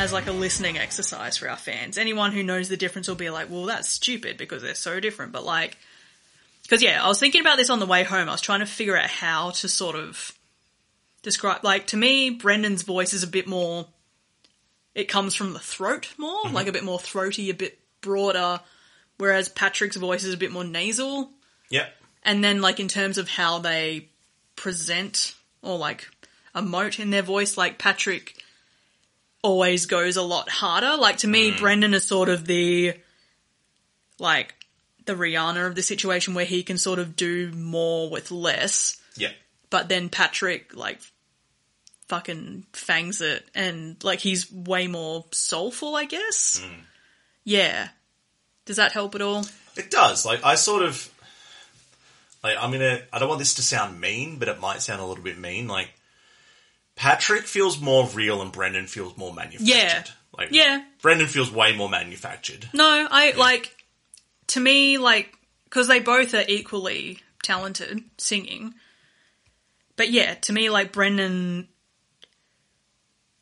As 0.00 0.14
like 0.14 0.28
a 0.28 0.32
listening 0.32 0.78
exercise 0.78 1.36
for 1.36 1.46
our 1.50 1.58
fans. 1.58 1.98
Anyone 1.98 2.32
who 2.32 2.42
knows 2.42 2.70
the 2.70 2.78
difference 2.78 3.06
will 3.06 3.16
be 3.16 3.28
like, 3.28 3.50
well, 3.50 3.66
that's 3.66 3.86
stupid 3.86 4.38
because 4.38 4.62
they're 4.62 4.74
so 4.74 4.98
different. 4.98 5.30
But 5.30 5.44
like, 5.44 5.76
because 6.62 6.82
yeah, 6.82 7.04
I 7.04 7.06
was 7.06 7.20
thinking 7.20 7.42
about 7.42 7.58
this 7.58 7.68
on 7.68 7.80
the 7.80 7.86
way 7.86 8.02
home. 8.02 8.26
I 8.26 8.32
was 8.32 8.40
trying 8.40 8.60
to 8.60 8.66
figure 8.66 8.96
out 8.96 9.10
how 9.10 9.50
to 9.50 9.68
sort 9.68 9.96
of 9.96 10.32
describe, 11.20 11.64
like, 11.64 11.88
to 11.88 11.98
me, 11.98 12.30
Brendon's 12.30 12.82
voice 12.82 13.12
is 13.12 13.22
a 13.22 13.26
bit 13.26 13.46
more, 13.46 13.88
it 14.94 15.04
comes 15.04 15.34
from 15.34 15.52
the 15.52 15.58
throat 15.58 16.08
more, 16.16 16.44
mm-hmm. 16.44 16.54
like 16.54 16.66
a 16.66 16.72
bit 16.72 16.82
more 16.82 16.98
throaty, 16.98 17.50
a 17.50 17.54
bit 17.54 17.78
broader, 18.00 18.60
whereas 19.18 19.50
Patrick's 19.50 19.96
voice 19.96 20.24
is 20.24 20.32
a 20.32 20.38
bit 20.38 20.50
more 20.50 20.64
nasal. 20.64 21.28
Yep. 21.68 21.92
And 22.22 22.42
then, 22.42 22.62
like, 22.62 22.80
in 22.80 22.88
terms 22.88 23.18
of 23.18 23.28
how 23.28 23.58
they 23.58 24.08
present 24.56 25.34
or 25.60 25.76
like 25.76 26.08
emote 26.54 26.98
in 26.98 27.10
their 27.10 27.20
voice, 27.20 27.58
like 27.58 27.78
Patrick 27.78 28.42
always 29.42 29.86
goes 29.86 30.16
a 30.16 30.22
lot 30.22 30.48
harder. 30.48 30.96
Like, 30.96 31.18
to 31.18 31.28
me, 31.28 31.52
mm. 31.52 31.58
Brendon 31.58 31.94
is 31.94 32.06
sort 32.06 32.28
of 32.28 32.46
the, 32.46 32.94
like, 34.18 34.54
the 35.06 35.14
Rihanna 35.14 35.66
of 35.66 35.74
the 35.74 35.82
situation 35.82 36.34
where 36.34 36.44
he 36.44 36.62
can 36.62 36.78
sort 36.78 36.98
of 36.98 37.16
do 37.16 37.50
more 37.52 38.10
with 38.10 38.30
less, 38.30 39.00
Yeah. 39.16 39.32
but 39.70 39.88
then 39.88 40.08
Patrick, 40.08 40.74
like, 40.74 41.00
fucking 42.08 42.66
fangs 42.72 43.20
it 43.20 43.48
and, 43.54 44.02
like, 44.04 44.20
he's 44.20 44.50
way 44.52 44.86
more 44.86 45.24
soulful, 45.32 45.96
I 45.96 46.04
guess. 46.04 46.60
Mm. 46.62 46.80
Yeah. 47.44 47.88
Does 48.66 48.76
that 48.76 48.92
help 48.92 49.14
at 49.14 49.22
all? 49.22 49.46
It 49.76 49.90
does. 49.90 50.24
Like 50.24 50.44
I 50.44 50.54
sort 50.54 50.82
of 50.82 51.08
like 52.42 52.56
I'm 52.58 52.70
gonna 52.70 53.00
I 53.12 53.18
don't 53.18 53.28
want 53.28 53.38
this 53.38 53.54
to 53.54 53.62
sound 53.62 54.00
mean, 54.00 54.36
but 54.38 54.48
it 54.48 54.60
might 54.60 54.82
sound 54.82 55.00
a 55.00 55.04
little 55.06 55.24
bit 55.24 55.38
mean. 55.38 55.66
Like 55.68 55.88
Patrick 57.00 57.44
feels 57.46 57.80
more 57.80 58.06
real 58.10 58.42
and 58.42 58.52
Brendon 58.52 58.86
feels 58.86 59.16
more 59.16 59.32
manufactured. 59.32 59.66
Yeah. 59.74 60.04
Like 60.36 60.48
Yeah. 60.52 60.84
Brendon 61.00 61.26
feels 61.28 61.50
way 61.50 61.74
more 61.74 61.88
manufactured. 61.88 62.68
No, 62.74 63.08
I 63.10 63.30
like 63.32 63.74
to 64.48 64.60
me 64.60 64.98
like 64.98 65.34
because 65.64 65.88
they 65.88 66.00
both 66.00 66.34
are 66.34 66.44
equally 66.46 67.20
talented 67.42 68.02
singing. 68.18 68.74
But 69.96 70.10
yeah, 70.10 70.34
to 70.34 70.52
me 70.52 70.68
like 70.68 70.92
Brendon 70.92 71.68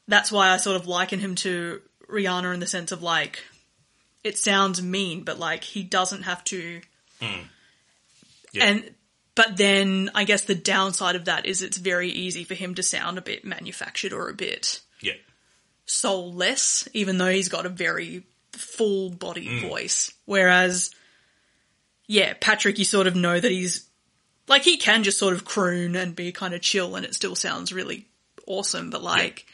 that's 0.06 0.30
why 0.30 0.50
I 0.50 0.56
sort 0.58 0.76
of 0.80 0.86
liken 0.86 1.18
him 1.18 1.34
to 1.36 1.82
Rihanna 2.08 2.54
in 2.54 2.60
the 2.60 2.66
sense 2.68 2.92
of 2.92 3.02
like 3.02 3.40
it 4.22 4.38
sounds 4.38 4.80
mean, 4.80 5.24
but 5.24 5.40
like 5.40 5.64
he 5.64 5.82
doesn't 5.82 6.22
have 6.22 6.44
to 6.44 6.80
Yeah. 7.20 8.64
and 8.64 8.94
but 9.38 9.56
then 9.56 10.10
I 10.16 10.24
guess 10.24 10.42
the 10.42 10.56
downside 10.56 11.14
of 11.14 11.26
that 11.26 11.46
is 11.46 11.62
it's 11.62 11.76
very 11.76 12.10
easy 12.10 12.42
for 12.42 12.54
him 12.54 12.74
to 12.74 12.82
sound 12.82 13.18
a 13.18 13.22
bit 13.22 13.44
manufactured 13.44 14.12
or 14.12 14.28
a 14.28 14.34
bit 14.34 14.80
yeah. 15.00 15.12
soulless, 15.86 16.88
even 16.92 17.18
though 17.18 17.30
he's 17.30 17.48
got 17.48 17.64
a 17.64 17.68
very 17.68 18.24
full 18.50 19.10
body 19.10 19.46
mm. 19.46 19.68
voice. 19.68 20.12
Whereas, 20.24 20.90
yeah, 22.08 22.34
Patrick, 22.40 22.80
you 22.80 22.84
sort 22.84 23.06
of 23.06 23.14
know 23.14 23.38
that 23.38 23.52
he's 23.52 23.88
like 24.48 24.62
he 24.62 24.76
can 24.76 25.04
just 25.04 25.20
sort 25.20 25.34
of 25.34 25.44
croon 25.44 25.94
and 25.94 26.16
be 26.16 26.32
kind 26.32 26.52
of 26.52 26.60
chill, 26.60 26.96
and 26.96 27.06
it 27.06 27.14
still 27.14 27.36
sounds 27.36 27.72
really 27.72 28.08
awesome. 28.44 28.90
But 28.90 29.04
like, 29.04 29.46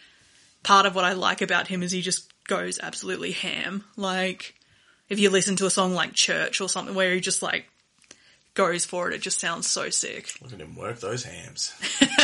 part 0.62 0.86
of 0.86 0.94
what 0.94 1.04
I 1.04 1.12
like 1.12 1.42
about 1.42 1.68
him 1.68 1.82
is 1.82 1.92
he 1.92 2.00
just 2.00 2.32
goes 2.44 2.78
absolutely 2.82 3.32
ham. 3.32 3.84
Like, 3.98 4.54
if 5.10 5.18
you 5.18 5.28
listen 5.28 5.56
to 5.56 5.66
a 5.66 5.70
song 5.70 5.92
like 5.92 6.14
Church 6.14 6.62
or 6.62 6.70
something 6.70 6.94
where 6.94 7.12
he 7.12 7.20
just 7.20 7.42
like 7.42 7.66
goes 8.54 8.84
for 8.86 9.10
it, 9.10 9.14
it 9.14 9.20
just 9.22 9.40
sounds 9.40 9.66
so 9.68 9.90
sick. 9.90 10.32
Look 10.40 10.52
at 10.52 10.60
him 10.60 10.74
work 10.76 11.00
those 11.00 11.24
hams. 11.24 11.74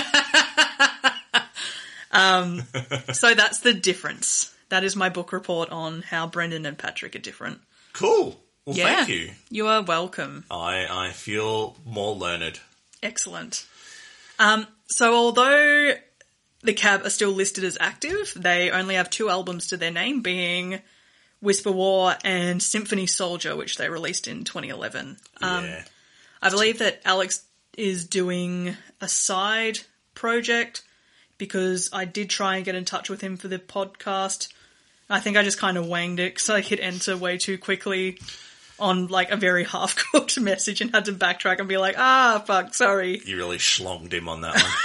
So 3.12 3.34
that's 3.34 3.60
the 3.60 3.74
difference. 3.74 4.54
That 4.68 4.84
is 4.84 4.96
my 4.96 5.08
book 5.08 5.32
report 5.32 5.70
on 5.70 6.02
how 6.02 6.26
Brendon 6.26 6.64
and 6.66 6.78
Patrick 6.78 7.14
are 7.16 7.20
different. 7.20 7.60
Cool. 7.92 8.40
Well 8.64 8.76
Yeah. 8.76 8.96
thank 8.96 9.08
you. 9.08 9.30
You 9.50 9.66
are 9.66 9.82
welcome. 9.82 10.44
I 10.50 10.86
I 10.90 11.10
feel 11.10 11.76
more 11.84 12.14
learned. 12.14 12.60
Excellent. 13.02 13.66
Um, 14.38 14.66
so 14.88 15.14
although 15.14 15.92
the 16.62 16.72
Cab 16.72 17.04
are 17.04 17.10
still 17.10 17.30
listed 17.30 17.64
as 17.64 17.76
active, 17.80 18.32
they 18.36 18.70
only 18.70 18.94
have 18.96 19.10
two 19.10 19.28
albums 19.28 19.68
to 19.68 19.76
their 19.76 19.90
name, 19.90 20.20
being 20.22 20.80
Whisper 21.40 21.72
War 21.72 22.14
and 22.24 22.62
Symphony 22.62 23.06
Soldier, 23.06 23.56
which 23.56 23.76
they 23.76 23.88
released 23.88 24.28
in 24.28 24.44
2011. 24.44 25.16
Um, 25.40 25.64
yeah. 25.64 25.84
I 26.42 26.50
believe 26.50 26.78
that 26.78 27.00
Alex 27.04 27.44
is 27.76 28.06
doing 28.06 28.76
a 29.00 29.08
side 29.08 29.78
project 30.14 30.82
because 31.38 31.90
I 31.92 32.04
did 32.04 32.30
try 32.30 32.56
and 32.56 32.64
get 32.64 32.74
in 32.74 32.84
touch 32.84 33.08
with 33.08 33.20
him 33.20 33.36
for 33.36 33.48
the 33.48 33.58
podcast. 33.58 34.52
I 35.08 35.20
think 35.20 35.36
I 35.36 35.42
just 35.42 35.58
kind 35.58 35.76
of 35.76 35.86
wanged 35.86 36.20
it 36.20 36.34
because 36.34 36.50
I 36.50 36.60
hit 36.60 36.80
enter 36.80 37.16
way 37.16 37.38
too 37.38 37.58
quickly 37.58 38.18
on 38.78 39.08
like 39.08 39.30
a 39.30 39.36
very 39.36 39.64
half 39.76 39.96
cooked 39.96 40.38
message 40.40 40.80
and 40.80 40.90
had 40.94 41.06
to 41.06 41.12
backtrack 41.12 41.58
and 41.58 41.68
be 41.68 41.76
like, 41.78 41.96
ah, 41.98 42.42
fuck, 42.46 42.74
sorry. 42.74 43.20
You 43.24 43.36
really 43.36 43.58
schlonged 43.58 44.12
him 44.12 44.28
on 44.28 44.42
that 44.42 44.54
one. 44.54 44.72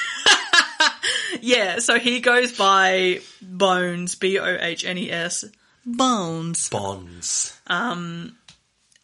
Yeah, 1.41 1.79
so 1.79 1.99
he 1.99 2.21
goes 2.21 2.57
by 2.57 3.19
Bones, 3.41 4.15
B 4.15 4.39
O 4.39 4.57
H 4.59 4.85
N 4.85 4.97
E 4.97 5.11
S, 5.11 5.45
Bones, 5.85 6.69
Bonds. 6.69 7.59
Um 7.67 8.37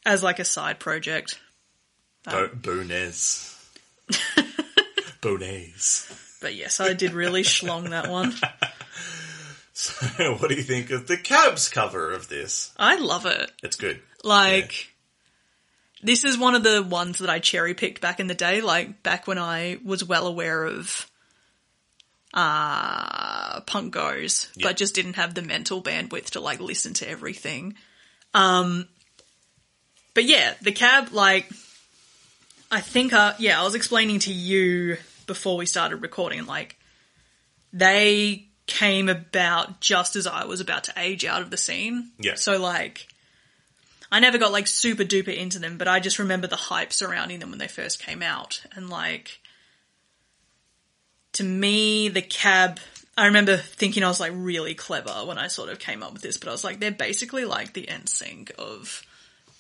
as 0.06 0.24
like 0.24 0.40
a 0.40 0.46
side 0.46 0.80
project. 0.80 1.40
Bo- 2.26 2.50
Boonez. 2.50 3.56
Boonez. 5.22 6.40
But 6.42 6.56
yes, 6.56 6.80
I 6.80 6.94
did 6.94 7.14
really 7.14 7.44
schlong 7.44 7.90
that 7.92 8.10
one. 8.10 8.34
So, 9.74 10.36
what 10.36 10.50
do 10.50 10.56
you 10.56 10.62
think 10.64 10.92
of 10.92 11.08
the 11.08 11.18
Cabs 11.18 11.68
cover 11.70 12.12
of 12.12 12.28
this? 12.28 12.72
I 12.78 12.98
love 12.98 13.26
it. 13.26 13.52
It's 13.64 13.78
good. 13.78 14.00
Like, 14.24 14.94
this 16.04 16.24
is 16.24 16.38
one 16.38 16.54
of 16.54 16.62
the 16.62 16.84
ones 16.84 17.18
that 17.20 17.32
I 17.32 17.40
cherry 17.40 17.74
picked 17.74 18.00
back 18.00 18.20
in 18.20 18.28
the 18.28 18.36
day, 18.36 18.62
like 18.62 19.02
back 19.02 19.26
when 19.26 19.40
I 19.40 19.80
was 19.84 20.04
well 20.04 20.28
aware 20.28 20.66
of 20.66 21.10
uh 22.34 23.62
punk 23.62 23.94
goes, 23.94 24.50
Yeah. 24.56 24.68
but 24.68 24.78
just 24.78 24.94
didn't 24.94 25.16
have 25.16 25.34
the 25.34 25.42
mental 25.42 25.82
bandwidth 25.82 26.32
to 26.32 26.42
like 26.42 26.60
listen 26.60 26.94
to 26.96 27.10
everything. 27.10 27.76
Um 28.34 28.88
but 30.14 30.26
yeah, 30.26 30.54
the 30.62 30.72
cab 30.74 31.10
like 31.12 31.50
I 32.72 32.82
think 32.82 33.14
uh 33.14 33.34
yeah, 33.38 33.60
I 33.60 33.64
was 33.64 33.76
explaining 33.76 34.20
to 34.20 34.34
you 34.34 34.98
before 35.28 35.58
we 35.58 35.66
started 35.66 35.98
recording 35.98 36.46
like 36.46 36.78
they 37.72 38.48
came 38.66 39.10
about 39.10 39.82
just 39.82 40.16
as 40.16 40.26
I 40.26 40.46
was 40.46 40.62
about 40.62 40.86
to 40.86 40.94
age 40.98 41.26
out 41.26 41.42
of 41.42 41.52
the 41.52 41.58
scene. 41.58 42.12
Yeah. 42.18 42.36
So 42.36 42.58
like 42.60 43.08
I 44.12 44.20
never 44.20 44.38
got 44.38 44.52
like 44.52 44.68
super 44.68 45.04
duper 45.04 45.36
into 45.36 45.58
them, 45.60 45.78
but 45.78 45.88
I 45.88 46.00
just 46.00 46.20
remember 46.20 46.48
the 46.48 46.58
hype 46.58 46.92
surrounding 46.92 47.40
them 47.40 47.50
when 47.50 47.60
they 47.60 47.70
first 47.70 48.04
came 48.04 48.22
out. 48.22 48.62
And 48.76 48.90
like, 48.90 49.40
to 51.34 51.44
me, 51.44 52.10
the 52.10 52.22
cab, 52.22 52.80
I 53.18 53.28
remember 53.28 53.56
thinking 53.56 54.04
I 54.04 54.10
was 54.10 54.20
like 54.20 54.34
really 54.36 54.76
clever 54.76 55.24
when 55.26 55.38
I 55.38 55.48
sort 55.48 55.70
of 55.70 55.80
came 55.80 56.04
up 56.04 56.12
with 56.12 56.22
this, 56.22 56.36
but 56.36 56.50
I 56.50 56.52
was 56.52 56.64
like, 56.64 56.80
they're 56.80 56.92
basically 56.92 57.46
like 57.46 57.72
the 57.72 57.86
NSYNC 57.86 58.52
of 58.52 59.02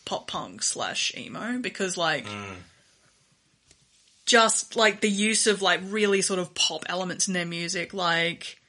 pop 0.03 0.27
punk 0.27 0.63
slash 0.63 1.13
emo 1.15 1.59
because 1.59 1.95
like, 1.95 2.25
just 4.25 4.75
like 4.75 5.01
the 5.01 5.09
use 5.09 5.47
of 5.47 5.61
like 5.61 5.79
really 5.85 6.21
sort 6.21 6.39
of 6.39 6.53
pop 6.53 6.85
elements 6.87 7.27
in 7.27 7.33
their 7.33 7.45
music, 7.45 7.93
like, 7.93 8.59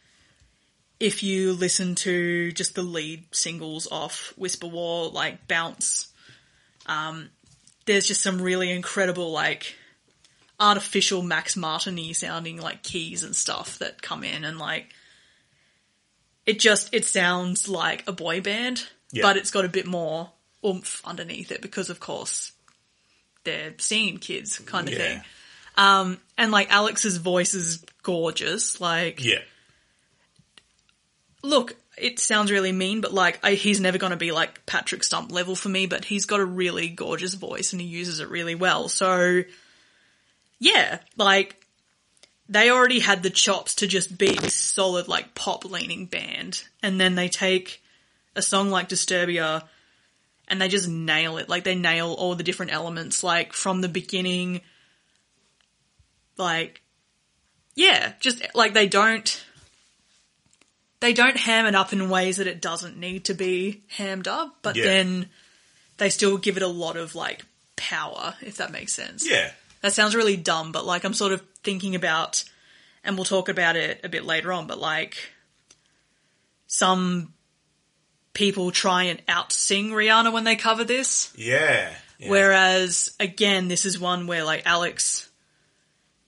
if 1.00 1.22
you 1.22 1.53
listen 1.53 1.94
to 1.96 2.53
just 2.53 2.74
the 2.74 2.82
lead 2.82 3.24
singles 3.34 3.88
off 3.90 4.32
Whisper 4.36 4.68
War, 4.68 5.09
like 5.11 5.48
Bounce, 5.48 6.07
um, 6.86 7.28
there's 7.86 8.07
just 8.07 8.20
some 8.22 8.40
really 8.40 8.70
incredible, 8.70 9.32
like, 9.32 9.74
artificial 10.61 11.22
Max 11.22 11.57
Martin 11.57 12.14
sounding, 12.14 12.61
like, 12.61 12.84
keys 12.84 13.24
and 13.24 13.34
stuff 13.34 13.78
that 13.80 14.00
come 14.00 14.22
in 14.22 14.44
and, 14.44 14.59
like, 14.59 14.94
it 16.46 16.61
just, 16.61 16.94
it 16.94 17.05
sounds 17.05 17.68
like 17.68 18.07
a 18.07 18.12
boy 18.12 18.40
band, 18.40 18.86
Yeah. 19.11 19.22
but 19.22 19.36
it's 19.36 19.50
got 19.50 19.64
a 19.64 19.68
bit 19.68 19.86
more 19.86 20.30
oomph 20.64 21.03
underneath 21.05 21.50
it 21.50 21.61
because, 21.62 21.90
of 21.90 21.98
course, 21.98 22.53
they're 23.42 23.74
scene 23.78 24.18
kids 24.18 24.59
kind 24.61 24.86
of 24.86 24.94
Yeah. 24.94 24.98
thing. 25.00 25.22
Um, 25.76 26.18
and, 26.36 26.52
like, 26.52 26.70
Alex's 26.70 27.16
voice 27.16 27.54
is 27.54 27.84
gorgeous, 28.02 28.80
like, 28.80 29.24
Yeah. 29.24 29.38
look, 31.42 31.76
it 31.98 32.18
sounds 32.18 32.50
really 32.50 32.72
mean, 32.72 33.00
but 33.00 33.12
like 33.12 33.38
I, 33.42 33.52
he's 33.52 33.80
never 33.80 33.98
going 33.98 34.12
to 34.12 34.16
be 34.16 34.32
like 34.32 34.64
Patrick 34.66 35.04
Stump 35.04 35.30
level 35.30 35.54
for 35.54 35.68
me. 35.68 35.86
But 35.86 36.04
he's 36.04 36.24
got 36.26 36.40
a 36.40 36.44
really 36.44 36.88
gorgeous 36.88 37.34
voice 37.34 37.72
and 37.72 37.80
he 37.82 37.86
uses 37.86 38.20
it 38.20 38.28
really 38.28 38.54
well. 38.54 38.88
So 38.88 39.42
yeah, 40.58 40.98
like 41.16 41.64
they 42.48 42.70
already 42.70 43.00
had 43.00 43.22
the 43.22 43.30
chops 43.30 43.76
to 43.76 43.86
just 43.86 44.16
be 44.16 44.34
this 44.34 44.54
solid 44.54 45.06
like 45.08 45.34
pop 45.34 45.64
leaning 45.64 46.06
band, 46.06 46.64
and 46.82 47.00
then 47.00 47.14
they 47.14 47.28
take 47.28 47.82
a 48.34 48.42
song 48.42 48.70
like 48.70 48.88
Disturbia 48.88 49.62
and 50.48 50.60
they 50.60 50.68
just 50.68 50.88
nail 50.88 51.36
it. 51.36 51.48
Like 51.48 51.64
they 51.64 51.74
nail 51.74 52.14
all 52.14 52.34
the 52.34 52.42
different 52.42 52.72
elements, 52.72 53.22
like 53.22 53.52
from 53.52 53.80
the 53.80 53.88
beginning. 53.88 54.62
Like, 56.37 56.83
yeah, 57.74 58.12
just 58.20 58.43
like 58.55 58.74
they 58.74 58.89
don't 58.89 59.45
they 61.01 61.12
don't 61.12 61.37
ham 61.37 61.66
it 61.66 61.74
up 61.74 61.93
in 61.93 62.09
ways 62.09 62.37
that 62.37 62.47
it 62.47 62.61
doesn't 62.62 62.97
need 62.97 63.24
to 63.24 63.35
be 63.35 63.83
hammed 63.89 64.28
up, 64.28 64.59
but 64.62 64.76
Yeah. 64.76 64.85
then 64.85 65.28
they 65.99 66.09
still 66.11 66.37
give 66.39 66.57
it 66.57 66.62
a 66.62 66.68
lot 66.68 66.97
of 66.97 67.14
like 67.14 67.45
power, 67.76 68.35
if 68.41 68.57
that 68.59 68.70
makes 68.70 68.93
sense. 68.93 69.28
Yeah. 69.28 69.51
That 69.80 69.93
sounds 69.93 70.14
really 70.14 70.37
dumb, 70.37 70.70
but 70.70 70.87
like 70.87 71.03
I'm 71.05 71.14
sort 71.14 71.33
of 71.33 71.43
thinking 71.64 71.97
about, 71.97 72.45
and 73.03 73.16
we'll 73.16 73.24
talk 73.24 73.49
about 73.49 73.74
it 73.74 74.01
a 74.05 74.09
bit 74.09 74.24
later 74.24 74.53
on, 74.53 74.68
but 74.68 74.78
like 74.78 75.16
some 76.68 77.35
people 78.33 78.70
try 78.70 79.05
and 79.05 79.20
out 79.28 79.53
sing 79.53 79.91
Rihanna 79.91 80.33
when 80.33 80.45
they 80.45 80.57
cover 80.57 80.85
this. 80.85 81.33
Yeah. 81.37 81.93
yeah. 82.18 82.30
Whereas 82.30 83.11
again, 83.18 83.66
this 83.68 83.85
is 83.85 83.99
one 83.99 84.26
where 84.28 84.45
like 84.45 84.62
Alex, 84.66 85.28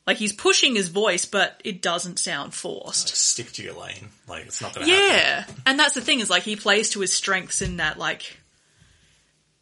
like 0.07 0.19
he's 0.19 0.33
pushing 0.33 0.75
his 0.75 0.89
voice, 0.89 1.25
but 1.25 1.61
it 1.65 1.81
doesn't 1.81 2.19
sound 2.19 2.55
forced. 2.55 3.09
stick 3.17 3.53
to 3.53 3.63
your 3.63 3.75
lane. 3.75 4.09
Like 4.29 4.47
it's 4.47 4.61
not 4.61 4.75
going 4.75 4.87
to 4.87 4.93
happen. 4.93 5.09
Yeah, 5.09 5.45
and 5.67 5.79
that's 5.79 5.95
the 5.95 6.01
thing 6.01 6.21
is 6.21 6.29
like 6.31 6.43
he 6.43 6.57
plays 6.57 6.91
to 6.91 7.01
his 7.01 7.13
strengths 7.13 7.63
in 7.63 7.79
that 7.79 7.99
like, 7.99 8.37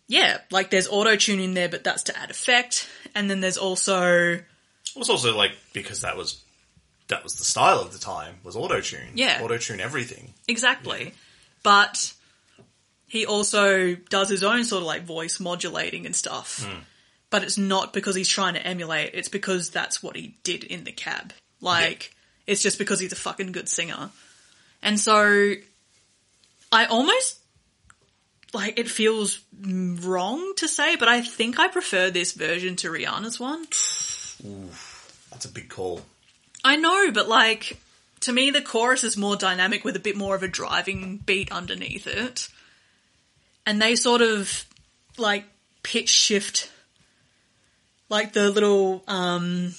yeah, 0.08 0.38
like 0.50 0.70
there's 0.70 0.88
auto 0.88 1.16
tune 1.16 1.40
in 1.40 1.54
there, 1.54 1.68
but 1.68 1.84
that's 1.84 2.04
to 2.04 2.18
add 2.18 2.30
effect, 2.30 2.88
and 3.14 3.30
then 3.30 3.40
there's 3.40 3.58
also 3.58 4.34
It 4.34 4.44
was 4.96 5.10
also 5.10 5.36
like 5.36 5.52
because 5.72 6.00
that 6.00 6.16
was 6.16 6.42
that 7.08 7.22
was 7.22 7.36
the 7.36 7.44
style 7.44 7.80
of 7.80 7.92
the 7.92 7.98
time 7.98 8.36
was 8.42 8.56
auto 8.56 8.80
tune. 8.80 9.12
Yeah. 9.14 9.40
auto 9.42 9.58
tune 9.58 9.80
everything. 9.80 10.34
exactly, 10.48 11.14
but 11.62 12.12
he 13.06 13.26
also 13.26 13.94
does 13.94 14.28
his 14.30 14.42
own 14.42 14.64
sort 14.64 14.80
of 14.80 14.86
like 14.86 15.02
voice 15.02 15.38
modulating 15.38 16.06
and 16.06 16.16
stuff. 16.16 16.64
Hmm. 16.64 16.78
But 17.32 17.42
it's 17.42 17.58
not 17.58 17.92
because 17.92 18.14
he's 18.14 18.28
trying 18.28 18.54
to 18.54 18.64
emulate; 18.64 19.10
it's 19.14 19.28
because 19.28 19.70
that's 19.70 20.02
what 20.02 20.14
he 20.14 20.36
did 20.44 20.62
in 20.62 20.84
the 20.84 20.92
cab. 20.92 21.32
Like 21.60 22.14
it's 22.46 22.62
just 22.62 22.78
because 22.78 23.00
he's 23.00 23.12
a 23.12 23.16
fucking 23.16 23.50
good 23.50 23.68
singer, 23.68 24.10
and 24.82 25.00
so 25.00 25.54
I 26.70 26.84
almost 26.86 27.38
like 28.52 28.78
it 28.78 28.88
feels 28.88 29.40
wrong 29.62 30.54
to 30.56 30.68
say, 30.68 30.96
but 30.96 31.08
I 31.08 31.22
think 31.22 31.58
I 31.58 31.68
prefer 31.68 32.10
this 32.10 32.32
version 32.32 32.76
to 32.76 32.90
Rihanna's 32.90 33.40
one. 33.40 33.64
That's 35.30 35.44
a 35.44 35.48
big 35.48 35.68
call. 35.68 36.02
I 36.64 36.76
know, 36.76 37.10
but 37.12 37.28
like 37.28 37.78
to 38.20 38.32
me, 38.32 38.50
the 38.50 38.62
chorus 38.62 39.04
is 39.04 39.16
more 39.16 39.36
dynamic 39.36 39.84
with 39.84 39.96
a 39.96 40.00
bit 40.00 40.16
more 40.16 40.34
of 40.34 40.42
a 40.42 40.48
driving 40.48 41.18
beat 41.18 41.50
underneath 41.50 42.06
it, 42.06 42.48
and 43.66 43.80
they 43.80 43.94
sort 43.94 44.22
of 44.22 44.64
like 45.18 45.44
pitch 45.82 46.08
shift, 46.08 46.71
like 48.12 48.34
the 48.34 48.50
little 48.50 49.02
um. 49.08 49.74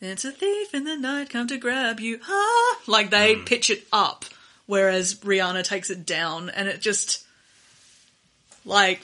It's 0.00 0.24
a 0.24 0.30
thief 0.30 0.72
in 0.72 0.84
the 0.84 0.96
night 0.96 1.30
come 1.30 1.48
to 1.48 1.56
grab 1.56 1.98
you. 1.98 2.20
Ah, 2.28 2.80
like 2.86 3.10
they 3.10 3.36
pitch 3.36 3.70
it 3.70 3.86
up, 3.92 4.24
whereas 4.66 5.14
Rihanna 5.16 5.64
takes 5.64 5.90
it 5.90 6.06
down, 6.06 6.48
and 6.48 6.68
it 6.68 6.80
just 6.80 7.24
like 8.64 9.00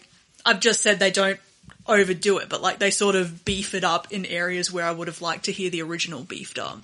I've 0.46 0.60
just 0.60 0.80
said 0.80 0.98
they 0.98 1.10
don't 1.10 1.40
overdo 1.86 2.38
it, 2.38 2.48
but 2.48 2.62
like 2.62 2.78
they 2.78 2.92
sort 2.92 3.16
of 3.16 3.44
beef 3.44 3.74
it 3.74 3.82
up 3.82 4.12
in 4.12 4.24
areas 4.24 4.72
where 4.72 4.84
I 4.84 4.92
would 4.92 5.08
have 5.08 5.20
liked 5.20 5.46
to 5.46 5.52
hear 5.52 5.70
the 5.70 5.82
original 5.82 6.22
beefed 6.22 6.58
up. 6.58 6.80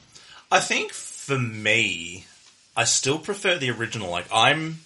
I 0.50 0.58
think 0.58 0.92
for 0.92 1.38
me, 1.38 2.26
I 2.76 2.84
still 2.84 3.20
prefer 3.20 3.56
the 3.56 3.70
original. 3.70 4.10
Like 4.10 4.26
I'm 4.32 4.80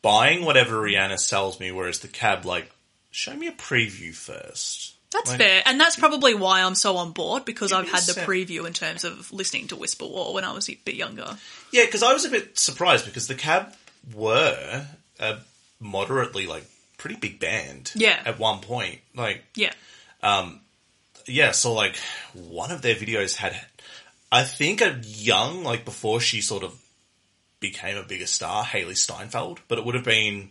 buying 0.00 0.44
whatever 0.44 0.76
Rihanna 0.76 1.18
sells 1.18 1.58
me, 1.58 1.72
whereas 1.72 1.98
the 1.98 2.08
cab 2.08 2.44
like 2.44 2.70
show 3.10 3.34
me 3.34 3.48
a 3.48 3.52
preview 3.52 4.14
first. 4.14 4.94
That's 5.10 5.30
Like- 5.30 5.38
fair, 5.38 5.62
and 5.64 5.80
that's 5.80 5.96
probably 5.96 6.34
why 6.34 6.62
I'm 6.62 6.74
so 6.74 6.96
on 6.98 7.12
board 7.12 7.44
because 7.46 7.72
I've 7.72 7.88
had 7.88 8.02
the 8.02 8.20
preview 8.20 8.66
in 8.66 8.74
terms 8.74 9.04
of 9.04 9.32
listening 9.32 9.68
to 9.68 9.76
Whisper 9.76 10.04
War 10.06 10.34
when 10.34 10.44
I 10.44 10.52
was 10.52 10.68
a 10.68 10.74
bit 10.74 10.96
younger. 10.96 11.38
Yeah, 11.70 11.86
because 11.86 12.02
I 12.02 12.12
was 12.12 12.26
a 12.26 12.28
bit 12.28 12.58
surprised 12.58 13.06
because 13.06 13.26
the 13.26 13.34
Cab 13.34 13.74
were 14.14 14.86
a 15.18 15.38
moderately 15.80 16.46
like 16.46 16.64
pretty 16.98 17.16
big 17.16 17.40
band. 17.40 17.92
Yeah. 17.94 18.20
At 18.24 18.38
one 18.38 18.60
point, 18.60 19.00
like 19.14 19.44
Yeah, 19.54 19.72
um, 20.22 20.60
yeah, 21.26 21.52
so 21.52 21.72
like 21.72 21.96
one 22.34 22.70
of 22.70 22.82
their 22.82 22.94
videos 22.94 23.36
had, 23.36 23.58
I 24.30 24.44
think 24.44 24.82
a 24.82 25.00
young 25.02 25.64
like 25.64 25.86
before 25.86 26.20
she 26.20 26.42
sort 26.42 26.64
of 26.64 26.78
became 27.60 27.96
a 27.96 28.02
bigger 28.02 28.26
star, 28.26 28.62
Hailee 28.64 28.96
Steinfeld, 28.96 29.60
but 29.68 29.78
it 29.78 29.84
would 29.84 29.94
have 29.94 30.04
been 30.04 30.50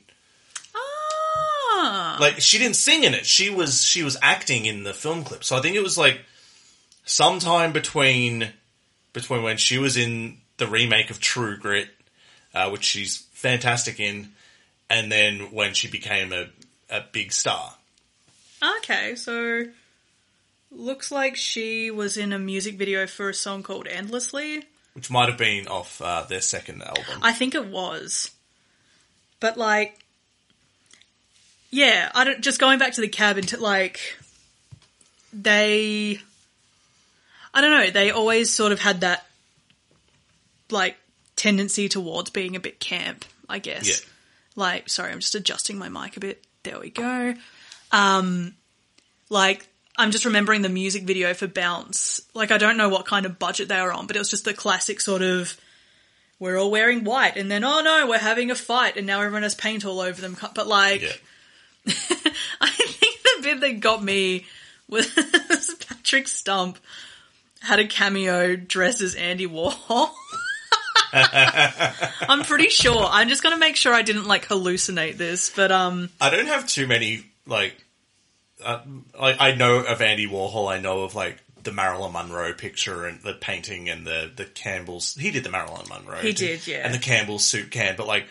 ah, 1.77 2.17
like 2.19 2.41
she 2.41 2.57
didn't 2.57 2.75
sing 2.75 3.03
in 3.03 3.13
it. 3.13 3.25
She 3.25 3.49
was 3.49 3.83
she 3.83 4.03
was 4.03 4.17
acting 4.21 4.65
in 4.65 4.83
the 4.83 4.93
film 4.93 5.23
clip. 5.23 5.43
So 5.43 5.55
I 5.55 5.61
think 5.61 5.75
it 5.75 5.83
was 5.83 5.97
like 5.97 6.21
sometime 7.05 7.71
between 7.71 8.49
between 9.13 9.43
when 9.43 9.57
she 9.57 9.77
was 9.77 9.97
in 9.97 10.37
the 10.57 10.67
remake 10.67 11.09
of 11.09 11.19
True 11.19 11.57
Grit, 11.57 11.89
uh, 12.53 12.69
which 12.69 12.83
she's 12.83 13.17
fantastic 13.31 13.99
in, 13.99 14.29
and 14.89 15.11
then 15.11 15.51
when 15.51 15.73
she 15.73 15.87
became 15.87 16.33
a, 16.33 16.47
a 16.89 17.01
big 17.11 17.31
star. 17.31 17.75
okay. 18.77 19.15
So 19.15 19.65
looks 20.71 21.11
like 21.11 21.35
she 21.35 21.89
was 21.91 22.17
in 22.17 22.33
a 22.33 22.39
music 22.39 22.75
video 22.75 23.07
for 23.07 23.29
a 23.29 23.33
song 23.33 23.63
called 23.63 23.87
"Endlessly." 23.87 24.63
Which 24.93 25.11
might 25.11 25.29
have 25.29 25.37
been 25.37 25.67
off 25.67 26.01
uh, 26.01 26.23
their 26.23 26.41
second 26.41 26.81
album. 26.81 27.19
I 27.21 27.31
think 27.31 27.53
it 27.53 27.67
was. 27.67 28.31
But 29.39 29.55
like 29.55 29.99
yeah, 31.69 32.11
I 32.13 32.23
don't 32.23 32.41
just 32.41 32.59
going 32.59 32.79
back 32.79 32.93
to 32.93 33.01
the 33.01 33.07
cabin 33.07 33.45
to 33.47 33.57
like 33.57 33.99
they 35.33 36.19
I 37.53 37.61
don't 37.61 37.71
know, 37.71 37.91
they 37.91 38.11
always 38.11 38.53
sort 38.53 38.71
of 38.71 38.79
had 38.79 39.01
that 39.01 39.25
like 40.69 40.97
tendency 41.35 41.89
towards 41.89 42.29
being 42.29 42.55
a 42.55 42.59
bit 42.59 42.79
camp, 42.79 43.25
I 43.49 43.59
guess. 43.59 43.87
Yeah. 43.87 44.09
Like 44.55 44.89
sorry, 44.89 45.11
I'm 45.11 45.19
just 45.19 45.35
adjusting 45.35 45.77
my 45.77 45.89
mic 45.89 46.17
a 46.17 46.19
bit. 46.19 46.43
There 46.63 46.79
we 46.79 46.89
go. 46.89 47.33
Um 47.91 48.53
like 49.29 49.67
I'm 49.97 50.11
just 50.11 50.25
remembering 50.25 50.61
the 50.61 50.69
music 50.69 51.03
video 51.03 51.33
for 51.33 51.47
Bounce. 51.47 52.21
Like 52.33 52.51
I 52.51 52.57
don't 52.57 52.77
know 52.77 52.89
what 52.89 53.05
kind 53.05 53.25
of 53.25 53.39
budget 53.39 53.67
they 53.67 53.81
were 53.81 53.91
on, 53.91 54.07
but 54.07 54.15
it 54.15 54.19
was 54.19 54.29
just 54.29 54.45
the 54.45 54.53
classic 54.53 55.01
sort 55.01 55.21
of 55.21 55.57
we're 56.39 56.57
all 56.57 56.69
wearing 56.69 57.03
white 57.03 57.35
and 57.35 57.51
then 57.51 57.63
oh 57.63 57.81
no, 57.81 58.07
we're 58.07 58.19
having 58.19 58.51
a 58.51 58.55
fight 58.55 58.95
and 58.95 59.05
now 59.05 59.19
everyone 59.19 59.43
has 59.43 59.55
paint 59.55 59.85
all 59.85 59.99
over 59.99 60.21
them. 60.21 60.37
But 60.55 60.67
like 60.67 61.01
yeah. 61.01 61.11
I 62.61 62.69
think 62.69 63.23
the 63.23 63.41
bit 63.43 63.59
that 63.61 63.79
got 63.79 64.03
me 64.03 64.45
was 64.89 65.07
Patrick 65.87 66.27
Stump 66.27 66.77
had 67.61 67.79
a 67.79 67.87
cameo 67.87 68.55
dressed 68.55 69.01
as 69.01 69.15
Andy 69.15 69.47
Warhol. 69.47 70.09
I'm 71.13 72.43
pretty 72.43 72.69
sure. 72.69 73.05
I'm 73.09 73.29
just 73.29 73.43
gonna 73.43 73.57
make 73.57 73.75
sure 73.75 73.93
I 73.93 74.01
didn't 74.01 74.25
like 74.25 74.47
hallucinate 74.47 75.17
this, 75.17 75.49
but 75.49 75.71
um, 75.71 76.09
I 76.19 76.29
don't 76.29 76.47
have 76.47 76.67
too 76.67 76.87
many 76.87 77.25
like. 77.45 77.83
Uh, 78.63 78.79
I, 79.19 79.49
I 79.51 79.55
know 79.55 79.79
of 79.79 80.01
Andy 80.01 80.27
Warhol. 80.27 80.71
I 80.71 80.79
know 80.79 81.03
of 81.03 81.15
like 81.15 81.37
the 81.63 81.71
Marilyn 81.71 82.13
Monroe 82.13 82.53
picture 82.53 83.05
and 83.05 83.21
the 83.21 83.33
painting 83.33 83.89
and 83.89 84.05
the 84.05 84.31
the 84.35 84.45
Campbell's. 84.45 85.15
He 85.15 85.31
did 85.31 85.43
the 85.43 85.51
Marilyn 85.51 85.87
Monroe. 85.89 86.17
He 86.17 86.33
did, 86.33 86.65
yeah. 86.67 86.81
And 86.83 86.93
the 86.93 86.99
Campbell's 86.99 87.45
soup 87.45 87.71
can. 87.71 87.95
But 87.95 88.07
like 88.07 88.27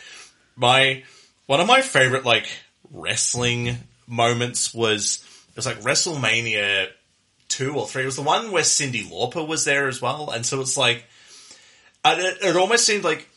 my 0.57 1.05
one 1.47 1.61
of 1.61 1.67
my 1.67 1.81
favorite 1.81 2.25
like 2.25 2.47
wrestling 2.93 3.77
moments 4.07 4.73
was 4.75 5.25
it 5.51 5.57
was 5.57 5.67
like 5.67 5.81
WrestleMania 5.81 6.89
two 7.49 7.75
or 7.75 7.87
three. 7.87 8.03
It 8.03 8.07
was 8.07 8.17
the 8.17 8.23
one 8.23 8.51
where 8.51 8.63
Cyndi 8.63 9.05
Lauper 9.05 9.47
was 9.47 9.65
there 9.65 9.89
as 9.89 10.03
well, 10.03 10.31
and 10.31 10.45
so 10.45 10.61
it's 10.61 10.77
like 10.77 11.05
it, 12.05 12.39
it 12.43 12.57
almost 12.57 12.87
seemed 12.87 13.05
like 13.05 13.29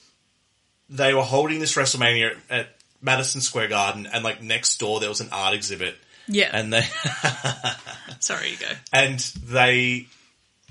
they 0.90 1.14
were 1.14 1.24
holding 1.24 1.60
this 1.60 1.76
WrestleMania 1.76 2.38
at 2.50 2.76
Madison 3.02 3.42
Square 3.42 3.70
Garden, 3.70 4.08
and 4.12 4.24
like 4.24 4.42
next 4.42 4.78
door 4.80 5.00
there 5.00 5.10
was 5.10 5.22
an 5.22 5.30
art 5.32 5.54
exhibit, 5.54 5.96
yeah. 6.28 6.50
and 6.52 6.74
they 6.74 6.84
Sorry, 8.20 8.52
you 8.52 8.58
go. 8.58 8.72
and 8.92 9.20
they 9.46 10.08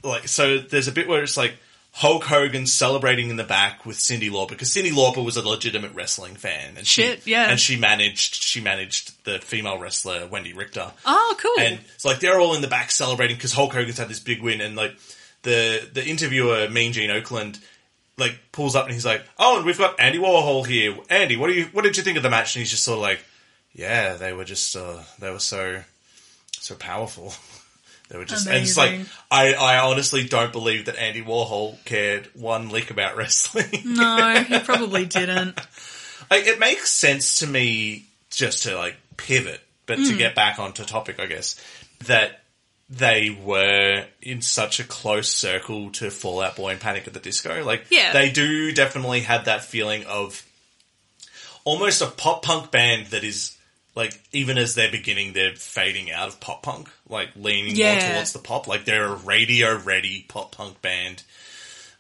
like 0.03 0.29
so 0.29 0.59
there's 0.59 0.89
a 0.89 0.93
bit 0.93 1.09
where 1.09 1.23
it's 1.23 1.37
like 1.37 1.55
Hulk 1.93 2.25
Hogan 2.25 2.67
celebrating 2.67 3.29
in 3.29 3.37
the 3.37 3.45
back 3.45 3.85
with 3.85 3.97
Cyndi 3.97 4.31
Lauper 4.31 4.51
because 4.51 4.69
Cyndi 4.69 4.93
Lauper 4.93 5.25
was 5.25 5.37
a 5.37 5.47
legitimate 5.47 5.93
wrestling 5.95 6.37
fan, 6.37 6.77
and 6.77 6.87
she, 6.87 7.03
Shit, 7.03 7.27
yeah. 7.27 7.51
and 7.51 7.59
she 7.59 7.77
managed 7.77 8.37
she 8.37 8.61
managed 8.61 9.25
the 9.25 9.39
female 9.41 9.79
wrestler 9.79 10.27
Wendy 10.29 10.53
Richter. 10.53 10.93
Oh, 11.05 11.37
cool. 11.39 11.55
And 11.59 11.81
it's 11.95 12.05
like 12.05 12.21
they're 12.21 12.39
all 12.39 12.55
in 12.55 12.61
the 12.63 12.69
back 12.69 12.91
celebrating 12.93 13.37
because 13.37 13.53
Hulk 13.53 13.73
Hogan's 13.73 13.99
had 13.99 14.09
this 14.09 14.21
big 14.21 14.43
win, 14.43 14.61
and 14.61 14.77
like 14.77 14.95
the 15.43 15.89
the 15.93 16.07
interviewer, 16.07 16.69
Mean 16.71 16.93
Gene 16.93 17.11
Okerlund, 17.11 17.59
like 18.17 18.39
pulls 18.53 18.77
up 18.77 18.85
and 18.85 18.95
he's 18.95 19.07
like, 19.07 19.25
"Oh, 19.39 19.57
and 19.57 19.67
we've 19.67 19.79
got 19.79 19.99
Andy 19.99 20.19
Warhol 20.19 20.67
here. 20.67 20.97
Andy, 21.11 21.37
what 21.37 21.49
do 21.49 21.55
you 21.55 21.65
what 21.73 21.83
did 21.83 21.97
you 21.97 22.05
think 22.05 22.17
of 22.17 22.23
the 22.23 22.31
match?" 22.31 22.55
And 22.55 22.61
he's 22.61 22.71
just 22.71 22.85
sort 22.85 22.97
of 22.99 23.03
like, 23.03 23.25
"Yeah, 23.73 24.15
they 24.15 24.33
were 24.33 24.45
just 24.45 24.77
uh, 24.77 25.03
they 25.19 25.31
were 25.31 25.41
so 25.41 25.83
so 26.53 26.75
powerful." 26.77 27.35
They 28.09 28.17
were 28.17 28.25
just, 28.25 28.47
and 28.47 28.57
it's 28.57 28.77
like, 28.77 29.01
I, 29.31 29.53
I 29.53 29.79
honestly 29.81 30.25
don't 30.25 30.51
believe 30.53 30.87
that 30.87 30.97
Andy 30.97 31.23
Warhol 31.23 31.77
cared 31.85 32.29
one 32.35 32.71
lick 32.71 32.91
about 32.91 33.17
wrestling. 33.19 33.83
no, 33.85 34.45
he 34.49 34.59
probably 34.61 35.05
didn't. 35.05 35.59
like, 36.31 36.47
it 36.47 36.59
makes 36.59 36.91
sense 36.91 37.41
to 37.41 37.47
me 37.47 38.07
just 38.31 38.63
to 38.63 38.77
like 38.77 38.97
pivot, 39.19 39.61
but 39.87 39.99
Hmm. 39.99 40.05
to 40.05 40.17
get 40.17 40.35
back 40.35 40.59
onto 40.59 40.85
topic, 40.85 41.21
I 41.21 41.27
guess 41.27 41.63
that 42.07 42.41
they 42.89 43.29
were 43.45 44.07
in 44.23 44.41
such 44.41 44.81
a 44.81 44.85
close 44.85 45.29
circle 45.29 45.91
to 45.91 46.11
Fall 46.11 46.41
Out 46.41 46.57
Boy 46.57 46.71
and 46.71 46.81
Panic 46.81 47.07
at 47.07 47.13
the 47.13 47.21
Disco. 47.21 47.63
Like, 47.63 47.85
Yeah. 47.91 48.15
they 48.15 48.31
do 48.31 48.73
definitely 48.73 49.21
have 49.21 49.45
that 49.45 49.65
feeling 49.65 50.05
of 50.07 50.43
almost 51.65 52.01
a 52.01 52.07
pop 52.07 52.43
punk 52.43 52.71
band 52.71 53.09
that 53.09 53.25
is 53.25 53.58
like 53.95 54.19
even 54.33 54.59
as 54.59 54.75
they're 54.75 54.91
beginning, 54.91 55.33
they're 55.33 55.55
fading 55.55 56.11
out 56.11 56.29
of 56.29 56.41
pop 56.41 56.63
punk, 56.63 56.89
like 57.09 57.31
leaning 57.37 57.77
more 57.77 58.01
towards 58.01 58.33
the 58.33 58.39
pop. 58.39 58.69
Like 58.69 58.85
they're 58.85 59.07
a 59.07 59.17
radio 59.17 59.77
ready 59.77 60.25
pop 60.29 60.53
punk 60.53 60.81
band 60.83 61.23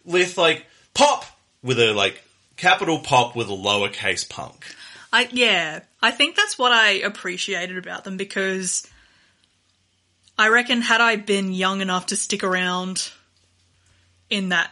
with 0.05 0.39
like 0.39 0.65
pop 0.95 1.25
with 1.63 1.79
a 1.79 1.93
like 1.93 2.23
capital 2.57 3.01
pop 3.01 3.35
with 3.35 3.49
a 3.49 3.53
lowercase 3.53 4.29
punk. 4.29 4.67
I 5.13 5.29
yeah, 5.33 5.81
I 6.03 6.11
think 6.11 6.37
that's 6.37 6.59
what 6.59 6.73
I 6.73 6.91
appreciated 6.93 7.79
about 7.79 8.05
them 8.05 8.17
because 8.17 8.87
I 10.39 10.49
reckon 10.49 10.83
had 10.83 11.01
I 11.01 11.17
been 11.17 11.53
young 11.53 11.81
enough 11.81 12.07
to 12.07 12.17
stick 12.17 12.45
around 12.45 13.11
in 14.31 14.51
that 14.51 14.71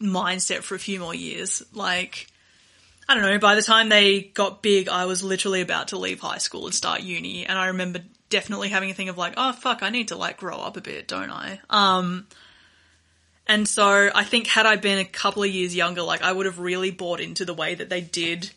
mindset 0.00 0.62
for 0.62 0.74
a 0.74 0.78
few 0.78 1.00
more 1.00 1.14
years, 1.14 1.62
like 1.72 2.28
I 3.08 3.14
don't 3.14 3.22
know, 3.22 3.38
by 3.38 3.54
the 3.54 3.62
time 3.62 3.88
they 3.88 4.20
got 4.20 4.62
big, 4.62 4.88
I 4.88 5.06
was 5.06 5.22
literally 5.22 5.62
about 5.62 5.88
to 5.88 5.98
leave 5.98 6.20
high 6.20 6.38
school 6.38 6.66
and 6.66 6.74
start 6.74 7.00
uni, 7.00 7.46
and 7.46 7.58
I 7.58 7.68
remember 7.68 8.00
definitely 8.28 8.68
having 8.68 8.90
a 8.90 8.94
thing 8.94 9.08
of 9.08 9.16
like, 9.16 9.34
oh 9.36 9.52
fuck, 9.52 9.82
I 9.82 9.90
need 9.90 10.08
to 10.08 10.16
like 10.16 10.36
grow 10.36 10.58
up 10.58 10.76
a 10.76 10.80
bit, 10.80 11.08
don't 11.08 11.30
I? 11.30 11.60
Um 11.70 12.26
and 13.46 13.66
so 13.66 14.10
I 14.14 14.24
think 14.24 14.46
had 14.46 14.66
I 14.66 14.76
been 14.76 14.98
a 14.98 15.04
couple 15.06 15.42
of 15.42 15.48
years 15.48 15.74
younger, 15.74 16.02
like 16.02 16.22
I 16.22 16.30
would 16.30 16.44
have 16.44 16.58
really 16.58 16.90
bought 16.90 17.20
into 17.20 17.46
the 17.46 17.54
way 17.54 17.74
that 17.74 17.88
they 17.88 18.02
did 18.02 18.50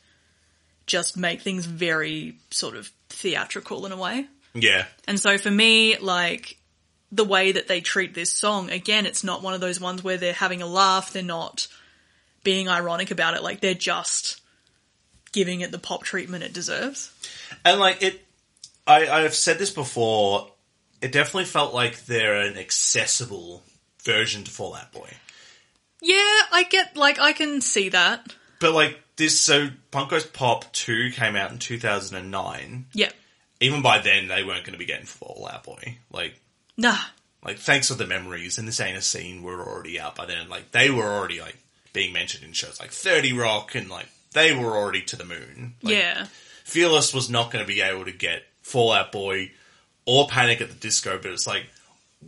just 0.85 1.15
make 1.15 1.41
things 1.41 1.65
very 1.65 2.35
sort 2.49 2.75
of 2.75 2.91
theatrical 3.07 3.85
in 3.85 3.93
a 3.93 3.97
way. 3.97 4.25
Yeah. 4.53 4.85
And 5.07 5.17
so 5.17 5.37
for 5.37 5.49
me, 5.49 5.97
like 5.97 6.57
the 7.09 7.23
way 7.23 7.53
that 7.53 7.69
they 7.69 7.79
treat 7.79 8.13
this 8.13 8.31
song, 8.31 8.69
again, 8.69 9.05
it's 9.05 9.23
not 9.23 9.41
one 9.41 9.53
of 9.53 9.61
those 9.61 9.79
ones 9.79 10.03
where 10.03 10.17
they're 10.17 10.33
having 10.33 10.61
a 10.61 10.67
laugh, 10.67 11.13
they're 11.13 11.23
not 11.23 11.69
being 12.43 12.67
ironic 12.67 13.11
about 13.11 13.35
it, 13.35 13.43
like 13.43 13.61
they're 13.61 13.73
just 13.73 14.40
giving 15.31 15.61
it 15.61 15.71
the 15.71 15.79
pop 15.79 16.03
treatment 16.03 16.43
it 16.43 16.53
deserves. 16.53 17.11
And 17.65 17.79
like 17.79 18.01
it, 18.01 18.25
I, 18.87 19.07
I've 19.07 19.35
said 19.35 19.59
this 19.59 19.71
before. 19.71 20.49
It 21.01 21.11
definitely 21.11 21.45
felt 21.45 21.73
like 21.73 22.05
they're 22.05 22.41
an 22.41 22.57
accessible 22.57 23.63
version 24.03 24.43
to 24.43 24.51
Fall 24.51 24.75
Out 24.75 24.91
Boy. 24.91 25.09
Yeah, 26.01 26.15
I 26.51 26.65
get 26.69 26.95
like 26.95 27.19
I 27.19 27.33
can 27.33 27.61
see 27.61 27.89
that. 27.89 28.35
But 28.59 28.73
like 28.73 28.99
this, 29.15 29.39
so 29.39 29.69
Punk 29.91 30.09
Goes 30.11 30.25
Pop 30.25 30.71
Two 30.73 31.11
came 31.11 31.35
out 31.35 31.51
in 31.51 31.59
two 31.59 31.79
thousand 31.79 32.17
and 32.17 32.31
nine. 32.31 32.85
Yeah. 32.93 33.09
Even 33.59 33.81
by 33.83 33.99
then, 33.99 34.27
they 34.27 34.43
weren't 34.43 34.63
going 34.63 34.73
to 34.73 34.79
be 34.79 34.85
getting 34.85 35.05
Fall 35.05 35.47
Out 35.51 35.63
Boy. 35.63 35.97
Like, 36.11 36.39
Nah. 36.77 36.97
like 37.45 37.59
thanks 37.59 37.89
for 37.89 37.93
the 37.93 38.07
memories 38.07 38.57
and 38.57 38.67
this 38.67 38.79
ain't 38.79 38.97
a 38.97 39.01
scene 39.03 39.43
We're 39.43 39.61
already 39.63 39.99
out 39.99 40.15
by 40.15 40.25
then. 40.25 40.49
Like 40.49 40.71
they 40.71 40.89
were 40.89 41.05
already 41.05 41.39
like 41.39 41.57
being 41.93 42.13
mentioned 42.13 42.43
in 42.43 42.53
shows 42.53 42.79
like 42.79 42.91
Thirty 42.91 43.33
Rock 43.33 43.75
and 43.75 43.89
like 43.89 44.07
they 44.33 44.55
were 44.55 44.77
already 44.77 45.01
to 45.03 45.15
the 45.15 45.25
moon. 45.25 45.75
Like, 45.81 45.95
yeah. 45.95 46.27
Fearless 46.63 47.13
was 47.13 47.29
not 47.29 47.51
going 47.51 47.63
to 47.63 47.67
be 47.67 47.81
able 47.81 48.05
to 48.05 48.11
get 48.11 48.43
Fall 48.61 48.91
Out 48.91 49.11
Boy 49.11 49.51
or 50.05 50.27
Panic 50.27 50.61
at 50.61 50.69
the 50.69 50.75
Disco, 50.75 51.19
but 51.21 51.31
it's 51.31 51.47
like 51.47 51.65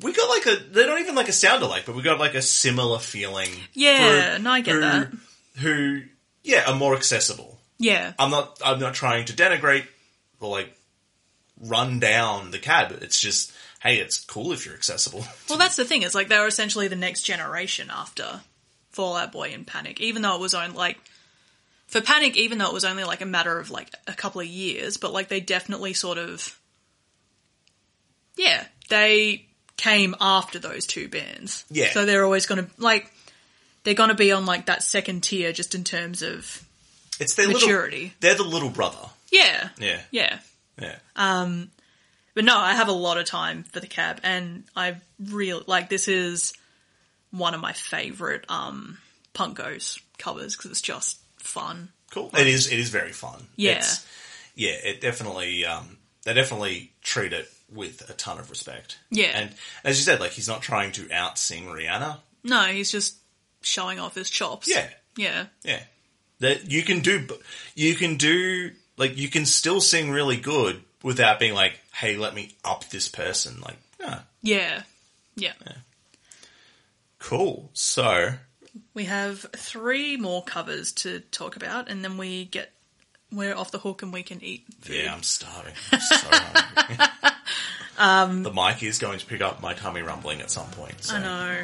we 0.02 0.12
got 0.12 0.30
like 0.30 0.46
a 0.46 0.64
they're 0.64 0.88
not 0.88 1.00
even 1.00 1.16
like 1.16 1.30
a 1.30 1.34
sound 1.34 1.64
alike, 1.64 1.84
but 1.86 1.96
we 1.96 2.02
got 2.02 2.20
like 2.20 2.34
a 2.34 2.42
similar 2.42 3.00
feeling. 3.00 3.50
Yeah, 3.74 4.38
for 4.38 4.42
no, 4.42 4.52
I 4.52 4.62
get 4.62 4.76
who, 4.76 4.82
that. 4.82 5.14
Who, 5.60 6.02
yeah, 6.44 6.70
are 6.70 6.76
more 6.76 6.96
accessible. 6.96 7.60
Yeah. 7.78 8.14
I'm 8.18 8.32
not 8.32 8.60
I'm 8.64 8.80
not 8.80 8.94
trying 8.94 9.26
to 9.26 9.34
denigrate 9.34 9.86
or 10.40 10.50
like 10.50 10.76
run 11.62 12.00
down 12.00 12.52
the 12.52 12.60
cab. 12.60 12.92
It's 13.02 13.20
just 13.20 13.54
hey, 13.82 13.98
it's 13.98 14.18
cool 14.24 14.52
if 14.52 14.66
you're 14.66 14.76
accessible. 14.76 15.26
Well, 15.50 15.60
that's 15.60 15.76
the 15.76 15.86
thing. 15.86 16.02
It's 16.02 16.16
like 16.16 16.30
they 16.30 16.40
were 16.40 16.48
essentially 16.48 16.88
the 16.88 16.96
next 16.96 17.24
generation 17.24 17.92
after 17.94 18.42
Fall 18.90 19.16
Out 19.16 19.32
Boy 19.32 19.52
and 19.54 19.68
Panic, 19.68 20.02
even 20.02 20.24
though 20.24 20.34
it 20.34 20.42
was 20.42 20.56
only 20.56 20.76
like 20.76 20.98
for 21.94 22.02
Panic, 22.02 22.36
even 22.36 22.58
though 22.58 22.68
it 22.68 22.74
was 22.74 22.84
only 22.86 23.04
like 23.04 23.22
a 23.22 23.26
matter 23.26 23.60
of 23.60 23.70
like 23.70 23.90
a 24.08 24.14
couple 24.14 24.42
of 24.42 24.48
years, 24.48 24.98
but 24.98 25.14
like 25.14 25.28
they 25.28 25.40
definitely 25.40 25.94
sort 25.94 26.18
of 26.18 26.60
yeah, 28.36 28.66
they 28.90 29.46
came 29.78 30.16
after 30.20 30.60
those 30.60 30.86
two 30.88 31.08
bands. 31.08 31.66
Yeah. 31.70 31.92
So 31.92 32.06
they're 32.06 32.24
always 32.26 32.46
going 32.48 32.66
to 32.66 32.72
like 32.78 33.12
they're 33.84 33.94
going 33.94 34.10
to 34.10 34.16
be 34.16 34.32
on 34.32 34.46
like 34.46 34.66
that 34.66 34.82
second 34.84 35.22
tier 35.24 35.54
just 35.54 35.76
in 35.76 35.84
terms 35.84 36.22
of 36.24 36.64
It's 37.20 37.36
their 37.36 37.48
Maturity. 37.48 37.98
little 37.98 38.12
they're 38.22 38.36
the 38.36 38.44
little 38.44 38.70
brother. 38.70 39.10
yeah. 39.32 39.70
Yeah. 39.78 40.02
Yeah. 40.12 40.40
Yeah. 40.82 40.96
Um, 41.16 41.70
but 42.34 42.44
no, 42.44 42.58
I 42.58 42.74
have 42.74 42.88
a 42.88 42.92
lot 42.94 43.20
of 43.20 43.26
time 43.26 43.62
for 43.64 43.80
the 43.80 43.86
cab, 43.86 44.20
and 44.24 44.64
I 44.76 44.96
really 45.24 45.64
like 45.68 45.90
this 45.90 46.08
is 46.08 46.54
one 47.30 47.54
of 47.54 47.62
my 47.62 47.74
favorite 47.74 48.46
um 48.50 48.98
punk 49.34 49.60
Punkos 49.60 50.00
covers 50.18 50.56
because 50.56 50.72
it's 50.72 50.82
just 50.82 51.20
fun. 51.44 51.90
Cool. 52.12 52.30
It 52.38 52.48
is. 52.48 52.72
It 52.72 52.80
is 52.80 52.90
very 52.90 53.12
fun. 53.12 53.48
Yeah. 53.56 53.78
It's, 53.78 54.06
yeah. 54.56 54.72
It 54.72 55.02
definitely. 55.02 55.66
Um, 55.66 55.98
they 56.24 56.34
definitely 56.34 56.92
treat 57.02 57.34
it 57.34 57.50
with 57.74 58.10
a 58.10 58.14
ton 58.14 58.40
of 58.40 58.50
respect. 58.50 59.00
Yeah. 59.10 59.32
And 59.34 59.52
as 59.84 59.98
you 59.98 60.04
said, 60.04 60.20
like 60.20 60.32
he's 60.32 60.48
not 60.48 60.62
trying 60.62 60.92
to 60.94 61.12
out 61.12 61.38
sing 61.38 61.66
Rihanna. 61.66 62.18
No, 62.44 62.64
he's 62.66 62.92
just 62.92 63.18
showing 63.62 64.00
off 64.00 64.16
his 64.16 64.30
chops. 64.30 64.68
Yeah. 64.70 64.88
yeah, 65.16 65.46
Yeah. 65.64 65.82
That 66.40 66.72
you 66.72 66.84
can 66.84 67.00
do. 67.00 67.28
You 67.76 67.96
can 67.96 68.18
do. 68.18 68.72
Like 68.98 69.18
you 69.18 69.30
can 69.30 69.46
still 69.46 69.82
sing 69.82 70.12
really 70.12 70.38
good 70.38 70.82
without 71.02 71.40
being 71.40 71.54
like, 71.54 71.80
"Hey, 71.94 72.18
let 72.18 72.36
me 72.36 72.56
up 72.66 72.90
this 72.90 73.08
person." 73.08 73.62
Like, 73.62 73.78
ah, 74.04 74.24
yeah, 74.42 74.84
yeah. 75.36 75.54
cool. 77.20 77.70
So 77.74 78.34
We 78.94 79.06
have 79.06 79.40
three 79.56 80.18
more 80.18 80.44
covers 80.44 80.92
to 80.94 81.20
talk 81.20 81.56
about, 81.56 81.90
and 81.90 82.04
then 82.04 82.18
we 82.18 82.46
get 82.46 82.72
we're 83.32 83.56
off 83.56 83.72
the 83.72 83.80
hook 83.80 84.02
and 84.04 84.14
we 84.14 84.24
can 84.24 84.44
eat. 84.44 84.66
Food. 84.82 84.96
yeah, 84.96 85.14
I'm 85.14 85.24
starving. 85.24 85.74
I'm 85.92 86.00
so 86.00 86.16
hungry. 86.30 87.06
um, 87.98 88.44
the 88.44 88.54
mic 88.54 88.84
is 88.84 89.00
going 89.00 89.20
to 89.20 89.26
pick 89.26 89.42
up 89.42 89.62
my 89.62 89.74
tummy 89.74 90.02
rumbling 90.02 90.42
at 90.42 90.52
some 90.52 90.68
point. 90.72 91.04
So. 91.04 91.16
I 91.16 91.20
know. 91.20 91.64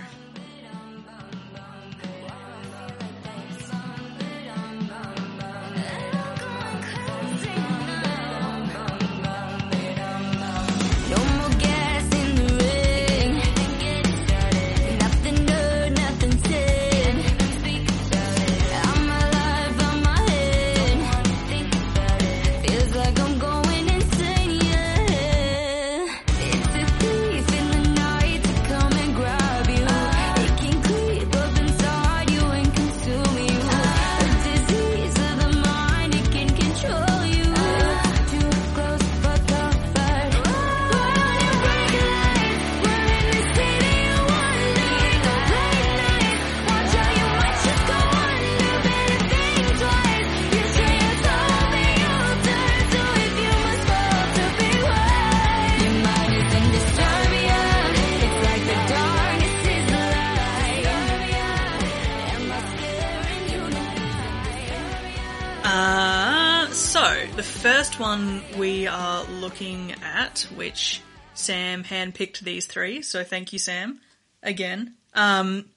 The 67.40 67.44
first 67.44 68.02
one 68.02 68.42
we 68.58 68.86
are 68.86 69.24
looking 69.24 69.96
at, 70.04 70.42
which 70.58 71.02
Sam 71.36 71.86
handpicked 71.86 72.42
these 72.42 72.66
three, 72.66 73.02
so 73.02 73.24
thank 73.24 73.54
you, 73.54 73.60
Sam, 73.60 74.02
again. 74.44 74.96
Um, 75.14 75.70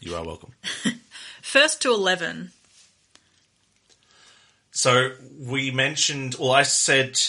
You 0.00 0.14
are 0.14 0.24
welcome. 0.24 0.52
first 1.42 1.82
to 1.82 1.92
eleven. 1.92 2.52
So 4.70 5.10
we 5.40 5.72
mentioned, 5.72 6.36
well, 6.38 6.52
I 6.52 6.62
said 6.62 7.20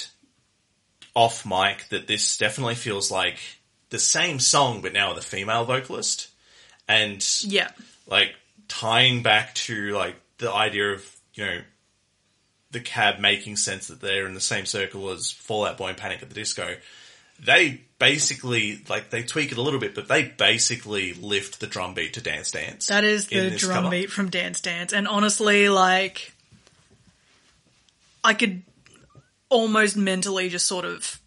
off 1.15 1.43
mic 1.43 1.89
that 1.89 2.05
this 2.05 2.37
definitely 2.37 2.75
feels 2.75 3.09
like 3.09 3.39
the 3.89 3.97
same 3.97 4.37
song, 4.39 4.81
but 4.83 4.93
now 4.93 5.15
with 5.15 5.23
a 5.23 5.27
female 5.27 5.65
vocalist, 5.65 6.27
and 6.87 7.27
Yeah, 7.41 7.71
like 8.05 8.35
tying 8.67 9.23
back 9.23 9.55
to 9.55 9.93
like 9.93 10.17
the 10.37 10.53
idea 10.53 10.91
of 10.91 11.19
you 11.33 11.45
know 11.47 11.61
the 12.73 12.81
cab 12.81 13.19
making 13.19 13.55
sense 13.55 13.87
that 13.87 14.01
they're 14.01 14.27
in 14.27 14.33
the 14.33 14.41
same 14.41 14.65
circle 14.65 15.09
as 15.11 15.31
Fall 15.31 15.65
Out 15.65 15.77
Boy 15.77 15.87
and 15.89 15.97
Panic 15.97 16.21
at 16.21 16.27
the 16.29 16.35
Disco. 16.35 16.75
they 17.39 17.81
basically 17.99 18.81
like 18.89 19.09
they 19.09 19.23
tweak 19.23 19.51
it 19.51 19.57
a 19.57 19.61
little 19.61 19.79
bit, 19.79 19.95
but 19.95 20.07
they 20.07 20.23
basically 20.23 21.13
lift 21.13 21.59
the 21.59 21.67
drum 21.67 21.93
beat 21.93 22.13
to 22.13 22.21
Dance 22.21 22.51
Dance. 22.51 22.87
That 22.87 23.03
is 23.05 23.27
the 23.27 23.49
drum 23.51 23.83
cover. 23.85 23.89
beat 23.89 24.11
from 24.11 24.29
Dance 24.29 24.59
Dance. 24.61 24.91
And 24.93 25.07
honestly, 25.07 25.69
like, 25.69 26.33
I 28.23 28.33
could 28.33 28.61
almost 29.49 29.97
mentally 29.97 30.49
just 30.49 30.65
sort 30.67 30.85
of 30.85 31.19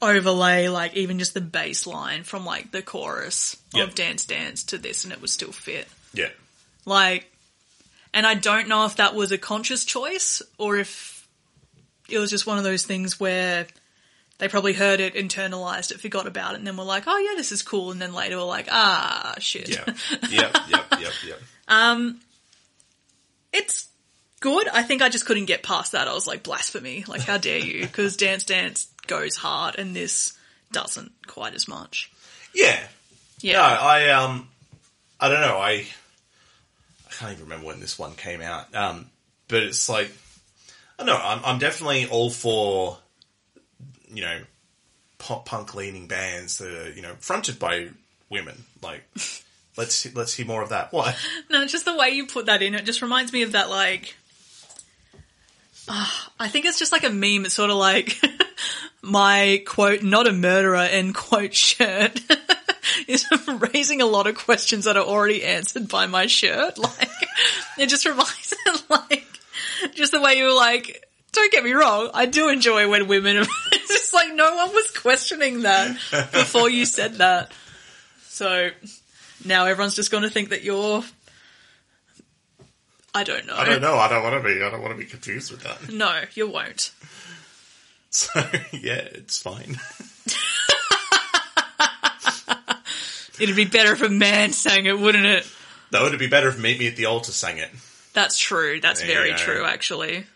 overlay, 0.00 0.68
like, 0.68 0.94
even 0.94 1.18
just 1.18 1.34
the 1.34 1.40
bass 1.40 1.86
line 1.86 2.22
from, 2.22 2.44
like, 2.44 2.70
the 2.70 2.82
chorus 2.82 3.56
Yep. 3.74 3.88
of 3.88 3.94
Dance 3.94 4.24
Dance 4.24 4.62
to 4.64 4.78
this, 4.78 5.04
and 5.04 5.12
it 5.12 5.20
would 5.20 5.30
still 5.30 5.52
fit. 5.52 5.88
Yeah, 6.14 6.30
Like, 6.84 7.30
and 8.12 8.26
I 8.26 8.34
don't 8.34 8.68
know 8.68 8.84
if 8.84 8.96
that 8.96 9.14
was 9.14 9.32
a 9.32 9.38
conscious 9.38 9.84
choice 9.84 10.42
or 10.58 10.76
if 10.76 11.26
it 12.08 12.18
was 12.18 12.30
just 12.30 12.46
one 12.46 12.58
of 12.58 12.64
those 12.64 12.84
things 12.84 13.20
where 13.20 13.66
they 14.38 14.48
probably 14.48 14.72
heard 14.72 15.00
it, 15.00 15.14
internalized 15.14 15.90
it, 15.90 16.00
forgot 16.00 16.26
about 16.26 16.54
it, 16.54 16.58
and 16.58 16.66
then 16.66 16.76
were 16.76 16.84
like, 16.84 17.04
oh 17.06 17.18
yeah, 17.18 17.36
this 17.36 17.52
is 17.52 17.62
cool. 17.62 17.90
And 17.90 18.00
then 18.00 18.14
later 18.14 18.36
were 18.36 18.44
like, 18.44 18.68
ah, 18.70 19.34
shit. 19.38 19.68
yeah, 19.68 19.84
yep, 20.30 20.56
yep, 20.68 20.86
yep, 21.00 21.38
um, 21.66 22.20
it's 23.52 23.88
good. 24.40 24.68
I 24.68 24.82
think 24.82 25.02
I 25.02 25.08
just 25.08 25.26
couldn't 25.26 25.46
get 25.46 25.62
past 25.62 25.92
that. 25.92 26.08
I 26.08 26.14
was 26.14 26.26
like, 26.26 26.42
blasphemy. 26.42 27.04
Like, 27.06 27.22
how 27.22 27.38
dare 27.38 27.58
you? 27.58 27.82
Because 27.82 28.16
Dance 28.18 28.44
Dance 28.44 28.88
goes 29.06 29.36
hard 29.36 29.76
and 29.78 29.94
this 29.94 30.36
doesn't 30.72 31.12
quite 31.26 31.54
as 31.54 31.66
much. 31.66 32.10
Yeah, 32.54 32.78
Yeah. 33.40 33.54
No, 33.54 33.62
I 33.62 34.10
um, 34.10 34.48
I 35.20 35.28
don't 35.28 35.40
know. 35.40 35.58
I 35.58 35.86
can't 37.18 37.32
even 37.32 37.44
remember 37.44 37.66
when 37.66 37.80
this 37.80 37.98
one 37.98 38.14
came 38.14 38.40
out. 38.40 38.74
Um, 38.74 39.10
but 39.48 39.62
it's 39.62 39.88
like 39.88 40.10
I 40.98 41.04
don't 41.04 41.06
know. 41.06 41.20
I'm 41.22 41.40
I'm 41.44 41.58
definitely 41.58 42.06
all 42.06 42.30
for 42.30 42.98
you 44.08 44.22
know 44.22 44.40
pop 45.18 45.46
punk 45.46 45.74
leaning 45.74 46.06
bands 46.06 46.58
that 46.58 46.72
are 46.72 46.90
you 46.90 47.02
know 47.02 47.14
fronted 47.18 47.58
by 47.58 47.88
women. 48.30 48.64
Like 48.82 49.02
let's 49.76 50.14
let's 50.14 50.34
hear 50.34 50.46
more 50.46 50.62
of 50.62 50.68
that. 50.70 50.92
What? 50.92 51.16
No, 51.50 51.66
just 51.66 51.86
the 51.86 51.96
way 51.96 52.10
you 52.10 52.26
put 52.26 52.46
that 52.46 52.62
in, 52.62 52.74
it 52.74 52.84
just 52.84 53.00
reminds 53.00 53.32
me 53.32 53.42
of 53.42 53.52
that, 53.52 53.70
like, 53.70 54.16
ah, 55.88 56.30
I 56.38 56.48
think 56.48 56.66
it's 56.66 56.78
just 56.78 56.92
like 56.92 57.04
a 57.04 57.10
meme. 57.10 57.46
It's 57.46 57.54
sort 57.54 57.70
of 57.70 57.76
like 57.76 58.20
my 59.02 59.62
quote, 59.66 60.02
not 60.02 60.26
a 60.26 60.32
murderer, 60.32 60.76
end 60.76 61.14
quote 61.14 61.54
shirt 61.54 62.20
is 63.08 63.26
raising 63.72 64.00
a 64.00 64.06
lot 64.06 64.26
of 64.28 64.36
questions 64.36 64.84
that 64.84 64.96
are 64.96 65.04
already 65.04 65.42
answered 65.42 65.88
by 65.88 66.06
my 66.06 66.26
shirt. 66.26 66.78
Like, 66.88 67.28
it 67.78 67.88
just 67.88 68.04
reminds 68.06 68.54
me, 68.66 68.72
like, 68.90 69.26
just 69.94 70.12
the 70.12 70.20
way 70.20 70.34
you 70.34 70.44
were 70.44 70.54
like, 70.54 71.04
don't 71.32 71.52
get 71.52 71.62
me 71.62 71.72
wrong, 71.72 72.10
I 72.12 72.26
do 72.26 72.48
enjoy 72.48 72.88
when 72.90 73.06
women, 73.06 73.36
it's 73.72 73.88
just 73.88 74.12
like 74.12 74.34
no 74.34 74.56
one 74.56 74.74
was 74.74 74.90
questioning 74.90 75.62
that 75.62 75.96
before 76.32 76.68
you 76.68 76.84
said 76.84 77.14
that. 77.14 77.52
So 78.26 78.70
now 79.44 79.66
everyone's 79.66 79.94
just 79.94 80.10
going 80.10 80.24
to 80.24 80.30
think 80.30 80.48
that 80.50 80.62
you're. 80.62 81.04
I 83.14 83.22
don't 83.24 83.46
know. 83.46 83.54
I 83.54 83.64
don't 83.64 83.80
know. 83.80 83.94
I 83.94 84.08
don't 84.08 84.22
want 84.24 84.42
to 84.42 84.48
be. 84.48 84.62
I 84.62 84.70
don't 84.70 84.82
want 84.82 84.94
to 84.94 84.98
be 84.98 85.08
confused 85.08 85.52
with 85.52 85.62
that. 85.62 85.92
No, 85.92 86.22
you 86.34 86.48
won't. 86.50 86.90
So 88.10 88.40
yeah, 88.72 89.06
it's 89.12 89.40
fine. 89.40 89.78
It'd 93.40 93.56
be 93.56 93.64
better 93.64 93.92
if 93.92 94.02
a 94.02 94.08
man 94.08 94.52
sang 94.52 94.86
it, 94.86 94.98
wouldn't 94.98 95.26
it? 95.26 95.46
Though 95.90 96.06
it'd 96.06 96.18
be 96.18 96.26
better 96.28 96.48
if 96.48 96.58
Meet 96.58 96.78
Me 96.78 96.86
at 96.88 96.96
the 96.96 97.06
Altar 97.06 97.32
sang 97.32 97.58
it. 97.58 97.70
That's 98.12 98.38
true. 98.38 98.80
That's 98.80 99.00
There 99.00 99.08
very 99.08 99.32
true, 99.34 99.64
actually. 99.64 100.26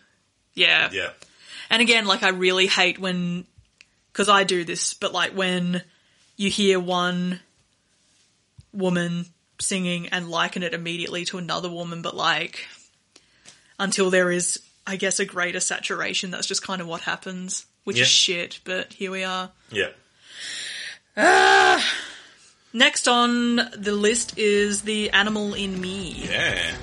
Yeah. 0.53 0.89
Yeah. 0.91 1.09
And 1.69 1.81
again, 1.81 2.05
like, 2.05 2.23
I 2.23 2.29
really 2.29 2.67
hate 2.67 2.99
when. 2.99 3.45
Because 4.11 4.29
I 4.29 4.43
do 4.43 4.63
this, 4.63 4.93
but 4.93 5.11
like 5.11 5.31
when 5.31 5.81
you 6.37 6.49
hear 6.51 6.79
one 6.79 7.39
woman 8.71 9.25
singing 9.59 10.07
and 10.09 10.29
liken 10.29 10.61
it 10.61 10.73
immediately 10.75 11.25
to 11.25 11.39
another 11.39 11.69
woman, 11.69 12.03
but 12.03 12.15
like 12.15 12.67
until 13.79 14.11
there 14.11 14.29
is, 14.31 14.59
I 14.85 14.97
guess, 14.97 15.19
a 15.19 15.25
greater 15.25 15.59
saturation, 15.59 16.29
that's 16.29 16.45
just 16.45 16.61
kind 16.61 16.79
of 16.79 16.85
what 16.87 17.01
happens, 17.01 17.65
which 17.85 17.97
Yeah. 17.97 18.03
is 18.03 18.09
shit, 18.09 18.59
but 18.65 18.93
here 18.93 19.09
we 19.09 19.23
are. 19.23 19.49
Yeah. 19.71 19.89
Ah. 21.17 21.83
Next 22.75 23.07
on 23.07 23.57
the 23.77 23.91
list 23.91 24.35
is 24.35 24.81
The 24.81 25.11
Animal 25.11 25.53
in 25.53 25.79
Me. 25.79 26.25
Yeah. 26.27 26.75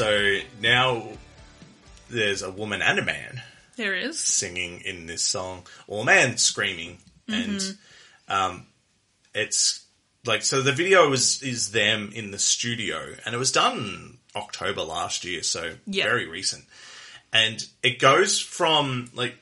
So 0.00 0.38
now 0.62 1.08
there's 2.08 2.40
a 2.40 2.50
woman 2.50 2.80
and 2.80 2.98
a 2.98 3.04
man 3.04 3.42
There 3.76 3.94
is. 3.94 4.18
singing 4.18 4.80
in 4.80 5.04
this 5.04 5.20
song, 5.20 5.66
or 5.86 6.00
a 6.00 6.04
man 6.06 6.38
screaming, 6.38 6.96
and 7.28 7.76
um, 8.26 8.66
it's 9.34 9.84
like 10.24 10.40
so. 10.42 10.62
The 10.62 10.72
video 10.72 11.12
is 11.12 11.42
is 11.42 11.72
them 11.72 12.12
in 12.14 12.30
the 12.30 12.38
studio, 12.38 13.14
and 13.26 13.34
it 13.34 13.38
was 13.38 13.52
done 13.52 14.16
October 14.34 14.80
last 14.84 15.26
year, 15.26 15.42
so 15.42 15.74
Yeah. 15.86 16.04
very 16.04 16.26
recent. 16.26 16.64
And 17.30 17.62
it 17.82 17.98
goes 17.98 18.40
from 18.40 19.10
like 19.14 19.34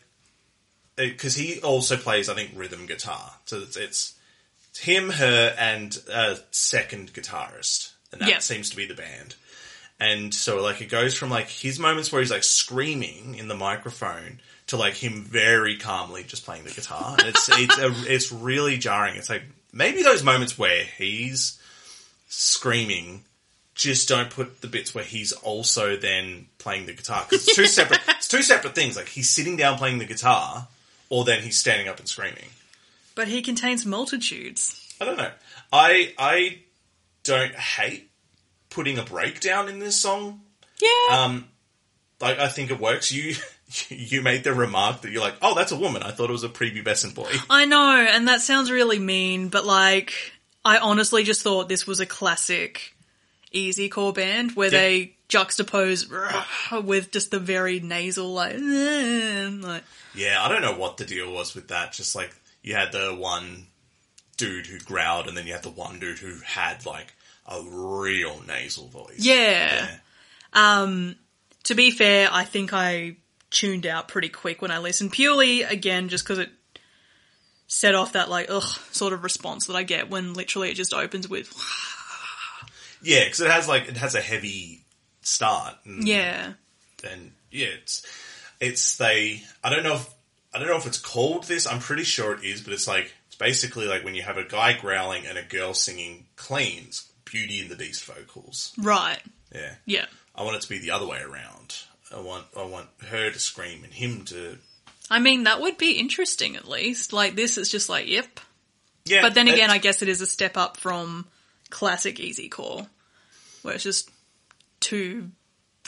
because 0.97 1.37
he 1.37 1.61
also 1.61 1.97
plays, 1.97 2.29
I 2.29 2.35
think, 2.35 2.51
rhythm 2.57 2.87
guitar. 2.87 3.35
So 3.45 3.59
it's, 3.61 3.77
it's 3.77 4.15
him, 4.81 5.11
her, 5.11 5.55
and 5.57 5.97
a 6.13 6.39
second 6.51 7.13
guitarist, 7.13 7.93
and 8.11 8.21
that 8.23 8.29
Yeah. 8.29 8.39
seems 8.41 8.71
to 8.71 8.77
be 8.77 8.87
the 8.87 8.95
band. 8.95 9.37
And 10.01 10.33
so, 10.33 10.63
like, 10.63 10.81
it 10.81 10.89
goes 10.89 11.15
from 11.15 11.31
like 11.31 11.49
his 11.49 11.79
moments 11.79 12.13
where 12.13 12.21
he's 12.21 12.31
like 12.31 12.45
screaming 12.45 13.35
in 13.35 13.49
the 13.49 13.57
microphone 13.57 14.41
to 14.69 14.77
like 14.77 14.95
him 14.95 15.23
very 15.25 15.77
calmly 15.77 16.23
just 16.25 16.45
playing 16.45 16.65
the 16.65 16.71
guitar. 16.71 17.17
And 17.19 17.29
it's 17.29 17.49
it's 17.51 17.79
a, 17.79 17.93
it's 18.15 18.31
really 18.33 18.79
jarring. 18.79 19.17
It's 19.17 19.29
like 19.31 19.43
maybe 19.73 20.03
those 20.03 20.23
moments 20.23 20.57
where 20.59 20.85
he's 20.85 21.61
screaming 22.29 23.25
just 23.75 24.09
don't 24.09 24.31
put 24.31 24.61
the 24.61 24.67
bits 24.67 24.95
where 24.95 25.05
he's 25.05 25.33
also 25.33 25.97
then 25.97 26.47
playing 26.59 26.87
the 26.87 26.93
guitar 26.93 27.25
'Cause 27.25 27.47
it's 27.47 27.55
two 27.55 27.67
separate 27.79 28.01
it's 28.09 28.29
two 28.29 28.43
separate 28.43 28.75
things. 28.75 28.97
Like 28.97 29.09
he's 29.09 29.31
sitting 29.31 29.57
down 29.57 29.79
playing 29.79 29.99
the 29.99 30.05
guitar, 30.05 30.69
or 31.11 31.25
then 31.25 31.43
he's 31.43 31.59
standing 31.59 31.89
up 31.89 31.99
and 31.99 32.09
screaming. 32.09 32.51
But 33.15 33.29
he 33.29 33.43
contains 33.43 33.85
multitudes. 33.87 34.95
I 35.01 35.05
don't 35.05 35.17
know. 35.17 35.31
I 35.73 36.13
I 36.19 36.59
don't 37.25 37.55
hate 37.55 38.08
putting 38.71 38.99
a 38.99 39.03
breakdown 39.05 39.69
in 39.69 39.79
this 39.79 39.97
song. 40.01 40.41
Yeah. 40.81 41.19
Um, 41.25 41.49
like 42.21 42.39
I 42.39 42.49
think 42.49 42.71
it 42.71 42.79
works. 42.81 43.11
You 43.13 43.35
you 43.89 44.23
made 44.23 44.45
the 44.45 44.55
remark 44.55 45.03
that 45.03 45.11
you're 45.11 45.21
like, 45.23 45.37
oh, 45.43 45.55
that's 45.55 45.73
a 45.73 45.77
woman. 45.77 46.03
I 46.03 46.11
thought 46.11 46.29
it 46.31 46.33
was 46.33 46.45
a 46.45 46.49
prepubescent 46.49 47.15
boy. 47.15 47.31
I 47.51 47.65
know, 47.67 48.07
and 48.11 48.29
that 48.29 48.41
sounds 48.41 48.71
really 48.71 48.99
mean, 48.99 49.49
but 49.49 49.65
like, 49.67 50.13
I 50.65 50.79
honestly 50.79 51.25
just 51.25 51.43
thought 51.43 51.69
this 51.69 51.87
was 51.87 52.01
a 52.01 52.07
classic 52.07 52.95
easy 53.53 53.89
core 53.89 54.13
band 54.13 54.53
where 54.57 54.69
Yeah. 54.73 54.79
they 54.81 55.15
juxtapose 55.29 56.07
with 56.85 57.11
just 57.13 57.31
the 57.31 57.39
very 57.39 57.81
nasal, 57.81 58.33
like, 58.33 58.57
like, 58.59 59.85
Yeah, 60.15 60.43
I 60.43 60.49
don't 60.49 60.63
know 60.63 60.77
what 60.77 60.97
the 60.97 61.05
deal 61.05 61.33
was 61.33 61.55
with 61.55 61.69
that. 61.69 61.93
Just 61.93 62.15
like 62.15 62.35
you 62.63 62.75
had 62.75 62.93
the 62.93 63.15
one 63.15 63.67
dude 64.37 64.67
who 64.67 64.79
growled, 64.81 65.29
and 65.29 65.37
then 65.37 65.47
you 65.47 65.53
had 65.53 65.63
the 65.63 65.71
one 65.71 65.99
dude 65.99 66.19
who 66.19 66.39
had 66.45 66.87
like 66.87 67.15
a 67.49 67.63
real 67.63 68.41
nasal 68.47 68.89
voice. 68.89 69.17
yeah. 69.19 69.89
Yeah. 70.55 70.83
Um, 70.83 71.17
to 71.65 71.75
be 71.75 71.91
fair, 71.91 72.29
I 72.31 72.45
think 72.45 72.73
I 72.73 73.17
tuned 73.51 73.87
out 73.87 74.09
pretty 74.09 74.29
quick 74.29 74.63
when 74.63 74.71
I 74.71 74.79
listened. 74.79 75.13
Purely, 75.13 75.63
again, 75.63 76.09
just 76.09 76.25
because 76.25 76.39
it 76.39 76.51
set 77.67 77.95
off 77.95 78.13
that 78.13 78.31
like 78.31 78.47
ugh 78.49 78.63
sort 78.93 79.13
of 79.13 79.23
response 79.23 79.67
that 79.67 79.77
I 79.77 79.83
get 79.83 80.09
when 80.09 80.33
literally 80.33 80.71
it 80.71 80.75
just 80.75 80.95
opens 80.95 81.29
with 81.29 81.53
Yeah, 83.03 83.25
because 83.25 83.41
it 83.41 83.51
has 83.51 83.69
like 83.69 83.89
it 83.89 83.97
has 83.97 84.15
a 84.15 84.21
heavy 84.21 84.85
start. 85.21 85.75
And, 85.85 86.07
yeah, 86.07 86.55
and 87.09 87.33
yeah, 87.51 87.69
it's 87.81 88.05
it's 88.61 88.97
they. 88.97 89.43
I 89.63 89.71
don't 89.71 89.85
know 89.85 89.95
if 89.95 90.09
I 90.53 90.59
don't 90.59 90.69
know 90.69 90.77
if 90.77 90.87
it's 90.87 90.99
called 90.99 91.45
this. 91.45 91.67
I'm 91.67 91.79
pretty 91.79 92.05
sure 92.05 92.35
it 92.35 92.45
is, 92.45 92.61
but 92.61 92.73
it's 92.73 92.89
like 92.89 93.15
it's 93.29 93.37
basically 93.37 93.87
like 93.87 94.05
when 94.05 94.15
you 94.15 94.23
have 94.23 94.37
a 94.37 94.45
guy 94.45 94.73
growling 94.73 95.27
and 95.27 95.39
a 95.39 95.43
girl 95.43 95.75
singing 95.75 96.27
cleans. 96.37 97.08
Beauty 97.31 97.61
and 97.61 97.71
the 97.71 97.77
Beast 97.77 98.05
vocals. 98.05 98.73
right, 98.79 99.21
Yeah, 99.55 99.75
yeah, 99.87 100.07
I 100.35 100.43
want 100.43 100.57
it 100.57 100.63
to 100.63 100.69
be 100.69 100.79
the 100.79 100.91
other 100.93 101.07
way 101.07 101.21
around. 101.21 101.77
I 102.15 102.21
want 102.21 102.47
I 102.57 102.65
want 102.65 102.89
her 103.09 103.31
to 103.31 103.39
scream 103.39 103.85
and 103.85 103.93
him 103.93 104.25
to. 104.27 104.59
I 105.11 105.19
mean 105.19 105.45
that 105.45 105.61
would 105.61 105.79
be 105.79 105.93
interesting 105.99 106.57
at 106.57 106.69
least. 106.69 107.13
Like 107.13 107.35
this 107.35 107.59
is 107.59 107.69
just 107.71 107.89
like 107.89 108.09
yep, 108.09 108.41
Yeah, 109.05 109.23
but 109.23 109.35
then 109.35 109.49
again, 109.49 109.71
I 109.71 109.79
guess 109.79 110.03
it 110.03 110.09
is 110.09 110.21
a 110.21 110.27
step 110.27 110.57
up 110.57 110.77
from 110.77 111.27
classic 111.71 112.19
easy 112.21 112.49
core, 112.49 112.87
where 113.63 113.75
it's 113.75 113.85
just 113.85 114.11
two 114.81 115.31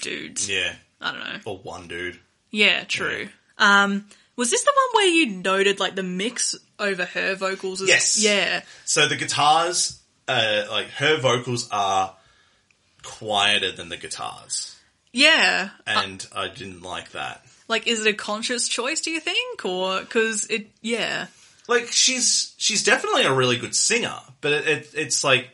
dudes. 0.02 0.48
yeah, 0.48 0.74
I 1.00 1.12
don't 1.12 1.20
know. 1.20 1.40
or 1.46 1.58
one 1.58 1.88
dude. 1.88 2.18
Yeah, 2.50 2.84
true. 2.84 3.28
Um, 3.58 4.06
was 4.36 4.50
this 4.50 4.64
the 4.64 4.72
one 4.74 5.02
where 5.02 5.08
you 5.12 5.26
noted 5.36 5.80
like 5.80 5.94
the 5.94 6.02
mix 6.02 6.54
over 6.78 7.04
her 7.04 7.34
vocals? 7.34 7.80
Is, 7.82 7.88
Yes. 7.88 8.22
Yeah. 8.24 8.62
So 8.86 9.06
the 9.06 9.16
guitars, 9.16 9.99
uh, 10.30 10.66
like 10.70 10.88
her 10.90 11.18
vocals 11.18 11.68
are 11.70 12.14
quieter 13.02 13.72
than 13.72 13.88
the 13.88 13.96
guitars, 13.96 14.76
Yeah. 15.12 15.70
and 15.86 16.26
I 16.34 16.48
didn't 16.48 16.82
like 16.82 17.12
that. 17.12 17.44
Like, 17.68 17.86
is 17.86 18.04
it 18.04 18.10
a 18.10 18.16
conscious 18.16 18.68
choice, 18.68 19.00
do 19.00 19.10
you 19.10 19.20
think? 19.20 19.64
Or, 19.64 20.02
cause 20.04 20.46
it, 20.50 20.66
yeah. 20.82 21.26
Like 21.68 21.86
she's 21.88 22.52
she's 22.58 22.82
definitely 22.82 23.22
a 23.24 23.32
really 23.32 23.56
good 23.56 23.74
singer, 23.76 24.16
but 24.40 24.52
it, 24.52 24.66
it, 24.66 24.90
it's 24.94 25.22
like, 25.22 25.48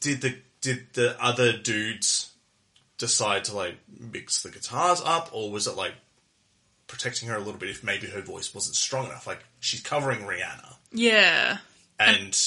did 0.00 0.20
the 0.20 0.36
did 0.60 0.86
the 0.94 1.16
other 1.22 1.52
dudes 1.56 2.30
decide 2.98 3.44
to 3.44 3.56
like 3.56 3.74
mix 3.98 4.42
the 4.42 4.50
guitars 4.50 5.00
up, 5.04 5.30
or 5.32 5.50
was 5.50 5.66
it 5.66 5.76
like 5.76 5.94
protecting 6.86 7.28
her 7.28 7.34
a 7.36 7.40
little 7.40 7.58
bit 7.58 7.68
if 7.68 7.82
maybe 7.82 8.06
her 8.06 8.20
voice 8.22 8.54
wasn't 8.54 8.76
strong 8.76 9.06
enough? 9.06 9.26
Like 9.26 9.42
she's 9.58 9.80
covering 9.80 10.20
Rihanna, 10.20 10.74
Yeah. 10.92 11.58
and 11.98 12.38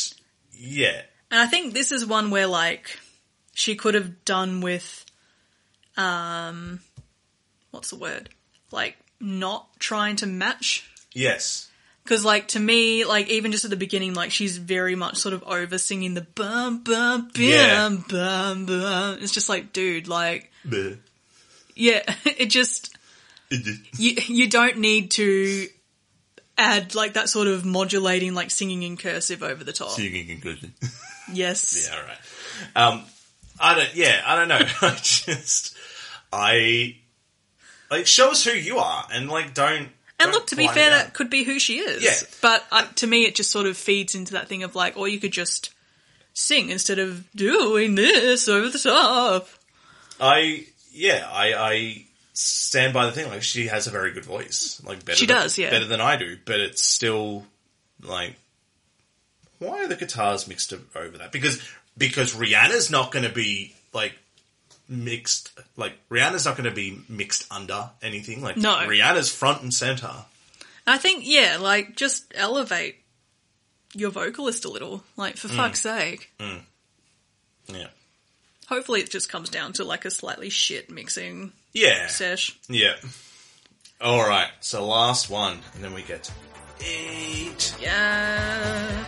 yeah, 0.54 1.02
And 1.32 1.40
I 1.40 1.48
think 1.48 1.74
this 1.74 1.92
is 1.92 2.06
one 2.06 2.30
where 2.30 2.48
like, 2.48 3.00
she 3.54 3.76
could 3.76 3.96
have 3.96 4.24
done 4.26 4.62
with, 4.62 5.06
um, 5.98 6.80
what's 7.72 7.90
the 7.90 7.96
word? 7.96 8.30
Like, 8.72 8.98
not 9.20 9.68
trying 9.80 10.18
to 10.18 10.26
match 10.26 10.90
yes, 11.14 11.70
Because, 12.04 12.26
like, 12.26 12.48
to 12.50 12.60
me, 12.60 13.06
like, 13.06 13.30
even 13.30 13.52
just 13.52 13.64
at 13.66 13.70
the 13.70 13.78
beginning, 13.78 14.14
like, 14.14 14.32
she's 14.32 14.58
very 14.58 14.96
much 14.96 15.18
sort 15.18 15.34
of 15.34 15.44
over 15.44 15.78
singing 15.78 16.14
the 16.16 16.22
bum, 16.22 16.84
bum, 16.84 17.24
bum, 17.24 17.30
Yeah. 17.36 17.90
bum, 18.10 18.66
bum. 18.66 19.18
It's 19.22 19.32
just 19.34 19.50
like, 19.50 19.72
dude, 19.74 20.08
like, 20.08 20.52
Bleh. 20.68 20.98
yeah, 21.76 22.02
it 22.26 22.48
just, 22.48 22.98
you, 23.50 24.16
you 24.28 24.48
don't 24.50 24.78
need 24.78 25.12
to 25.12 25.68
add, 26.58 26.96
like, 26.96 27.14
that 27.14 27.30
sort 27.30 27.48
of 27.48 27.66
modulating, 27.66 28.34
like, 28.34 28.50
singing 28.52 28.84
in 28.84 28.98
cursive 28.98 29.44
over 29.44 29.64
the 29.64 29.74
top. 29.74 29.92
singing 29.92 30.28
in 30.30 30.40
conclusion. 30.42 30.74
Yes. 31.34 31.90
Yeah, 31.90 31.98
all 31.98 32.04
right. 32.04 32.94
Um, 32.94 33.04
I 33.60 33.76
don't. 33.76 33.96
Yeah, 33.96 34.22
I 34.26 34.36
don't 34.36 34.48
know. 34.48 34.60
I 34.82 34.96
just, 35.02 35.76
I 36.32 36.96
like 37.90 38.08
show 38.08 38.32
us 38.32 38.44
who 38.44 38.52
you 38.52 38.78
are, 38.78 39.06
and 39.12 39.30
like 39.30 39.54
don't. 39.54 39.90
And 40.20 40.32
don't 40.32 40.34
look, 40.34 40.48
to 40.48 40.56
be 40.56 40.68
fair, 40.68 40.92
that 40.92 41.14
could 41.14 41.30
be 41.32 41.44
who 41.44 41.58
she 41.58 41.80
is. 41.80 42.04
Yeah. 42.04 42.30
But 42.42 42.64
uh, 42.72 42.86
to 42.98 43.08
me, 43.08 43.26
it 43.26 43.34
just 43.34 43.50
sort 43.50 43.66
of 43.66 43.76
feeds 43.76 44.14
into 44.14 44.34
that 44.34 44.48
thing 44.48 44.62
of, 44.62 44.76
like, 44.76 44.96
or 44.96 45.08
you 45.08 45.20
could 45.20 45.32
just 45.32 45.72
sing 46.34 46.70
instead 46.70 47.00
of 47.00 47.30
doing 47.34 47.96
this 47.96 48.48
over 48.48 48.70
the 48.70 48.78
top. 48.78 49.48
I 50.20 50.66
yeah, 50.92 51.28
I 51.32 51.54
I 51.54 52.06
stand 52.34 52.94
by 52.94 53.06
the 53.06 53.12
thing. 53.12 53.28
Like 53.30 53.44
she 53.44 53.68
has 53.68 53.88
a 53.88 53.92
very 53.92 54.12
good 54.12 54.26
voice. 54.26 54.82
Like 54.86 55.04
better 55.06 55.18
She 55.18 55.26
than, 55.26 55.38
does, 55.38 55.58
yeah. 55.58 55.70
better 55.70 55.86
than 55.86 56.02
I 56.02 56.18
do. 56.18 56.38
But 56.46 56.60
it's 56.60 56.84
still 56.84 57.46
like, 58.02 58.36
why 59.62 59.84
are 59.84 59.88
the 59.88 59.96
guitars 59.96 60.48
mixed 60.48 60.74
over 60.74 61.18
that? 61.18 61.32
Because 61.32 61.62
because 61.98 62.36
Rihanna's 62.36 62.92
not 62.92 63.12
going 63.12 63.24
to 63.24 63.34
be 63.34 63.74
like 63.94 64.14
mixed. 64.90 65.52
Like 65.78 65.94
Rihanna's 66.10 66.46
not 66.46 66.58
going 66.58 66.70
to 66.70 66.76
be 66.76 67.00
mixed 67.08 67.52
under 67.52 67.90
anything. 68.02 68.42
Like 68.42 68.58
No. 68.58 68.76
Rihanna's 68.76 69.34
front 69.34 69.62
and 69.62 69.74
center. 69.74 70.12
I 70.88 70.98
think, 70.98 71.24
yeah, 71.26 71.58
like, 71.60 71.96
just 71.96 72.26
elevate 72.36 72.96
your 73.94 74.10
vocalist 74.10 74.66
a 74.66 74.70
little. 74.70 75.04
Like, 75.16 75.38
for 75.38 75.48
mm. 75.48 75.56
fuck's 75.56 75.82
sake. 75.82 76.32
Mm. 76.40 76.62
Yeah. 77.68 77.88
Hopefully 78.68 79.02
it 79.02 79.12
just 79.12 79.30
comes 79.30 79.50
down 79.50 79.74
to, 79.74 79.84
like, 79.84 80.06
a 80.06 80.12
slightly 80.12 80.50
shit 80.50 80.90
mixing 80.90 81.52
Yeah. 81.74 82.08
sesh. 82.08 82.58
Yeah. 82.68 82.96
All 84.00 84.28
right. 84.28 84.50
So 84.62 84.86
last 84.86 85.30
one, 85.30 85.60
and 85.76 85.84
then 85.84 85.94
we 85.94 86.02
get 86.02 86.32
eight. 86.84 87.76
Yeah. 87.80 89.06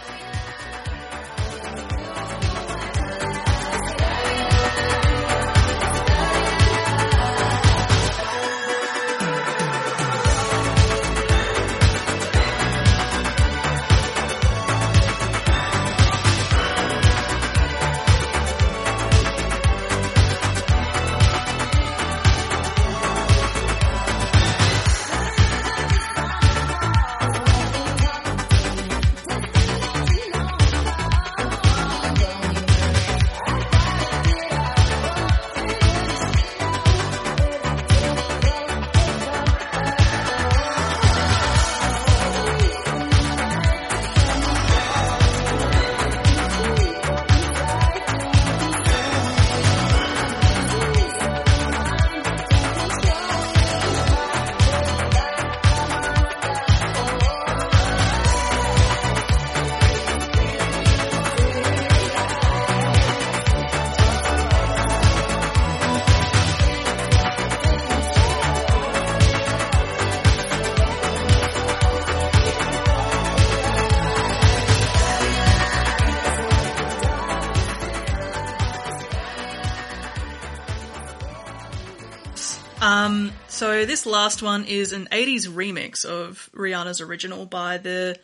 This 84.04 84.12
last 84.12 84.42
one 84.42 84.66
is 84.66 84.92
an 84.92 85.08
80s 85.12 85.48
remix 85.48 86.04
of 86.04 86.50
Rihanna's 86.54 87.00
original 87.00 87.46
by 87.46 87.78
the 87.78 88.20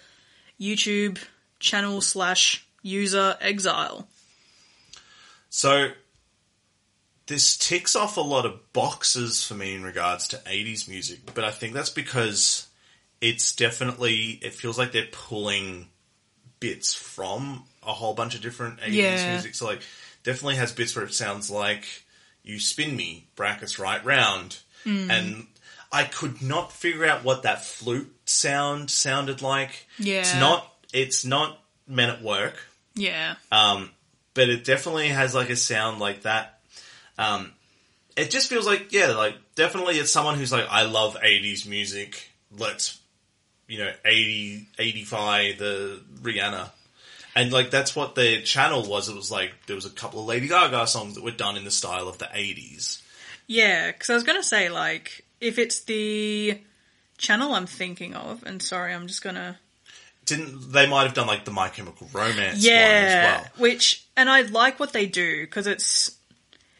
YouTube 0.60 1.18
channel 1.60 2.02
slash 2.02 2.68
user 2.82 3.38
Exile. 3.40 4.08
So 5.50 5.92
this 7.28 7.58
ticks 7.58 7.96
off 7.96 8.18
a 8.18 8.22
lot 8.22 8.46
of 8.46 8.74
boxes 8.74 9.44
for 9.44 9.54
me 9.54 9.74
in 9.76 9.84
regards 9.84 10.28
to 10.30 10.38
80s 10.38 10.90
music, 10.90 11.20
but 11.34 11.46
I 11.46 11.52
think 11.52 11.74
that's 11.74 11.90
because 11.90 12.68
it's 13.22 13.56
definitely 13.56 14.40
it 14.42 14.54
feels 14.54 14.78
like 14.78 14.92
they're 14.92 15.08
pulling 15.12 15.88
bits 16.60 16.94
from 16.94 17.64
a 17.84 17.94
whole 17.94 18.14
bunch 18.14 18.36
of 18.36 18.42
different 18.42 18.82
80s 18.82 18.94
Yeah. 18.94 19.32
music. 19.32 19.56
So 19.56 19.66
like 19.66 19.82
definitely 20.24 20.56
has 20.56 20.74
bits 20.74 20.94
where 20.94 21.06
it 21.06 21.14
sounds 21.14 21.50
like 21.50 21.86
you 22.44 22.60
spin 22.60 22.98
me 22.98 23.28
brackets 23.38 23.80
right 23.80 24.04
round 24.04 24.60
hmm. 24.84 25.10
and 25.10 25.48
I 25.92 26.04
could 26.04 26.42
not 26.42 26.72
figure 26.72 27.06
out 27.06 27.24
what 27.24 27.44
that 27.44 27.64
flute 27.64 28.14
sound 28.26 28.92
sounded 28.92 29.42
like. 29.42 29.88
Yeah. 29.98 30.20
It's 30.20 30.36
not 30.36 30.72
it's 30.94 31.26
not 31.26 31.60
men 31.88 32.10
at 32.10 32.22
work. 32.22 32.56
Yeah. 32.96 33.36
Um, 33.52 33.90
but 34.34 34.50
it 34.50 34.64
definitely 34.64 35.10
has 35.10 35.34
like 35.34 35.50
a 35.50 35.56
sound 35.56 36.00
like 36.00 36.24
that. 36.24 36.60
Um, 37.18 37.52
it 38.16 38.30
just 38.30 38.50
feels 38.50 38.66
like 38.68 38.92
yeah, 38.92 39.10
like 39.10 39.36
definitely 39.56 39.96
it's 39.98 40.12
someone 40.12 40.36
who's 40.38 40.52
like 40.52 40.68
I 40.70 40.84
love 40.84 41.18
'80s 41.24 41.68
music. 41.68 42.30
Let's 42.56 43.00
you 43.68 43.80
know 43.80 43.92
80 44.06 44.68
85 44.78 45.58
the 45.58 46.02
Rihanna. 46.22 46.70
And 47.36 47.52
like 47.52 47.72
that's 47.72 47.96
what 47.96 48.16
their 48.16 48.42
channel 48.42 48.88
was. 48.88 49.10
It 49.10 49.16
was 49.16 49.32
like 49.32 49.54
there 49.68 49.76
was 49.76 49.86
a 49.86 49.92
couple 49.92 50.20
of 50.20 50.28
Lady 50.28 50.48
Gaga 50.48 50.88
songs 50.88 51.16
that 51.16 51.24
were 51.24 51.32
done 51.32 51.58
in 51.58 51.64
the 51.64 51.72
style 51.72 52.08
of 52.08 52.18
the 52.18 52.26
'80s. 52.26 53.02
Yeah, 53.50 53.92
because 53.92 54.12
I 54.12 54.14
was 54.14 54.24
going 54.24 54.38
to 54.38 54.48
say, 54.48 54.70
like, 54.70 55.26
if 55.42 55.58
it's 55.58 55.82
the 55.82 56.60
channel 57.18 57.54
I'm 57.54 57.66
thinking 57.68 58.14
of, 58.16 58.44
and 58.44 58.62
sorry, 58.62 58.94
I'm 58.94 59.08
just 59.08 59.22
to. 59.24 59.58
Didn't 60.26 60.72
they 60.72 60.88
might 60.88 61.04
have 61.04 61.14
done 61.14 61.28
like 61.28 61.46
the 61.46 61.52
My 61.52 61.70
Chemical 61.70 62.08
Romance 62.14 62.64
Yeah, 62.64 62.86
one 62.86 63.04
as 63.04 63.42
well? 63.44 63.52
which, 63.58 64.06
and 64.16 64.30
I 64.30 64.42
like 64.42 64.80
what 64.80 64.94
they 64.94 65.08
do 65.08 65.42
because 65.44 65.66
it's 65.66 66.16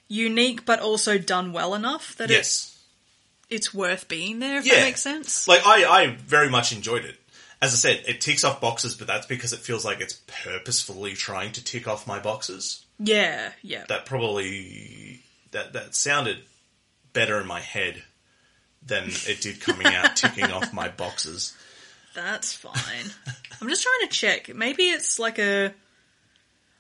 unique 0.08 0.66
but 0.66 0.80
also 0.80 1.18
done 1.18 1.52
well 1.54 1.74
enough 1.74 2.16
that 2.18 2.30
Yes. 2.30 2.40
it's, 2.40 2.80
it's 3.50 3.74
worth 3.74 4.08
being 4.08 4.40
there, 4.40 4.60
if 4.60 4.66
Yeah. 4.66 4.76
that 4.76 4.84
makes 4.84 5.02
sense. 5.02 5.48
Like 5.48 5.66
I, 5.66 5.86
I 5.86 6.08
very 6.16 6.50
much 6.50 6.72
enjoyed 6.72 7.06
it. 7.06 7.16
As 7.62 7.74
I 7.74 7.78
said, 7.78 8.04
it 8.08 8.22
ticks 8.22 8.44
off 8.44 8.62
boxes, 8.62 8.96
but 8.96 9.08
that's 9.08 9.26
because 9.26 9.52
it 9.52 9.60
feels 9.60 9.84
like 9.84 10.00
it's 10.00 10.20
purposefully 10.28 11.14
trying 11.14 11.52
to 11.54 11.64
tick 11.64 11.88
off 11.88 12.08
my 12.08 12.20
boxes. 12.20 12.86
yeah, 13.00 13.52
yeah. 13.64 13.84
That 13.90 14.06
probably 14.06 15.22
that 15.52 15.74
that 15.74 15.96
sounded 15.96 16.44
better 17.14 17.40
in 17.42 17.48
my 17.48 17.60
head 17.60 18.04
than 18.86 19.06
it 19.28 19.42
did 19.42 19.62
coming 19.62 19.88
out 19.88 20.16
ticking 20.16 20.52
off 20.52 20.74
my 20.74 20.90
boxes. 20.90 21.56
That's 22.16 22.54
fine. 22.54 23.12
I'm 23.62 23.70
just 23.70 23.84
trying 23.84 24.10
to 24.10 24.16
check. 24.16 24.54
Maybe 24.54 24.84
it's 24.90 25.20
like 25.20 25.40
a. 25.40 25.74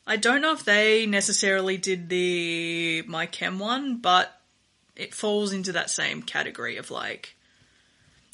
I 0.08 0.18
don't 0.18 0.41
know 0.41 0.54
if 0.54 0.66
they 0.66 1.06
necessarily 1.06 1.78
did 1.78 2.10
the 2.10 3.04
My 3.08 3.28
Chem 3.28 3.60
one, 3.60 3.97
but 3.97 4.36
it 4.95 5.14
falls 5.14 5.54
into 5.54 5.72
that 5.74 5.89
same 5.89 6.24
category 6.24 6.78
of 6.78 6.89
like. 6.91 7.36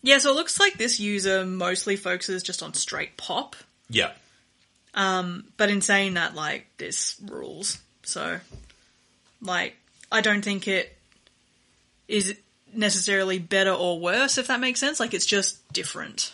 Yeah, 0.02 0.20
so 0.20 0.32
it 0.32 0.36
looks 0.36 0.60
like 0.60 0.78
this 0.78 1.00
user 1.00 1.46
mostly 1.46 1.96
focuses 1.96 2.44
just 2.44 2.62
on 2.62 2.74
straight 2.76 3.18
pop, 3.18 3.56
Yeah. 3.90 4.12
Um, 4.94 5.46
but 5.58 5.70
in 5.70 5.82
saying 5.82 6.14
that, 6.14 6.36
like, 6.36 6.68
this 6.78 7.20
rules. 7.26 7.80
So, 8.04 8.40
like, 9.42 9.76
I 10.12 10.22
don't 10.22 10.44
think 10.44 10.68
it 10.68 10.96
is 12.08 12.38
necessarily 12.78 13.40
better 13.40 13.72
or 13.72 14.00
worse, 14.00 14.38
if 14.38 14.48
that 14.48 14.60
makes 14.60 14.80
sense. 14.80 15.00
Like, 15.00 15.14
it's 15.14 15.26
just 15.26 15.72
different. 15.74 16.34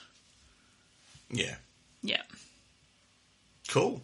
Yeah. 1.29 1.55
Yeah. 2.03 2.21
Cool. 3.69 4.01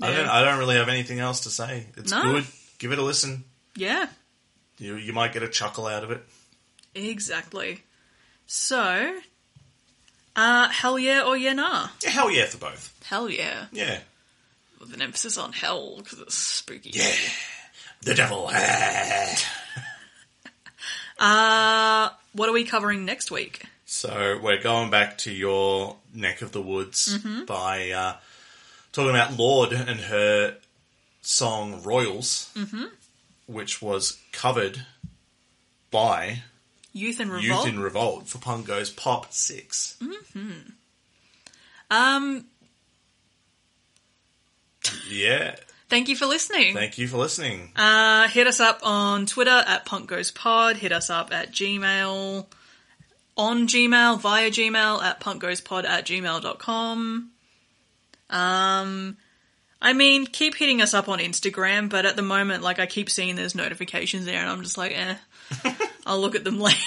I 0.00 0.12
don't 0.12 0.28
I 0.28 0.44
don't 0.44 0.58
really 0.58 0.76
have 0.76 0.88
anything 0.88 1.18
else 1.20 1.40
to 1.40 1.50
say. 1.50 1.86
It's 1.96 2.10
No. 2.12 2.22
good. 2.22 2.46
Give 2.78 2.92
it 2.92 2.98
a 2.98 3.02
listen. 3.02 3.44
Yeah. 3.74 4.06
You 4.78 4.96
you 4.96 5.12
might 5.12 5.32
get 5.32 5.42
a 5.42 5.48
chuckle 5.48 5.86
out 5.86 6.04
of 6.04 6.10
it. 6.10 6.22
Exactly. 6.94 7.82
So, 8.46 9.18
uh, 10.36 10.68
hell 10.68 10.98
yeah 10.98 11.22
or 11.24 11.36
yeah 11.36 11.52
nah? 11.54 11.88
Yeah, 12.02 12.10
hell 12.10 12.30
yeah 12.30 12.46
for 12.46 12.58
both. 12.58 12.94
Hell 13.04 13.28
yeah. 13.28 13.66
Yeah. 13.72 13.98
With 14.78 14.92
an 14.94 15.02
emphasis 15.02 15.36
on 15.38 15.52
hell 15.52 15.96
because 15.96 16.20
it's 16.20 16.34
spooky. 16.36 16.90
Yeah. 16.92 17.14
The 18.02 18.14
devil. 18.14 18.50
Uh, 21.18 22.10
what 22.32 22.48
are 22.48 22.52
we 22.52 22.64
covering 22.64 23.04
next 23.04 23.30
week? 23.30 23.64
So 23.86 24.38
we're 24.42 24.62
going 24.62 24.90
back 24.90 25.18
to 25.18 25.32
your 25.32 25.96
neck 26.14 26.42
of 26.42 26.52
the 26.52 26.60
woods 26.62 27.18
Mm-hmm. 27.18 27.44
by 27.46 27.90
uh, 27.90 28.16
talking 28.92 29.10
about 29.10 29.36
Lorde 29.38 29.72
and 29.72 30.00
her 30.00 30.56
song 31.22 31.82
Royals, 31.82 32.50
Mm-hmm. 32.54 32.84
which 33.46 33.80
was 33.82 34.18
covered 34.32 34.84
by 35.90 36.42
Youth 36.92 37.20
in 37.20 37.30
Revolt. 37.30 37.44
Youth 37.44 37.66
in 37.74 37.80
Revolt 37.80 38.28
for 38.28 38.38
Punk 38.38 38.66
Goes 38.66 38.90
Pop 38.90 39.32
6. 39.32 39.96
um, 41.90 42.44
Yeah. 45.10 45.56
Thank 45.88 46.08
you 46.08 46.16
for 46.16 46.26
listening. 46.26 46.74
Thank 46.74 46.98
you 46.98 47.08
for 47.08 47.18
listening. 47.18 47.72
Uh, 47.76 48.28
hit 48.28 48.46
us 48.46 48.60
up 48.60 48.80
on 48.82 49.26
Twitter 49.26 49.64
at 49.66 49.84
Punk 49.84 50.08
Goes 50.08 50.30
Pod. 50.30 50.76
Hit 50.76 50.92
us 50.92 51.10
up 51.10 51.32
at 51.32 51.52
Gmail, 51.52 52.46
on 53.36 53.68
Gmail, 53.68 54.20
via 54.20 54.50
Gmail 54.50 55.02
at 55.02 55.20
punkgoespod 55.20 55.84
at 55.84 56.04
gmail.com. 56.04 57.30
Um, 58.30 59.16
I 59.80 59.92
mean, 59.92 60.26
keep 60.26 60.56
hitting 60.56 60.82
us 60.82 60.92
up 60.92 61.08
on 61.08 61.20
Instagram, 61.20 61.88
but 61.88 62.04
at 62.04 62.16
the 62.16 62.22
moment, 62.22 62.64
like, 62.64 62.80
I 62.80 62.86
keep 62.86 63.08
seeing 63.08 63.36
there's 63.36 63.54
notifications 63.54 64.24
there, 64.24 64.40
and 64.40 64.50
I'm 64.50 64.62
just 64.62 64.76
like, 64.76 64.92
eh, 64.92 65.14
I'll 66.06 66.20
look 66.20 66.34
at 66.34 66.44
them 66.44 66.58
later. 66.60 66.78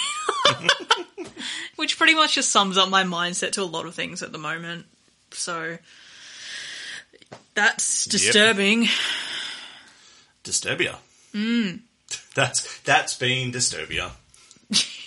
Which 1.78 1.98
pretty 1.98 2.14
much 2.14 2.36
just 2.36 2.52
sums 2.52 2.78
up 2.78 2.90
my 2.90 3.04
mindset 3.04 3.54
to 3.54 3.64
a 3.64 3.64
lot 3.64 3.86
of 3.86 3.96
things 3.96 4.22
at 4.22 4.32
the 4.32 4.38
moment. 4.38 4.86
So, 5.32 5.78
that's 7.54 8.06
disturbing. 8.06 8.84
Yep. 8.84 8.92
Disturbia. 10.44 10.96
Mm. 11.34 11.80
That's 12.36 12.80
that's 12.82 13.16
been 13.16 13.52
disturbia. 13.52 14.12